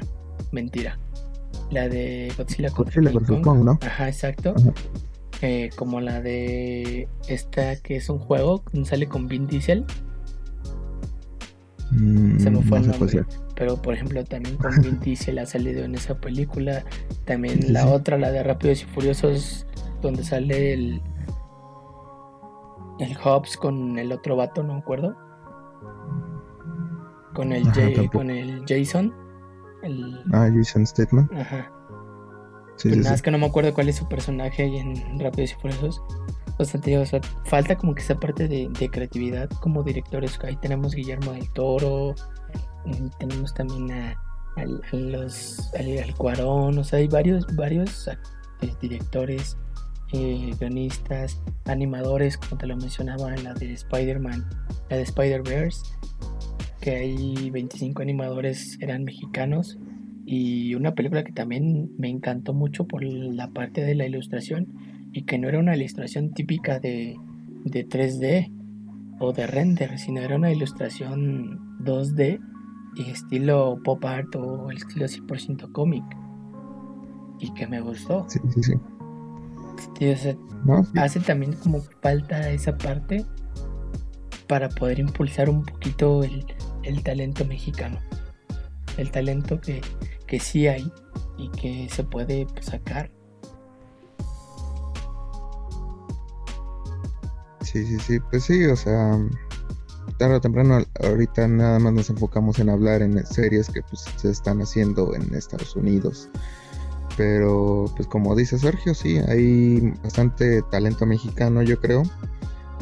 mentira, 0.52 0.98
la 1.72 1.88
de 1.88 2.32
Godzilla, 2.38 2.70
Godzilla 2.70 3.12
¿no? 3.12 3.80
Ajá, 3.82 4.08
exacto. 4.08 4.56
Eh, 5.42 5.70
como 5.76 6.00
la 6.00 6.22
de 6.22 7.08
esta 7.28 7.76
que 7.82 7.98
es 7.98 8.10
un 8.10 8.20
juego, 8.20 8.64
sale 8.84 9.08
con 9.08 9.28
Vin 9.28 9.48
Diesel, 9.48 9.86
Mm, 11.96 12.40
se 12.40 12.52
me 12.52 12.62
fue 12.62 12.80
el 12.80 12.88
nombre. 12.88 13.26
Pero 13.56 13.82
por 13.82 13.94
ejemplo 13.94 14.24
también 14.26 14.58
con 14.58 14.82
Vin 14.82 15.00
Diesel 15.00 15.40
ha 15.40 15.46
salido 15.46 15.84
en 15.84 15.96
esa 15.96 16.16
película. 16.16 16.84
También 17.26 17.74
la 17.74 17.88
otra, 17.88 18.18
la 18.18 18.32
de 18.32 18.44
Rápidos 18.44 18.84
y 18.84 18.86
Furiosos, 18.86 19.66
donde 20.02 20.24
sale 20.24 20.74
el 20.74 21.02
el 23.00 23.18
Hobbs 23.18 23.58
con 23.58 23.98
el 24.00 24.12
otro 24.12 24.36
vato, 24.36 24.64
no 24.64 24.74
me 24.74 24.80
acuerdo. 24.80 25.16
Con 27.34 27.52
el 27.52 28.10
con 28.12 28.30
el 28.30 28.64
Jason. 28.68 29.14
El... 29.84 30.24
Ah, 30.34 30.50
Jason 30.54 30.86
Statham. 30.86 31.30
Ajá. 31.36 31.72
Pues 32.82 32.98
nada, 32.98 33.16
es 33.16 33.22
que 33.22 33.32
no 33.32 33.38
me 33.38 33.46
acuerdo 33.46 33.74
cuál 33.74 33.90
es 33.90 33.96
su 33.96 34.08
personaje 34.08 34.66
en 34.66 35.20
Rápidos 35.20 35.54
y 35.54 35.56
Furiosos. 35.56 36.02
O 36.58 36.66
sea, 36.66 37.22
falta 37.46 37.76
como 37.76 37.94
que 37.94 38.02
esa 38.02 38.16
parte 38.16 38.48
de, 38.48 38.70
creatividad 38.90 39.50
como 39.62 39.84
directores. 39.84 40.40
Ahí 40.44 40.56
tenemos 40.58 40.96
Guillermo 40.96 41.34
del 41.34 41.52
Toro, 41.54 42.16
mm, 42.86 43.08
tenemos 43.20 43.54
también 43.54 43.92
a, 43.92 44.16
los, 44.94 45.72
al, 45.76 46.16
Cuarón, 46.16 46.78
o 46.78 46.84
sea, 46.84 47.00
hay 47.00 47.08
varios, 47.08 47.46
varios 47.56 48.08
eh, 48.08 48.18
directores, 48.82 49.58
eh, 50.14 50.54
guionistas, 50.60 51.42
animadores, 51.66 52.38
como 52.38 52.58
te 52.58 52.68
lo 52.68 52.78
mencionaba, 52.78 53.36
la 53.36 53.54
de 53.54 53.74
Spider-Man, 53.74 54.48
la 54.90 54.98
de 54.98 55.04
Spider-Verse, 55.04 55.84
que 56.80 56.96
hay 56.96 57.50
25 57.50 58.02
animadores 58.02 58.78
eran 58.80 59.04
mexicanos 59.04 59.78
y 60.26 60.74
una 60.76 60.96
película 60.96 61.24
que 61.24 61.32
también 61.32 61.92
me 61.98 62.10
encantó 62.10 62.54
mucho 62.54 62.86
por 62.86 63.04
la 63.04 63.50
parte 63.50 63.82
de 63.82 63.96
la 63.96 64.06
ilustración 64.06 64.95
y 65.16 65.24
que 65.24 65.38
no 65.38 65.48
era 65.48 65.60
una 65.60 65.78
ilustración 65.78 66.34
típica 66.34 66.80
de, 66.82 67.16
de 67.64 67.88
3D 67.88 68.52
o 69.22 69.32
de 69.32 69.48
render, 69.48 69.98
sino 69.98 70.20
era 70.20 70.36
una 70.36 70.52
ilustración 70.52 71.80
2D 71.86 72.42
estilo 72.98 73.80
pop 73.82 74.04
art 74.04 74.36
o 74.36 74.70
el 74.70 74.76
estilo 74.76 75.06
100% 75.06 75.72
cómic. 75.72 76.04
Y 77.40 77.54
que 77.54 77.66
me 77.66 77.80
gustó. 77.80 78.26
Sí, 78.28 78.40
sí, 78.54 78.64
sí. 78.64 78.74
Hace 80.98 81.20
también 81.22 81.54
como 81.54 81.80
falta 82.02 82.50
esa 82.50 82.78
parte 82.78 83.26
para 84.48 84.68
poder 84.68 85.00
impulsar 85.00 85.50
un 85.50 85.64
poquito 85.64 86.26
el, 86.26 86.46
el 86.84 87.02
talento 87.04 87.46
mexicano. 87.46 88.00
El 88.98 89.12
talento 89.12 89.62
que, 89.62 89.80
que 90.28 90.42
sí 90.42 90.68
hay 90.68 90.92
y 91.38 91.50
que 91.52 91.88
se 91.90 92.04
puede 92.04 92.48
pues, 92.48 92.66
sacar. 92.66 93.12
Sí, 97.76 97.86
sí, 97.86 98.00
sí, 98.00 98.20
pues 98.32 98.46
sí, 98.46 98.64
o 98.68 98.76
sea, 98.78 99.20
tarde 100.18 100.36
o 100.36 100.40
temprano, 100.40 100.82
ahorita 101.04 101.46
nada 101.50 101.78
más 101.78 101.92
nos 101.92 102.10
enfocamos 102.10 102.58
en 102.60 102.70
hablar 102.70 103.02
en 103.02 103.26
series 103.26 103.70
que 103.70 103.82
pues, 103.82 104.06
se 104.16 104.30
están 104.30 104.62
haciendo 104.62 105.14
en 105.14 105.36
Estados 105.36 105.76
Unidos. 105.76 106.30
Pero, 107.18 107.92
pues 107.98 108.08
como 108.08 108.34
dice 108.34 108.58
Sergio, 108.58 108.94
sí, 108.94 109.18
hay 109.28 109.92
bastante 110.02 110.62
talento 110.72 111.06
mexicano, 111.06 111.64
yo 111.64 111.78
creo. 111.82 112.04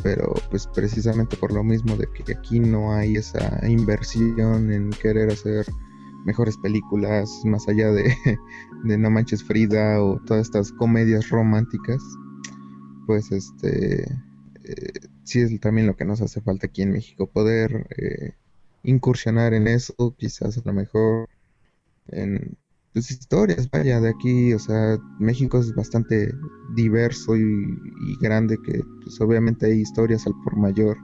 Pero, 0.03 0.31
pues 0.51 0.67
precisamente 0.67 1.37
por 1.37 1.53
lo 1.53 1.63
mismo 1.63 1.97
de 1.97 2.07
que 2.13 2.31
aquí 2.31 2.59
no 2.59 2.93
hay 2.93 3.15
esa 3.15 3.67
inversión 3.67 4.71
en 4.71 4.91
querer 4.91 5.31
hacer 5.31 5.65
mejores 6.23 6.55
películas, 6.57 7.31
más 7.45 7.67
allá 7.67 7.91
de, 7.91 8.15
de 8.83 8.97
No 8.99 9.09
Manches 9.09 9.43
Frida 9.43 10.03
o 10.03 10.19
todas 10.27 10.45
estas 10.45 10.71
comedias 10.71 11.29
románticas, 11.29 11.99
pues 13.07 13.31
este 13.31 14.05
eh, 14.63 15.07
sí 15.23 15.41
es 15.41 15.59
también 15.59 15.87
lo 15.87 15.95
que 15.95 16.05
nos 16.05 16.21
hace 16.21 16.41
falta 16.41 16.67
aquí 16.67 16.81
en 16.81 16.91
México, 16.91 17.27
poder 17.27 17.87
eh, 17.97 18.33
incursionar 18.83 19.53
en 19.53 19.67
eso, 19.67 20.15
quizás 20.17 20.57
a 20.57 20.61
lo 20.65 20.73
mejor 20.73 21.29
en 22.07 22.57
pues, 22.93 23.11
historias, 23.11 23.69
vaya, 23.71 23.99
de 23.99 24.09
aquí, 24.09 24.53
o 24.53 24.59
sea, 24.59 24.97
México 25.19 25.59
es 25.59 25.73
bastante 25.75 26.33
diverso 26.75 27.35
y, 27.35 27.77
grande, 28.21 28.57
que 28.63 28.81
pues 29.03 29.19
obviamente 29.19 29.65
hay 29.65 29.81
historias 29.81 30.27
al 30.27 30.33
por 30.43 30.55
mayor, 30.57 30.97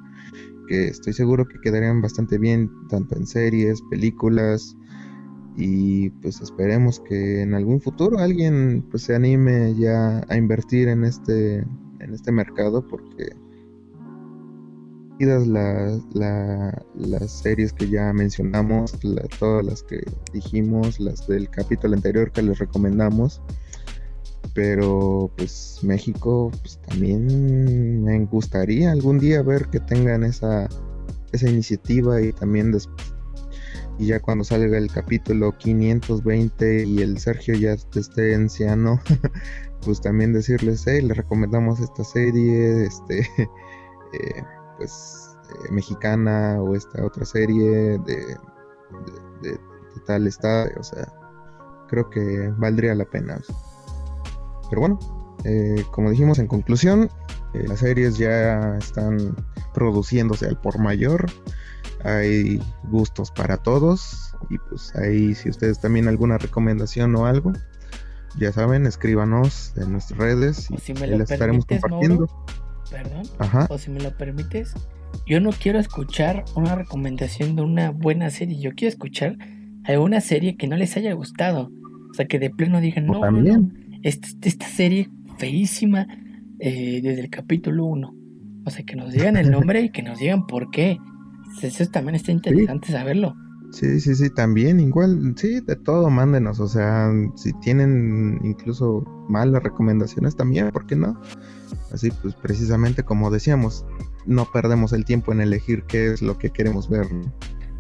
que 0.68 0.88
estoy 0.90 1.14
seguro 1.14 1.48
que 1.48 1.60
quedarían 1.62 2.02
bastante 2.02 2.38
bien, 2.38 2.70
tanto 2.90 3.16
en 3.18 3.26
series, 3.26 3.82
películas, 3.90 4.76
y 5.58 6.12
pues 6.22 6.40
esperemos 6.42 7.00
que 7.02 7.42
en 7.42 7.54
algún 7.54 7.82
futuro 7.82 8.20
alguien 8.20 8.86
pues 8.90 9.04
se 9.04 9.16
anime 9.16 9.76
ya 9.76 10.24
a 10.30 10.38
invertir 10.38 10.88
en 10.88 11.04
este 11.04 11.66
en 12.00 12.14
este 12.14 12.32
mercado 12.32 12.88
porque 12.88 13.36
las, 15.26 16.02
las 16.14 17.32
series 17.32 17.74
que 17.74 17.90
ya 17.90 18.14
mencionamos, 18.14 18.94
todas 19.38 19.66
las 19.66 19.84
que 19.84 20.02
dijimos, 20.34 21.00
las 21.00 21.28
del 21.28 21.50
capítulo 21.50 21.96
anterior 21.96 22.32
que 22.32 22.42
les 22.42 22.60
recomendamos. 22.60 23.42
Pero 24.54 25.32
pues 25.38 25.80
México 25.84 26.52
pues, 26.62 26.80
también 26.88 28.04
me 28.04 28.26
gustaría 28.26 28.92
algún 28.92 29.20
día 29.20 29.42
ver 29.42 29.68
que 29.68 29.80
tengan 29.80 30.24
esa, 30.24 30.68
esa 31.32 31.50
iniciativa 31.50 32.22
y 32.22 32.34
también 32.34 32.72
después 32.72 33.14
y 34.00 34.08
ya 34.08 34.22
cuando 34.22 34.46
salga 34.46 34.78
el 34.78 34.90
capítulo 34.90 35.56
520 35.58 36.86
y 36.86 37.02
el 37.02 37.20
Sergio 37.20 37.54
ya 37.56 37.74
esté 37.74 38.34
anciano, 38.34 39.02
pues 39.84 40.00
también 40.00 40.32
decirles, 40.32 40.86
hey, 40.88 41.02
les 41.02 41.18
recomendamos 41.18 41.82
esta 41.82 42.06
serie, 42.06 42.86
este, 42.86 43.20
eh, 44.14 44.44
pues 44.80 45.36
eh, 45.50 45.72
mexicana 45.72 46.58
o 46.62 46.74
esta 46.74 47.06
otra 47.06 47.26
serie 47.26 48.00
de, 48.00 48.38
de, 49.42 49.60
tal 50.08 50.26
estado, 50.26 50.70
o 50.80 50.84
sea, 50.84 51.12
creo 51.90 52.10
que 52.10 52.52
valdría 52.58 52.96
la 52.96 53.06
pena. 53.06 53.40
Pero 54.70 54.82
bueno, 54.82 55.00
eh, 55.44 55.84
como 55.92 56.10
dijimos 56.10 56.40
en 56.40 56.48
conclusión, 56.48 57.10
eh, 57.54 57.66
las 57.68 57.80
series 57.80 58.18
ya 58.18 58.78
están 58.78 59.36
produciéndose 59.74 60.48
al 60.48 60.60
por 60.60 60.80
mayor, 60.80 61.26
hay 62.06 62.64
gustos 62.86 63.30
para 63.32 63.58
todos 63.58 64.34
y 64.50 64.58
pues 64.58 64.96
ahí 64.96 65.36
si 65.36 65.50
ustedes 65.50 65.82
también 65.82 66.08
alguna 66.08 66.38
recomendación 66.38 67.14
o 67.18 67.26
algo, 67.26 67.52
ya 68.38 68.54
saben, 68.54 68.86
escríbanos 68.86 69.74
en 69.76 69.92
nuestras 69.92 70.18
redes 70.18 70.70
y 70.72 70.94
les 70.94 71.30
estaremos 71.30 71.66
compartiendo. 71.66 72.28
Perdón. 72.90 73.24
O 73.70 73.78
si 73.78 73.92
me 73.92 74.00
lo 74.00 74.16
permites, 74.18 74.74
yo 75.26 75.40
no 75.40 75.52
quiero 75.52 75.80
escuchar 75.80 76.46
una 76.56 76.76
recomendación 76.76 77.56
de 77.56 77.62
una 77.62 77.92
buena 77.92 78.30
serie. 78.30 78.60
Yo 78.60 78.72
quiero 78.76 78.90
escuchar 78.90 79.38
alguna 79.84 80.22
serie 80.22 80.58
que 80.58 80.68
no 80.68 80.76
les 80.76 80.96
haya 80.98 81.14
gustado. 81.14 81.72
O 82.10 82.14
sea, 82.14 82.28
que 82.28 82.40
de 82.40 82.50
pleno 82.50 82.82
digan, 82.82 83.06
no, 83.06 83.22
esta, 84.02 84.68
serie 84.68 85.10
feísima 85.38 86.08
eh, 86.60 87.02
desde 87.04 87.22
el 87.22 87.30
capítulo 87.30 87.86
1. 87.86 88.16
O 88.66 88.70
sea, 88.72 88.86
que 88.86 88.96
nos 88.96 89.14
digan 89.14 89.38
el 89.38 89.52
nombre 89.52 89.82
y 89.82 89.90
que 89.90 90.04
nos 90.04 90.20
digan 90.20 90.48
por 90.48 90.72
qué. 90.72 90.98
Eso 91.62 91.86
también 91.88 92.16
está 92.16 92.32
interesante 92.32 92.92
saberlo. 92.92 93.36
Sí, 93.72 94.00
sí, 94.00 94.16
sí, 94.16 94.30
también 94.32 94.80
igual, 94.80 95.34
sí, 95.36 95.60
de 95.62 95.76
todo, 95.76 96.10
mándenos, 96.10 96.60
o 96.60 96.68
sea, 96.68 97.12
si 97.36 97.54
tienen 97.60 98.40
incluso 98.44 99.04
malas 99.30 99.62
recomendaciones 99.62 100.36
también, 100.36 100.72
¿por 100.72 100.88
qué 100.88 100.96
no? 100.96 101.22
Así 101.94 102.12
pues 102.12 102.36
precisamente 102.36 103.04
como 103.04 103.32
decíamos, 103.32 103.86
no 104.26 104.46
perdemos 104.52 104.94
el 104.94 105.06
tiempo 105.06 105.32
en 105.32 105.42
elegir 105.42 105.84
qué 105.84 106.12
es 106.12 106.22
lo 106.22 106.38
que 106.38 106.50
queremos 106.52 106.90
ver. 106.90 107.08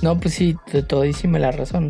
No, 0.01 0.19
pues 0.19 0.33
sí, 0.33 0.55
de 0.71 0.83
todísima 0.83 1.39
la 1.39 1.51
razón. 1.51 1.89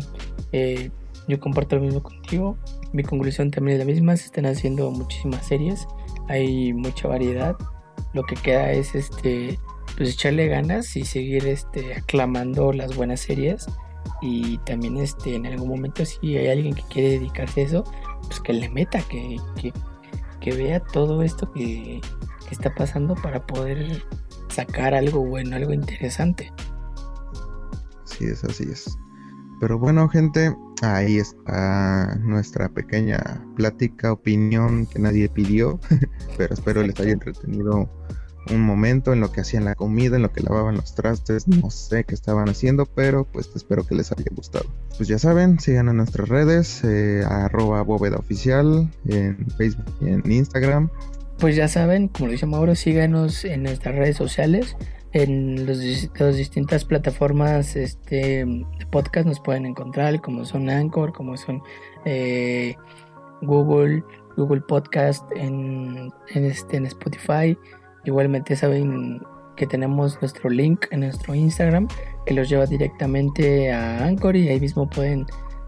Eh, 0.52 0.90
yo 1.28 1.38
comparto 1.38 1.76
lo 1.76 1.82
mismo 1.82 2.02
contigo. 2.02 2.58
Mi 2.92 3.04
conclusión 3.04 3.50
también 3.50 3.80
es 3.80 3.86
la 3.86 3.92
misma. 3.92 4.16
Se 4.16 4.26
están 4.26 4.46
haciendo 4.46 4.90
muchísimas 4.90 5.46
series. 5.46 5.86
Hay 6.28 6.72
mucha 6.72 7.08
variedad. 7.08 7.56
Lo 8.12 8.24
que 8.24 8.34
queda 8.34 8.72
es 8.72 8.94
este 8.94 9.58
pues 9.96 10.14
echarle 10.14 10.48
ganas 10.48 10.96
y 10.96 11.04
seguir 11.04 11.46
este 11.46 11.94
aclamando 11.94 12.72
las 12.72 12.96
buenas 12.96 13.20
series. 13.20 13.66
Y 14.22 14.58
también 14.58 14.96
este 14.96 15.36
en 15.36 15.46
algún 15.46 15.68
momento 15.68 16.04
si 16.04 16.36
hay 16.36 16.48
alguien 16.48 16.74
que 16.74 16.82
quiere 16.90 17.10
dedicarse 17.10 17.60
a 17.60 17.64
eso, 17.64 17.84
pues 18.26 18.40
que 18.40 18.52
le 18.52 18.68
meta, 18.68 19.00
que, 19.02 19.36
que, 19.60 19.72
que 20.40 20.52
vea 20.52 20.80
todo 20.80 21.22
esto 21.22 21.50
que, 21.52 22.00
que 22.48 22.54
está 22.54 22.74
pasando 22.74 23.14
para 23.14 23.46
poder 23.46 24.02
sacar 24.48 24.94
algo 24.94 25.24
bueno, 25.24 25.56
algo 25.56 25.72
interesante. 25.72 26.52
Así 28.04 28.24
es, 28.24 28.42
así 28.44 28.64
es. 28.64 28.98
Pero 29.60 29.78
bueno, 29.78 30.08
gente, 30.08 30.54
ahí 30.82 31.18
está 31.18 32.16
nuestra 32.22 32.68
pequeña 32.70 33.44
plática, 33.56 34.12
opinión 34.12 34.86
que 34.86 34.98
nadie 34.98 35.28
pidió, 35.28 35.78
pero 36.38 36.54
espero 36.54 36.82
les 36.82 36.98
haya 36.98 37.12
entretenido 37.12 37.88
un 38.50 38.60
momento 38.62 39.12
en 39.12 39.20
lo 39.20 39.32
que 39.32 39.42
hacían 39.42 39.64
la 39.64 39.74
comida, 39.74 40.16
en 40.16 40.22
lo 40.22 40.32
que 40.32 40.42
lavaban 40.42 40.76
los 40.76 40.94
trastes, 40.94 41.46
no 41.46 41.70
sé 41.70 42.04
qué 42.04 42.14
estaban 42.14 42.48
haciendo, 42.48 42.86
pero 42.86 43.24
pues 43.24 43.50
espero 43.54 43.86
que 43.86 43.94
les 43.94 44.12
haya 44.12 44.24
gustado. 44.32 44.66
Pues 44.96 45.08
ya 45.08 45.18
saben, 45.18 45.60
sigan 45.60 45.88
en 45.88 45.98
nuestras 45.98 46.28
redes, 46.28 46.82
eh, 46.84 47.22
arroba 47.28 47.82
bóveda 47.82 48.16
oficial, 48.16 48.90
en 49.06 49.46
Facebook 49.56 49.84
y 50.00 50.08
en 50.08 50.30
Instagram 50.30 50.90
pues 51.40 51.56
ya 51.56 51.68
saben, 51.68 52.08
como 52.08 52.26
lo 52.26 52.32
dice 52.32 52.44
Mauro, 52.44 52.74
síganos 52.74 53.46
en 53.46 53.62
nuestras 53.62 53.94
redes 53.96 54.16
sociales. 54.16 54.76
En 55.12 55.66
las 55.66 56.36
distintas 56.36 56.84
plataformas 56.84 57.74
este, 57.76 58.44
de 58.44 58.86
podcast 58.92 59.26
nos 59.26 59.40
pueden 59.40 59.64
encontrar, 59.64 60.20
como 60.20 60.44
son 60.44 60.68
Anchor, 60.68 61.12
como 61.12 61.36
son 61.38 61.62
eh, 62.04 62.76
Google, 63.40 64.04
Google 64.36 64.60
Podcast, 64.60 65.24
en, 65.34 66.12
este, 66.34 66.76
en 66.76 66.86
Spotify. 66.86 67.56
Igualmente 68.04 68.56
saben 68.56 69.22
que 69.56 69.66
tenemos 69.66 70.18
nuestro 70.20 70.48
link 70.48 70.86
en 70.90 71.00
nuestro 71.00 71.34
Instagram 71.34 71.86
que 72.24 72.34
los 72.34 72.48
lleva 72.48 72.66
directamente 72.66 73.72
a 73.72 74.04
Anchor 74.04 74.36
y 74.36 74.48
ahí 74.48 74.60
mismo 74.60 74.88
pueden 74.88 75.26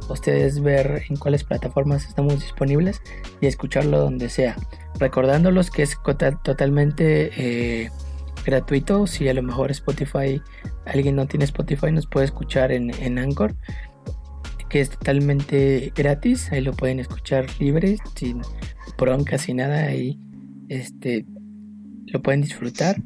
ustedes 0.09 0.61
ver 0.61 1.03
en 1.09 1.17
cuáles 1.17 1.45
plataformas 1.45 2.07
estamos 2.07 2.41
disponibles 2.41 3.01
y 3.41 3.47
escucharlo 3.47 3.99
donde 3.99 4.29
sea. 4.29 4.57
Recordándolos 4.99 5.71
que 5.71 5.83
es 5.83 5.99
totalmente 6.43 7.31
eh, 7.37 7.91
gratuito. 8.45 9.07
Si 9.07 9.29
a 9.29 9.35
lo 9.35 9.43
mejor 9.43 9.71
Spotify, 9.71 10.41
alguien 10.87 11.17
no 11.17 11.27
tiene 11.27 11.45
Spotify, 11.45 11.93
nos 11.93 12.07
puede 12.07 12.27
escuchar 12.27 12.73
en, 12.73 12.91
en 13.03 13.19
Anchor, 13.19 13.55
que 14.69 14.81
es 14.81 14.91
totalmente 14.91 15.93
gratis. 15.95 16.51
Ahí 16.53 16.61
lo 16.61 16.73
pueden 16.73 17.01
escuchar 17.01 17.47
libre, 17.59 17.99
sin 18.15 18.43
broncas, 18.99 19.43
sin 19.43 19.59
nada. 19.59 19.85
Ahí 19.85 20.19
este, 20.69 21.27
lo 22.07 22.23
pueden 22.23 22.43
disfrutar 22.43 22.97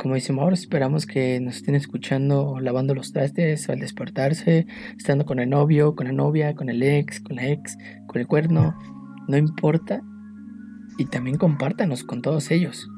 como 0.00 0.14
decimos 0.14 0.42
ahora, 0.42 0.54
esperamos 0.54 1.04
que 1.04 1.38
nos 1.40 1.56
estén 1.56 1.74
escuchando 1.74 2.58
lavando 2.58 2.94
los 2.94 3.12
trastes 3.12 3.68
al 3.68 3.80
despertarse, 3.80 4.66
estando 4.96 5.26
con 5.26 5.40
el 5.40 5.50
novio, 5.50 5.94
con 5.94 6.06
la 6.06 6.12
novia, 6.12 6.54
con 6.54 6.70
el 6.70 6.82
ex, 6.82 7.20
con 7.20 7.36
la 7.36 7.48
ex, 7.48 7.76
con 8.06 8.18
el 8.20 8.26
cuerno, 8.26 8.74
no 9.28 9.36
importa. 9.36 10.02
Y 10.96 11.04
también 11.04 11.36
compártanos 11.36 12.02
con 12.02 12.22
todos 12.22 12.50
ellos. 12.50 12.88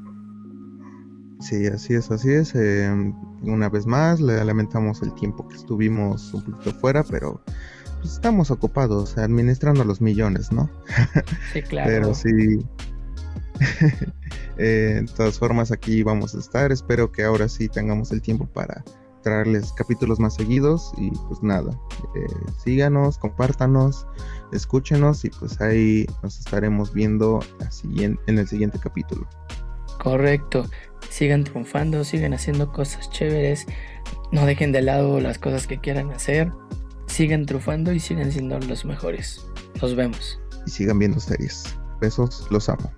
Sí, 1.41 1.67
así 1.67 1.93
es, 1.93 2.09
así 2.09 2.31
es. 2.31 2.55
Em, 2.55 3.13
una 3.41 3.67
vez 3.67 3.85
más, 3.85 4.21
le 4.21 4.43
lamentamos 4.43 5.01
el 5.01 5.13
tiempo 5.15 5.45
que 5.49 5.57
estuvimos 5.57 6.33
un 6.33 6.43
poquito 6.43 6.71
fuera, 6.79 7.03
pero 7.03 7.41
pues, 7.99 8.13
estamos 8.13 8.49
ocupados 8.49 9.17
administrando 9.17 9.83
los 9.83 9.99
millones, 9.99 10.53
¿no? 10.53 10.69
Sí, 11.51 11.61
claro. 11.69 11.89
pero 11.89 12.13
sí. 12.13 12.29
Eh, 14.59 15.01
de 15.01 15.11
todas 15.15 15.39
formas, 15.39 15.71
aquí 15.71 16.03
vamos 16.03 16.35
a 16.35 16.37
estar. 16.37 16.71
Espero 16.71 17.11
que 17.11 17.23
ahora 17.23 17.49
sí 17.49 17.67
tengamos 17.67 18.11
el 18.11 18.21
tiempo 18.21 18.45
para 18.45 18.83
traerles 19.23 19.71
capítulos 19.73 20.19
más 20.19 20.35
seguidos 20.35 20.93
y 20.97 21.09
pues 21.09 21.41
nada, 21.41 21.71
eh, 22.15 22.27
síganos, 22.63 23.17
compártanos, 23.17 24.05
escúchenos 24.51 25.25
y 25.25 25.29
pues 25.29 25.59
ahí 25.61 26.05
nos 26.21 26.37
estaremos 26.37 26.93
viendo 26.93 27.39
en 27.95 28.37
el 28.37 28.47
siguiente 28.47 28.77
capítulo. 28.77 29.27
Correcto, 29.97 30.65
sigan 31.09 31.45
triunfando, 31.45 32.03
sigan 32.03 32.33
haciendo 32.33 32.71
cosas 32.71 33.09
chéveres, 33.09 33.65
no 34.31 34.45
dejen 34.45 34.71
de 34.71 34.81
lado 34.81 35.19
las 35.19 35.39
cosas 35.39 35.65
que 35.65 35.79
quieran 35.79 36.11
hacer, 36.11 36.51
sigan 37.07 37.45
triunfando 37.45 37.93
y 37.93 37.99
sigan 37.99 38.31
siendo 38.31 38.59
los 38.59 38.85
mejores. 38.85 39.45
Nos 39.81 39.95
vemos. 39.95 40.39
Y 40.67 40.69
sigan 40.69 40.99
viendo 40.99 41.19
series. 41.19 41.63
Besos, 42.01 42.47
los 42.51 42.67
amo. 42.69 42.91